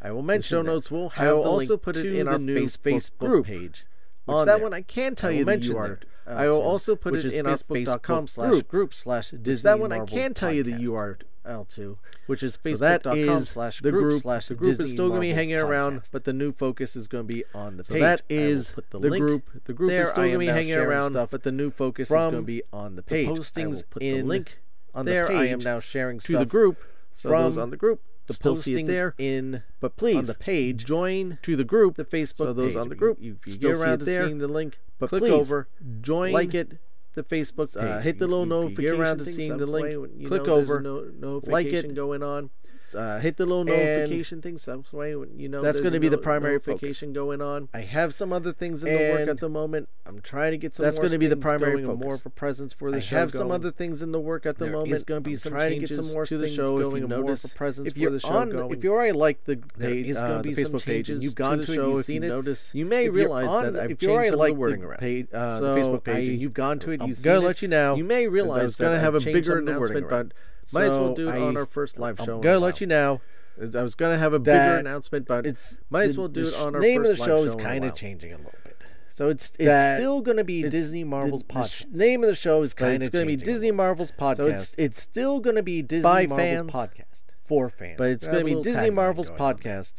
I 0.02 0.10
will 0.12 0.22
mention 0.22 0.58
show 0.58 0.62
notes. 0.62 0.90
We'll 0.90 1.10
have 1.10 1.28
I 1.28 1.32
will 1.32 1.42
also 1.42 1.76
put 1.76 1.96
it 1.96 2.06
in 2.06 2.26
our 2.26 2.38
new 2.38 2.64
Facebook, 2.64 3.18
group 3.18 3.46
page. 3.46 3.84
On 4.26 4.46
that 4.46 4.56
there. 4.56 4.62
one 4.62 4.72
I 4.72 4.82
can 4.82 5.14
tell 5.14 5.30
I 5.30 5.34
you 5.34 5.44
the 5.44 5.56
that. 5.56 6.04
Uh, 6.26 6.30
I 6.30 6.48
will 6.48 6.60
also 6.60 6.94
put 6.94 7.16
it 7.16 7.24
in 7.34 7.46
our 7.46 7.56
facebook.com 7.56 8.28
slash 8.28 8.62
group 8.62 8.94
slash 8.94 9.30
Disney 9.30 9.62
That 9.62 9.80
one 9.80 9.92
I 9.92 10.04
can 10.04 10.34
tell 10.34 10.52
you 10.52 10.62
the 10.62 10.72
URL 10.72 11.68
to, 11.70 11.98
which 12.26 12.42
is 12.42 12.56
facebook.com 12.56 13.44
slash 13.44 13.80
group 13.80 14.22
slash 14.22 14.48
The 14.48 14.54
group 14.54 14.80
is 14.80 14.90
still 14.92 15.08
going 15.08 15.20
to 15.20 15.26
be 15.26 15.32
hanging 15.32 15.56
around, 15.56 16.02
but 16.12 16.24
the 16.24 16.32
new 16.32 16.52
focus 16.52 16.94
is 16.94 17.08
going 17.08 17.24
to 17.24 17.32
be 17.32 17.44
on 17.54 17.78
the 17.78 17.84
page. 17.84 18.00
that 18.00 18.22
is 18.28 18.72
the, 18.90 19.08
group. 19.08 19.44
The 19.64 19.72
group 19.72 19.90
is 19.90 20.10
still 20.10 20.24
going 20.24 20.32
to 20.32 20.38
be 20.38 20.46
hanging 20.46 20.74
around, 20.74 21.14
but 21.30 21.42
the 21.42 21.52
new 21.52 21.70
focus 21.70 22.08
is 22.08 22.14
going 22.14 22.34
to 22.34 22.42
be 22.42 22.62
on 22.72 22.96
the 22.96 23.02
page. 23.02 23.28
postings 23.28 23.82
in 24.00 24.28
link 24.28 24.58
on 24.94 25.06
there. 25.06 25.30
I 25.30 25.46
am 25.46 25.58
now 25.58 25.80
sharing 25.80 26.20
to 26.20 26.38
the 26.38 26.46
group 26.46 26.78
so 27.20 27.28
from 27.28 27.42
those 27.42 27.58
on 27.58 27.68
the 27.68 27.76
group, 27.76 28.00
the 28.28 28.34
posting 28.40 28.86
there 28.86 29.14
in, 29.18 29.62
but 29.78 29.96
please 29.96 30.16
on 30.16 30.24
the 30.24 30.32
page 30.32 30.86
join 30.86 31.38
to 31.42 31.54
the 31.54 31.64
group, 31.64 31.96
the 31.96 32.04
Facebook. 32.06 32.36
So 32.38 32.52
those 32.54 32.72
page. 32.72 32.76
on 32.76 32.88
the 32.88 32.94
group, 32.94 33.18
you, 33.20 33.36
you 33.44 33.52
still 33.52 33.82
around 33.82 34.00
see 34.00 34.06
there, 34.06 34.26
seeing 34.26 34.38
the 34.38 34.48
link, 34.48 34.78
but 34.98 35.10
click 35.10 35.24
please, 35.24 35.32
over, 35.32 35.68
join, 36.00 36.32
like 36.32 36.54
it, 36.54 36.78
the 37.12 37.22
Facebook, 37.22 37.76
uh, 37.76 38.00
hit 38.00 38.18
the 38.18 38.26
little 38.26 38.44
you, 38.44 38.48
notification. 38.48 38.84
You're 38.84 38.96
around 38.96 39.18
to 39.18 39.26
seeing 39.26 39.58
the 39.58 39.66
link. 39.66 40.28
Click 40.28 40.48
over, 40.48 40.80
no, 40.80 41.42
like 41.44 41.66
it, 41.66 41.94
going 41.94 42.22
on 42.22 42.48
uh, 42.94 43.18
hit 43.18 43.36
the 43.36 43.46
little 43.46 43.60
and 43.60 43.70
notification 43.70 44.42
thing. 44.42 44.58
So 44.58 44.76
that's 44.76 44.92
why 44.92 45.08
you 45.08 45.48
know 45.48 45.62
that's 45.62 45.80
going 45.80 45.92
to 45.92 46.00
be 46.00 46.08
the 46.08 46.18
primary 46.18 46.54
notification 46.54 47.08
focus. 47.10 47.14
going 47.14 47.42
on. 47.42 47.68
I 47.72 47.82
have 47.82 48.14
some 48.14 48.32
other 48.32 48.52
things 48.52 48.84
in 48.84 48.90
and 48.90 48.98
the 48.98 49.12
work 49.12 49.28
at 49.28 49.40
the 49.40 49.48
moment. 49.48 49.88
I'm 50.06 50.20
trying 50.20 50.52
to 50.52 50.58
get 50.58 50.74
some. 50.74 50.84
That's 50.84 50.98
going 50.98 51.12
to 51.12 51.18
be 51.18 51.26
the 51.26 51.36
primary 51.36 51.84
focus. 51.84 52.04
more 52.04 52.18
for 52.18 52.30
presence 52.30 52.72
for 52.72 52.90
the 52.90 52.98
I 52.98 53.00
show. 53.00 53.16
I 53.16 53.20
have 53.20 53.32
going. 53.32 53.40
some 53.40 53.50
other 53.50 53.70
things 53.70 54.02
in 54.02 54.12
the 54.12 54.20
work 54.20 54.46
at 54.46 54.58
the 54.58 54.64
there 54.64 54.74
moment. 54.74 54.92
It's 54.92 55.04
going 55.04 55.22
to 55.22 55.28
be 55.28 55.34
I'm 55.34 55.38
some 55.38 55.52
trying 55.52 55.80
to 55.80 55.86
get 55.86 55.94
some 55.94 56.12
more 56.12 56.26
to 56.26 56.38
the 56.38 56.48
show. 56.48 56.78
If 56.78 57.00
you 57.00 57.06
notice, 57.06 57.44
more 57.44 57.50
for 57.50 57.56
presence 57.56 57.88
if 57.88 57.96
you're 57.96 58.10
for 58.10 58.14
the 58.14 58.20
show 58.20 58.28
on, 58.28 58.50
going. 58.50 58.76
if 58.76 58.84
you 58.84 58.92
already 58.92 59.12
like 59.12 59.44
the 59.44 59.56
page, 59.56 60.16
uh, 60.16 60.20
uh, 60.20 60.42
the 60.42 60.54
Facebook 60.54 60.84
page, 60.84 61.10
and 61.10 61.22
you've 61.22 61.34
gone 61.34 61.60
to, 61.60 61.72
it 61.72 61.74
show, 61.74 61.96
you've 61.96 62.04
seen 62.04 62.24
it, 62.24 62.70
you 62.72 62.86
may 62.86 63.08
realize 63.08 63.60
that 63.60 63.76
I've 63.76 63.98
changed 63.98 64.32
the 64.32 64.52
wording 64.52 64.82
around. 64.82 65.00
Facebook 65.00 66.04
page, 66.04 66.28
and 66.28 66.40
you've 66.40 66.54
gone 66.54 66.78
to 66.80 66.90
it. 66.92 67.02
You've 67.02 67.22
got 67.22 67.34
to 67.34 67.40
let 67.40 67.62
you 67.62 67.68
know. 67.68 67.94
You 67.96 68.04
may 68.04 68.26
realize 68.26 68.60
that 68.60 68.66
it's 68.66 68.76
going 68.76 68.94
to 68.94 69.00
have 69.00 69.14
a 69.14 69.20
bigger 69.20 69.58
announcement, 69.58 70.08
but 70.08 70.32
might 70.72 70.86
so 70.86 70.92
as 70.92 70.96
well 70.96 71.14
do 71.14 71.28
it 71.28 71.34
I, 71.34 71.40
on 71.40 71.56
our 71.56 71.66
first 71.66 71.98
live 71.98 72.18
show. 72.24 72.36
I'm 72.36 72.40
gonna 72.40 72.58
let 72.58 72.80
you 72.80 72.86
know. 72.86 73.20
I 73.60 73.82
was 73.82 73.94
gonna 73.94 74.18
have 74.18 74.32
a 74.32 74.38
bigger 74.38 74.78
announcement, 74.78 75.26
but 75.26 75.46
it's 75.46 75.78
might 75.90 76.04
as 76.04 76.16
well 76.16 76.28
do 76.28 76.46
it 76.46 76.54
on 76.54 76.74
our 76.74 76.80
name 76.80 77.02
first 77.02 77.12
of 77.12 77.18
the 77.18 77.24
show 77.24 77.44
is 77.44 77.54
kind 77.54 77.84
of 77.84 77.94
changing 77.94 78.32
a 78.32 78.36
little 78.36 78.52
bit. 78.64 78.76
So 79.20 79.28
it's 79.28 79.52
it's 79.58 79.98
still 79.98 80.22
going 80.22 80.38
to 80.38 80.44
be 80.44 80.62
Disney 80.62 81.04
Marvel's 81.04 81.42
podcast. 81.42 81.92
Name 81.92 82.22
of 82.22 82.28
the 82.28 82.34
show 82.34 82.62
is 82.62 82.72
kind 82.72 83.02
of 83.02 83.12
going 83.12 83.26
to 83.26 83.36
be 83.36 83.36
Disney 83.36 83.70
Marvel's 83.70 84.12
podcast. 84.12 84.36
So 84.36 84.46
it's 84.46 84.74
it's 84.78 85.02
still 85.02 85.40
going 85.40 85.56
to 85.56 85.62
be 85.62 85.82
Disney 85.82 86.02
by 86.04 86.26
Marvel's 86.26 86.60
fans, 86.60 86.70
podcast 86.70 87.22
for 87.44 87.68
fans. 87.68 87.96
But 87.98 88.08
it's 88.08 88.26
going 88.26 88.46
to 88.46 88.56
be 88.56 88.62
Disney 88.62 88.88
Marvel's 88.88 89.28
podcast. 89.28 89.92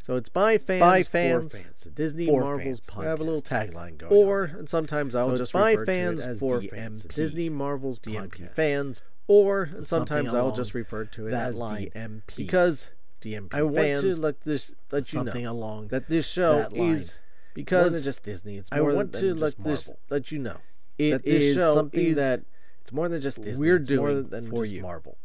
So 0.00 0.14
it's 0.14 0.28
by 0.28 0.58
fans, 0.58 0.80
by 0.80 1.02
fans, 1.02 1.52
for 1.52 1.58
fans. 1.58 1.88
Disney 1.92 2.26
for 2.26 2.40
Marvel's 2.40 2.78
fans. 2.78 2.80
podcast. 2.88 3.00
We 3.00 3.06
have 3.06 3.20
a 3.20 3.24
little 3.24 3.42
tagline 3.42 3.98
going. 3.98 4.12
Or 4.12 4.44
on. 4.44 4.60
and 4.60 4.68
sometimes 4.68 5.16
I'll 5.16 5.30
so 5.30 5.38
just 5.38 5.52
by 5.52 5.72
refer 5.72 5.84
fans 5.84 6.22
to 6.22 6.28
it 6.28 6.30
as 6.30 6.38
for 6.38 6.60
DMP. 6.60 6.70
fans. 6.70 7.02
Disney 7.02 7.48
Marvel's 7.48 7.98
DMP 7.98 8.28
podcast. 8.28 8.54
fans 8.54 9.02
or 9.28 9.70
sometimes 9.82 10.32
I'll 10.34 10.56
just 10.56 10.74
refer 10.74 11.04
to 11.04 11.26
it 11.28 11.34
as 11.34 11.56
line. 11.56 11.90
DMP. 11.94 12.36
Because 12.36 12.88
DMP 13.22 13.54
I 13.54 13.62
want 13.62 14.00
to 14.00 14.14
let 14.14 14.40
this 14.42 14.74
let 14.90 15.06
something 15.06 15.36
you 15.36 15.42
know 15.42 15.52
along 15.52 15.88
that 15.88 16.08
this 16.08 16.26
show 16.26 16.56
that 16.58 16.72
is 16.72 17.18
because 17.54 17.92
more 17.92 18.00
just 18.00 18.22
Disney. 18.22 18.56
It's 18.56 18.70
more 18.72 18.90
I 18.90 18.94
want 18.94 19.12
than, 19.12 19.22
to 19.22 19.28
than 19.28 19.40
let 19.40 19.62
this 19.62 19.90
let 20.08 20.32
you 20.32 20.38
know 20.38 20.56
it 20.96 21.10
that 21.10 21.24
this 21.24 21.42
is 21.42 21.56
show 21.56 21.74
something 21.74 22.06
is, 22.06 22.16
that 22.16 22.42
it's 22.82 22.92
more 22.92 23.08
than 23.08 23.20
just 23.20 23.42
Disney. 23.42 23.60
We're 23.60 23.76
it's 23.76 23.88
doing 23.88 24.00
more 24.00 24.22
than 24.22 24.48
for 24.48 24.64
just 24.64 24.74
you. 24.74 24.82
Marvel, 24.82 25.18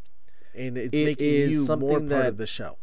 and 0.53 0.77
it's 0.77 0.97
it 0.97 1.05
making 1.05 1.27
you 1.27 1.65
something 1.65 1.87
more 1.87 1.99
part 1.99 2.09
that 2.09 2.27
of 2.27 2.37
the 2.37 2.47
show. 2.47 2.77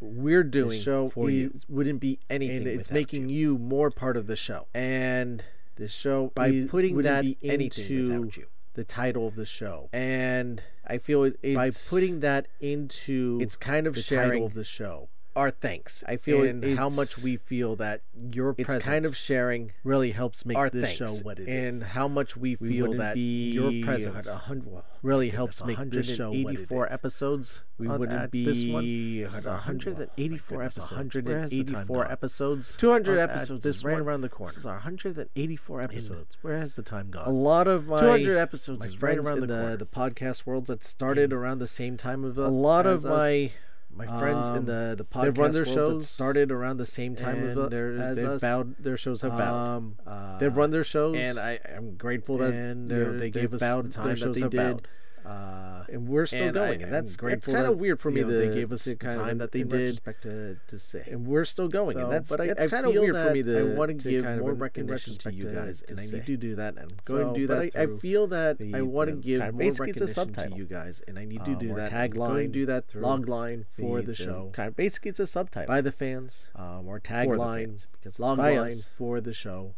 We're 0.00 0.42
doing 0.42 0.70
the 0.70 0.80
show 0.80 1.08
for 1.08 1.30
is, 1.30 1.34
you 1.34 1.60
wouldn't 1.68 2.00
be 2.00 2.18
anything. 2.28 2.58
And 2.58 2.66
it's 2.66 2.90
making 2.90 3.28
you. 3.28 3.52
you. 3.52 3.58
more 3.58 3.90
part 3.90 4.16
of 4.16 4.26
the 4.26 4.36
show, 4.36 4.66
and 4.74 5.44
this 5.76 5.92
show 5.92 6.32
by 6.34 6.48
is, 6.48 6.70
putting 6.70 6.96
that 7.02 7.22
be 7.22 7.38
anything 7.42 7.84
into 7.84 8.30
you 8.36 8.46
the 8.74 8.84
title 8.84 9.26
of 9.26 9.36
the 9.36 9.46
show. 9.46 9.88
And 9.92 10.62
I 10.86 10.98
feel 10.98 11.24
it, 11.24 11.54
by 11.54 11.70
putting 11.70 12.20
that 12.20 12.46
into 12.60 13.38
it's 13.40 13.56
kind 13.56 13.86
of 13.86 13.94
the 13.94 14.02
sharing, 14.02 14.30
title 14.30 14.46
of 14.46 14.54
the 14.54 14.64
show 14.64 15.08
our 15.36 15.50
thanks. 15.50 16.04
I 16.06 16.16
feel 16.16 16.42
and 16.42 16.78
how 16.78 16.88
much 16.88 17.18
we 17.18 17.36
feel 17.36 17.76
that 17.76 18.02
your 18.32 18.54
it's 18.56 18.66
presence 18.66 18.84
kind 18.84 19.06
of 19.06 19.16
sharing 19.16 19.72
really 19.82 20.12
helps 20.12 20.46
make 20.46 20.56
our 20.56 20.70
this 20.70 20.96
thanks. 20.96 20.98
show 20.98 21.22
what 21.22 21.38
it 21.38 21.48
is, 21.48 21.80
and 21.80 21.90
how 21.90 22.08
much 22.08 22.36
we, 22.36 22.56
we 22.60 22.68
feel 22.68 22.94
that 22.94 23.16
your 23.16 23.72
presence 23.84 24.26
well, 24.26 24.84
really 25.02 25.30
helps 25.30 25.64
make 25.64 25.78
this 25.90 26.14
show 26.14 26.30
what 26.30 26.54
it 26.54 26.60
is. 26.62 26.70
184 26.70 26.92
episodes. 26.92 27.64
We 27.78 27.88
wouldn't 27.88 28.30
be 28.30 28.44
this 28.44 28.62
one. 28.62 29.54
184 29.54 30.62
episodes. 30.62 30.90
184 30.90 32.12
episodes. 32.12 32.76
200 32.76 33.18
episodes. 33.18 33.62
This 33.62 33.76
is 33.76 33.84
right 33.84 33.98
around 33.98 34.20
the 34.20 34.28
corner. 34.28 34.52
This 34.52 34.58
is 34.58 34.66
our 34.66 34.74
184 34.74 35.80
episodes. 35.80 36.36
Where 36.42 36.58
has 36.58 36.76
the 36.76 36.82
time 36.82 37.10
gone? 37.10 37.26
A 37.26 37.30
lot 37.30 37.66
of 37.66 37.86
my 37.86 38.00
200 38.00 38.38
episodes 38.38 38.84
is 38.84 39.02
right 39.02 39.18
around 39.18 39.40
the, 39.40 39.46
the 39.46 39.54
corner. 39.54 39.76
The 39.76 39.86
podcast 39.86 40.46
worlds 40.46 40.68
that 40.68 40.84
started 40.84 41.32
around 41.32 41.58
the 41.58 41.68
same 41.68 41.96
time 41.96 42.24
of 42.24 42.38
a 42.38 42.48
lot 42.48 42.86
of 42.86 43.04
my 43.04 43.50
my 43.96 44.06
friends 44.18 44.48
um, 44.48 44.56
in 44.56 44.64
the 44.64 44.94
the 44.96 45.04
podcast 45.04 45.22
they 45.22 45.30
run 45.30 45.50
their 45.52 45.64
shows 45.64 46.08
started 46.08 46.50
around 46.50 46.78
the 46.78 46.86
same 46.86 47.14
time 47.14 47.44
as, 47.44 48.18
as 48.18 48.24
us. 48.24 48.40
Bowed, 48.40 48.76
their 48.78 48.96
shows 48.96 49.20
have 49.22 49.32
bowed. 49.32 49.76
Um, 49.76 49.96
uh, 50.06 50.38
they 50.38 50.48
run 50.48 50.70
their 50.70 50.80
uh, 50.80 50.84
shows, 50.84 51.16
and 51.16 51.38
I, 51.38 51.60
am 51.68 51.96
grateful 51.96 52.38
that 52.38 52.52
you 52.52 52.74
know, 52.74 53.18
they 53.18 53.30
gave 53.30 53.54
us 53.54 53.60
the 53.60 53.88
time 53.90 54.18
that 54.18 54.34
they 54.34 54.40
did. 54.40 54.50
Bowed. 54.50 54.88
Uh, 55.24 55.84
and 55.90 56.06
we're 56.06 56.26
still 56.26 56.48
and 56.48 56.54
going, 56.54 56.80
I, 56.80 56.84
and 56.84 56.92
that's—it's 56.92 57.46
kind 57.46 57.66
of 57.66 57.78
weird 57.78 57.98
for 57.98 58.10
me. 58.10 58.20
Know, 58.20 58.28
the, 58.28 58.46
they 58.46 58.54
gave 58.54 58.72
us 58.72 58.84
the 58.84 58.94
kind 58.94 59.18
time 59.18 59.30
of, 59.30 59.38
that 59.38 59.52
they 59.52 59.62
did 59.62 59.98
to, 60.20 60.58
to 60.66 60.78
say, 60.78 61.02
and 61.10 61.26
we're 61.26 61.46
still 61.46 61.68
going, 61.68 61.96
so, 61.96 62.02
and 62.02 62.12
that's 62.12 62.30
but 62.30 62.42
I, 62.42 62.48
that's 62.48 62.70
kind 62.70 62.84
of 62.84 62.92
weird 62.92 63.14
for 63.14 63.32
me. 63.32 63.42
To, 63.42 63.58
I 63.58 63.74
want 63.74 63.88
to 63.88 63.94
give 63.94 64.24
more 64.38 64.52
recognition 64.52 65.16
to 65.16 65.32
you 65.32 65.44
guys, 65.44 65.82
to 65.82 65.92
and 65.92 66.00
I 66.00 66.04
need 66.04 66.26
to 66.26 66.36
do 66.36 66.56
that, 66.56 66.74
and 66.74 66.80
I'm 66.80 66.98
going 67.06 67.28
so, 67.28 67.32
to 67.32 67.40
do 67.40 67.46
that. 67.46 67.70
I, 67.74 67.82
I, 67.82 67.86
feel 67.98 68.26
that 68.26 68.58
the, 68.58 68.74
I 68.74 68.82
want 68.82 69.08
to 69.08 69.16
give 69.16 69.40
more 69.54 69.72
recognition 69.72 70.32
to 70.32 70.56
you 70.56 70.66
guys, 70.66 71.02
and 71.08 71.18
I 71.18 71.24
need 71.24 71.42
to 71.46 71.52
uh, 71.52 71.58
do 71.58 71.74
that. 71.74 71.90
Tagline, 71.90 72.52
do 72.52 72.66
that 72.66 72.88
through 72.88 73.02
logline 73.02 73.64
for 73.78 74.02
the 74.02 74.14
show. 74.14 74.52
Basically, 74.76 75.10
it's 75.10 75.20
a 75.20 75.26
subtitle 75.26 75.68
by 75.68 75.80
the 75.80 75.92
fans, 75.92 76.48
uh, 76.54 76.80
or 76.84 77.00
tagline 77.00 77.86
because 77.92 78.18
logline 78.18 78.86
for 78.98 79.22
the 79.22 79.32
show 79.32 79.74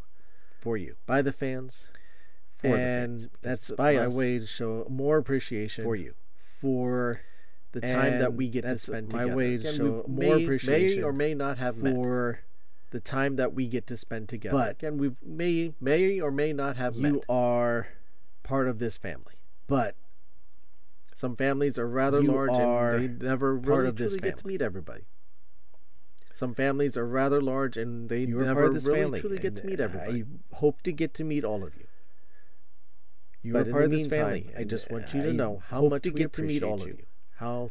for 0.61 0.76
you 0.76 0.96
by 1.06 1.22
the 1.22 1.32
fans 1.32 1.85
for 2.70 2.76
and 2.76 3.31
that's 3.42 3.70
my 3.79 4.07
way 4.09 4.38
to 4.38 4.46
show 4.46 4.87
more 4.88 5.18
appreciation 5.18 5.85
for 5.85 5.96
you 5.96 6.14
for 6.61 7.20
the 7.72 7.81
time 7.81 8.14
and 8.14 8.20
that 8.22 8.35
we 8.35 8.48
get 8.48 8.62
to 8.62 8.79
spend 8.79 9.12
my 9.12 9.20
together. 9.22 9.31
My 9.31 9.37
way 9.37 9.57
to 9.59 9.61
Again, 9.61 9.74
show 9.74 10.05
may, 10.09 10.26
more 10.26 10.37
appreciation 10.37 11.00
may 11.00 11.02
or 11.02 11.12
may 11.12 11.35
not 11.35 11.59
have 11.59 11.76
for 11.76 12.33
met. 12.33 12.40
the 12.90 13.00
time 13.00 13.37
that 13.37 13.52
we 13.52 13.68
get 13.68 13.87
to 13.88 13.96
spend 13.96 14.29
together. 14.29 14.57
But 14.57 14.83
and 14.83 14.98
we 14.98 15.12
may 15.22 15.74
may 15.81 16.20
or 16.20 16.31
may 16.31 16.52
not 16.52 16.76
have 16.76 16.96
you 16.96 17.02
met. 17.02 17.24
are 17.29 17.88
part 18.42 18.68
of 18.68 18.79
this 18.79 18.96
family. 18.96 19.35
But 19.66 19.96
some 21.14 21.37
families 21.37 21.79
are 21.79 21.88
rather 21.88 22.22
you 22.22 22.31
large 22.33 22.50
are 22.50 22.94
and 22.94 23.20
they 23.20 23.26
never 23.26 23.59
part 23.59 23.79
really 23.79 23.88
of 23.88 23.96
this 23.96 24.14
family. 24.14 24.31
get 24.31 24.38
to 24.38 24.46
meet 24.46 24.62
everybody. 24.62 25.05
Some 26.33 26.55
families 26.55 26.96
are 26.98 27.07
rather 27.07 27.40
large 27.40 27.76
and 27.79 28.09
they 28.11 28.20
you 28.20 28.38
never 28.40 28.70
really 28.70 28.81
family. 28.81 29.20
truly 29.20 29.38
get 29.38 29.46
and 29.46 29.57
to 29.57 29.66
meet 29.66 29.81
everybody. 29.81 30.22
I 30.22 30.57
hope 30.57 30.83
to 30.83 30.92
get 30.92 31.14
to 31.14 31.24
meet 31.24 31.44
all 31.44 31.64
of 31.64 31.74
you. 31.76 31.86
You 33.46 33.52
but 33.52 33.68
are 33.68 33.70
part 33.70 33.85
of 33.85 33.90
this 33.92 34.02
meantime, 34.02 34.42
family. 34.42 34.50
I 34.59 34.64
just 34.64 34.90
want 34.90 35.14
you 35.14 35.22
to 35.22 35.32
know 35.32 35.62
how 35.68 35.87
much 35.87 36.02
to 36.02 36.11
get 36.11 36.32
to 36.32 36.42
meet 36.42 36.64
all 36.64 36.82
of 36.82 36.88
you. 36.88 36.98
How 37.37 37.70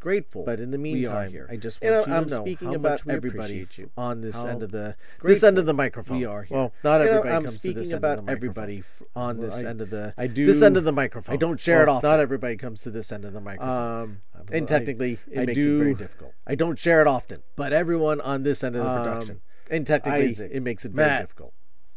grateful. 0.00 0.44
But 0.44 0.60
in 0.60 0.70
the 0.70 0.78
meantime, 0.78 1.30
here. 1.30 1.46
I 1.50 1.56
just 1.56 1.82
want 1.82 1.94
and 1.94 2.06
you 2.06 2.14
I'm 2.14 2.26
know 2.26 2.40
speaking 2.40 2.68
how 2.68 2.74
about 2.76 3.04
much 3.04 3.14
everybody 3.14 3.68
you. 3.76 3.90
on 3.98 4.22
this 4.22 4.34
how 4.34 4.46
end 4.46 4.62
of 4.62 4.70
the 4.70 4.96
this 5.22 5.42
end 5.42 5.58
of 5.58 5.66
the 5.66 5.74
microphone. 5.74 6.16
We 6.16 6.24
are 6.24 6.42
here. 6.44 6.56
Well, 6.56 6.72
not 6.82 7.02
everybody 7.02 7.28
I'm 7.28 7.44
comes 7.44 7.58
speaking 7.58 7.74
to 7.74 7.80
this 7.80 7.92
about 7.92 8.12
end 8.12 8.20
of 8.20 8.26
the 8.26 8.32
everybody 8.32 8.82
on 9.14 9.36
well, 9.36 9.50
this 9.50 9.62
I, 9.62 9.68
end 9.68 9.82
of 9.82 9.90
the 9.90 10.14
I 10.16 10.26
do 10.26 10.46
this 10.46 10.62
end 10.62 10.78
of 10.78 10.84
the 10.84 10.92
microphone. 10.92 11.34
I 11.34 11.36
don't 11.36 11.60
share 11.60 11.84
well, 11.84 11.96
it 11.96 11.96
often. 11.98 12.10
Not 12.10 12.20
everybody 12.20 12.56
comes 12.56 12.80
to 12.80 12.90
this 12.90 13.12
end 13.12 13.26
of 13.26 13.34
the 13.34 13.42
microphone. 13.42 14.02
Um, 14.02 14.22
uh, 14.34 14.42
and 14.52 14.66
technically, 14.66 15.18
I, 15.36 15.40
it 15.42 15.46
makes 15.48 15.60
do, 15.60 15.76
it 15.76 15.78
very 15.78 15.94
difficult. 15.94 16.32
I 16.46 16.54
don't 16.54 16.78
share 16.78 17.02
it 17.02 17.06
often, 17.06 17.42
but 17.56 17.74
everyone 17.74 18.22
on 18.22 18.42
this 18.42 18.64
end 18.64 18.74
of 18.74 18.84
the 18.84 18.90
um, 18.90 19.04
production. 19.04 19.34
Um, 19.34 19.40
and 19.70 19.86
technically, 19.86 20.48
it 20.50 20.62
makes 20.62 20.86
it 20.86 20.92
very 20.92 21.08
Matt, 21.08 21.20
difficult. 21.24 21.52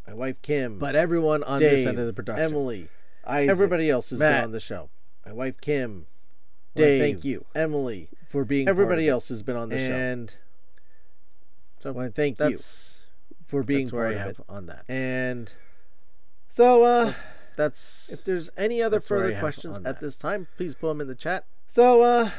My 0.06 0.12
wife 0.12 0.36
Kim, 0.42 0.78
but 0.78 0.94
everyone 0.94 1.42
on 1.44 1.60
Dave, 1.60 1.78
this 1.78 1.86
end 1.86 1.98
of 1.98 2.06
the 2.06 2.12
production. 2.12 2.44
Emily, 2.44 2.88
Isaac, 3.26 3.50
everybody 3.50 3.90
else 3.90 4.10
has 4.10 4.18
Matt, 4.18 4.38
been 4.38 4.44
on 4.44 4.52
the 4.52 4.60
show. 4.60 4.88
My 5.24 5.32
wife 5.32 5.60
Kim, 5.60 6.06
Dave, 6.74 7.00
thank 7.00 7.24
you, 7.24 7.44
Emily, 7.54 8.08
for 8.28 8.44
being. 8.44 8.68
Everybody 8.68 9.08
else 9.08 9.28
has 9.28 9.42
been 9.42 9.56
on 9.56 9.68
the 9.68 9.76
and 9.76 9.90
show, 9.90 9.96
and 9.96 10.36
so 11.80 11.92
well, 11.92 12.10
thank 12.14 12.38
you 12.40 12.58
for 13.46 13.62
being 13.62 13.88
part 13.88 14.14
of 14.14 14.26
it. 14.28 14.36
on 14.48 14.66
that. 14.66 14.84
And 14.88 15.52
so, 16.48 16.76
uh, 16.76 17.04
well, 17.04 17.14
that's 17.56 18.08
if 18.10 18.24
there's 18.24 18.50
any 18.56 18.82
other 18.82 19.00
further 19.00 19.38
questions 19.38 19.78
at 19.84 20.00
this 20.00 20.16
time, 20.16 20.48
please 20.56 20.74
put 20.74 20.88
them 20.88 21.00
in 21.00 21.08
the 21.08 21.14
chat. 21.14 21.44
So, 21.66 22.02
uh, 22.02 22.30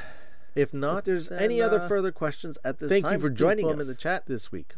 if 0.55 0.73
not, 0.73 0.99
if 0.99 1.05
there's 1.05 1.29
then, 1.29 1.39
any 1.39 1.61
uh, 1.61 1.67
other 1.67 1.87
further 1.87 2.11
questions 2.11 2.57
at 2.63 2.79
this 2.79 2.89
thank 2.89 3.03
time, 3.03 3.11
thank 3.13 3.21
you 3.21 3.29
for 3.29 3.33
joining 3.33 3.65
us 3.67 3.81
in 3.81 3.87
the 3.87 3.95
chat 3.95 4.25
this 4.25 4.51
week. 4.51 4.75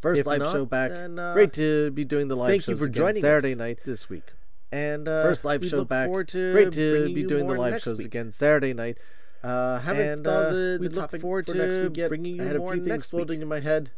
First 0.00 0.20
if 0.20 0.26
live 0.26 0.40
not, 0.40 0.52
show 0.52 0.66
back. 0.66 0.90
Then, 0.90 1.18
uh, 1.18 1.32
Great 1.32 1.52
to 1.54 1.90
be 1.90 2.04
doing 2.04 2.28
the 2.28 2.36
live. 2.36 2.50
Thank 2.50 2.68
you 2.68 2.76
for 2.76 2.88
joining 2.88 3.22
Saturday 3.22 3.52
us. 3.52 3.58
night 3.58 3.78
this 3.84 4.08
week. 4.08 4.32
And 4.74 5.06
uh, 5.08 5.22
first 5.22 5.44
live 5.44 5.64
show 5.64 5.84
back. 5.84 6.08
Forward 6.08 6.26
to 6.28 6.52
Great 6.52 6.72
to 6.72 7.14
be 7.14 7.22
doing 7.22 7.46
the 7.46 7.54
live 7.54 7.80
shows 7.80 7.98
week. 7.98 8.08
again 8.08 8.32
Saturday 8.32 8.74
night. 8.74 8.98
Uh, 9.40 9.78
haven't 9.78 10.08
and, 10.08 10.26
uh, 10.26 10.30
thought 10.30 10.50
the, 10.50 10.78
we 10.80 10.88
look 10.88 11.20
forward 11.20 11.46
to 11.46 11.90
week 11.94 12.08
bringing 12.08 12.36
you 12.36 12.42
I 12.42 12.46
had 12.46 12.56
more 12.56 12.72
a 12.72 12.76
few 12.76 12.84
things 12.84 13.08
floating 13.08 13.40
in 13.40 13.46
my 13.46 13.60
head. 13.60 13.92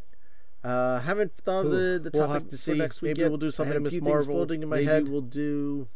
Uh, 0.62 1.00
haven't 1.00 1.32
thought 1.44 1.64
of 1.64 1.70
the, 1.70 1.98
the 2.02 2.10
topic 2.10 2.42
we'll 2.42 2.50
to 2.50 2.56
see. 2.58 2.74
Next 2.74 3.00
week 3.00 3.10
Maybe 3.10 3.20
yet. 3.22 3.30
we'll 3.30 3.38
do 3.38 3.50
something 3.50 3.82
Miss 3.82 3.98
Marvel. 4.02 4.34
Floating 4.34 4.62
in 4.62 4.68
my 4.68 4.76
Maybe 4.76 4.86
head. 4.86 5.08
we'll 5.08 5.22
do. 5.22 5.88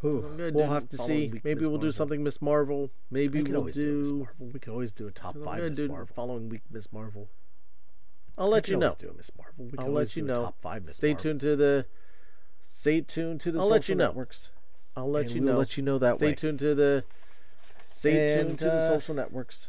We'll 0.00 0.70
have 0.70 0.88
to 0.90 0.98
see. 0.98 1.32
Maybe 1.42 1.56
Ms. 1.56 1.62
we'll 1.62 1.70
Marvel. 1.72 1.78
do 1.78 1.92
something 1.92 2.22
Miss 2.22 2.40
Marvel. 2.40 2.92
Maybe 3.10 3.42
we'll 3.42 3.64
do. 3.64 3.98
Miss 4.00 4.12
Marvel. 4.12 4.46
We 4.52 4.60
could 4.60 4.72
always 4.72 4.92
do 4.92 5.08
a 5.08 5.10
top 5.10 5.36
five 5.44 5.62
Miss 5.62 5.80
Marvel. 5.80 6.08
Following 6.14 6.48
week 6.48 6.62
Miss 6.70 6.92
Marvel. 6.92 7.28
I'll 8.36 8.48
let 8.48 8.68
you 8.68 8.76
know. 8.76 8.94
Do 8.96 9.12
Miss 9.16 9.32
Marvel. 9.36 9.70
I'll 9.76 9.90
let 9.90 10.14
you 10.14 10.22
know. 10.22 10.44
Top 10.44 10.62
five 10.62 10.84
Miss 10.86 10.98
Stay 10.98 11.14
tuned 11.14 11.40
to 11.40 11.56
the 11.56 11.86
stay 12.88 13.00
tuned 13.02 13.40
to 13.42 13.52
the. 13.52 13.60
I'll 13.60 13.68
let 13.68 13.88
you 13.88 13.94
know. 13.94 14.06
Networks. 14.06 14.50
I'll 14.96 15.10
let 15.10 15.26
and 15.26 15.30
you 15.34 15.42
we'll 15.42 15.52
know. 15.52 15.58
Let 15.58 15.76
you 15.76 15.82
know 15.82 15.98
that 15.98 16.16
stay 16.16 16.26
way. 16.26 16.32
Stay 16.32 16.40
tuned 16.40 16.58
to 16.60 16.74
the. 16.74 17.04
Stay 17.90 18.38
and, 18.38 18.48
tuned 18.48 18.58
to 18.60 18.64
the 18.64 18.72
uh, 18.72 18.88
social 18.88 19.14
networks. 19.14 19.68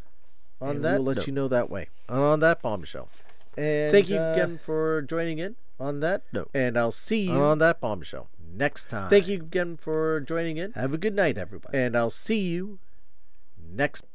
On 0.62 0.78
and 0.78 0.86
that, 0.86 0.94
we'll 0.96 1.04
let 1.04 1.18
note. 1.18 1.28
you 1.28 1.34
know 1.34 1.48
that 1.48 1.70
way. 1.70 1.90
And 2.08 2.20
on 2.20 2.40
that 2.42 2.62
bombshell. 2.62 3.10
And 3.58 3.92
thank 3.92 4.10
you 4.10 4.18
uh, 4.18 4.34
again 4.34 4.60
for 4.64 5.02
joining 5.02 5.40
in. 5.40 5.56
On 5.80 6.02
that 6.02 6.24
note, 6.34 6.50
and 6.54 6.78
I'll 6.78 6.92
see 6.92 7.22
you 7.22 7.40
on 7.40 7.60
that 7.60 7.80
bombshell 7.80 8.28
next 8.54 8.90
time. 8.90 9.10
Thank 9.10 9.28
you 9.28 9.36
again 9.36 9.78
for 9.78 10.20
joining 10.20 10.58
in. 10.58 10.74
Have 10.74 10.94
a 10.94 10.98
good 10.98 11.16
night, 11.16 11.38
everybody. 11.38 11.78
And 11.78 11.96
I'll 11.96 12.10
see 12.10 12.40
you 12.40 12.80
next. 13.58 14.06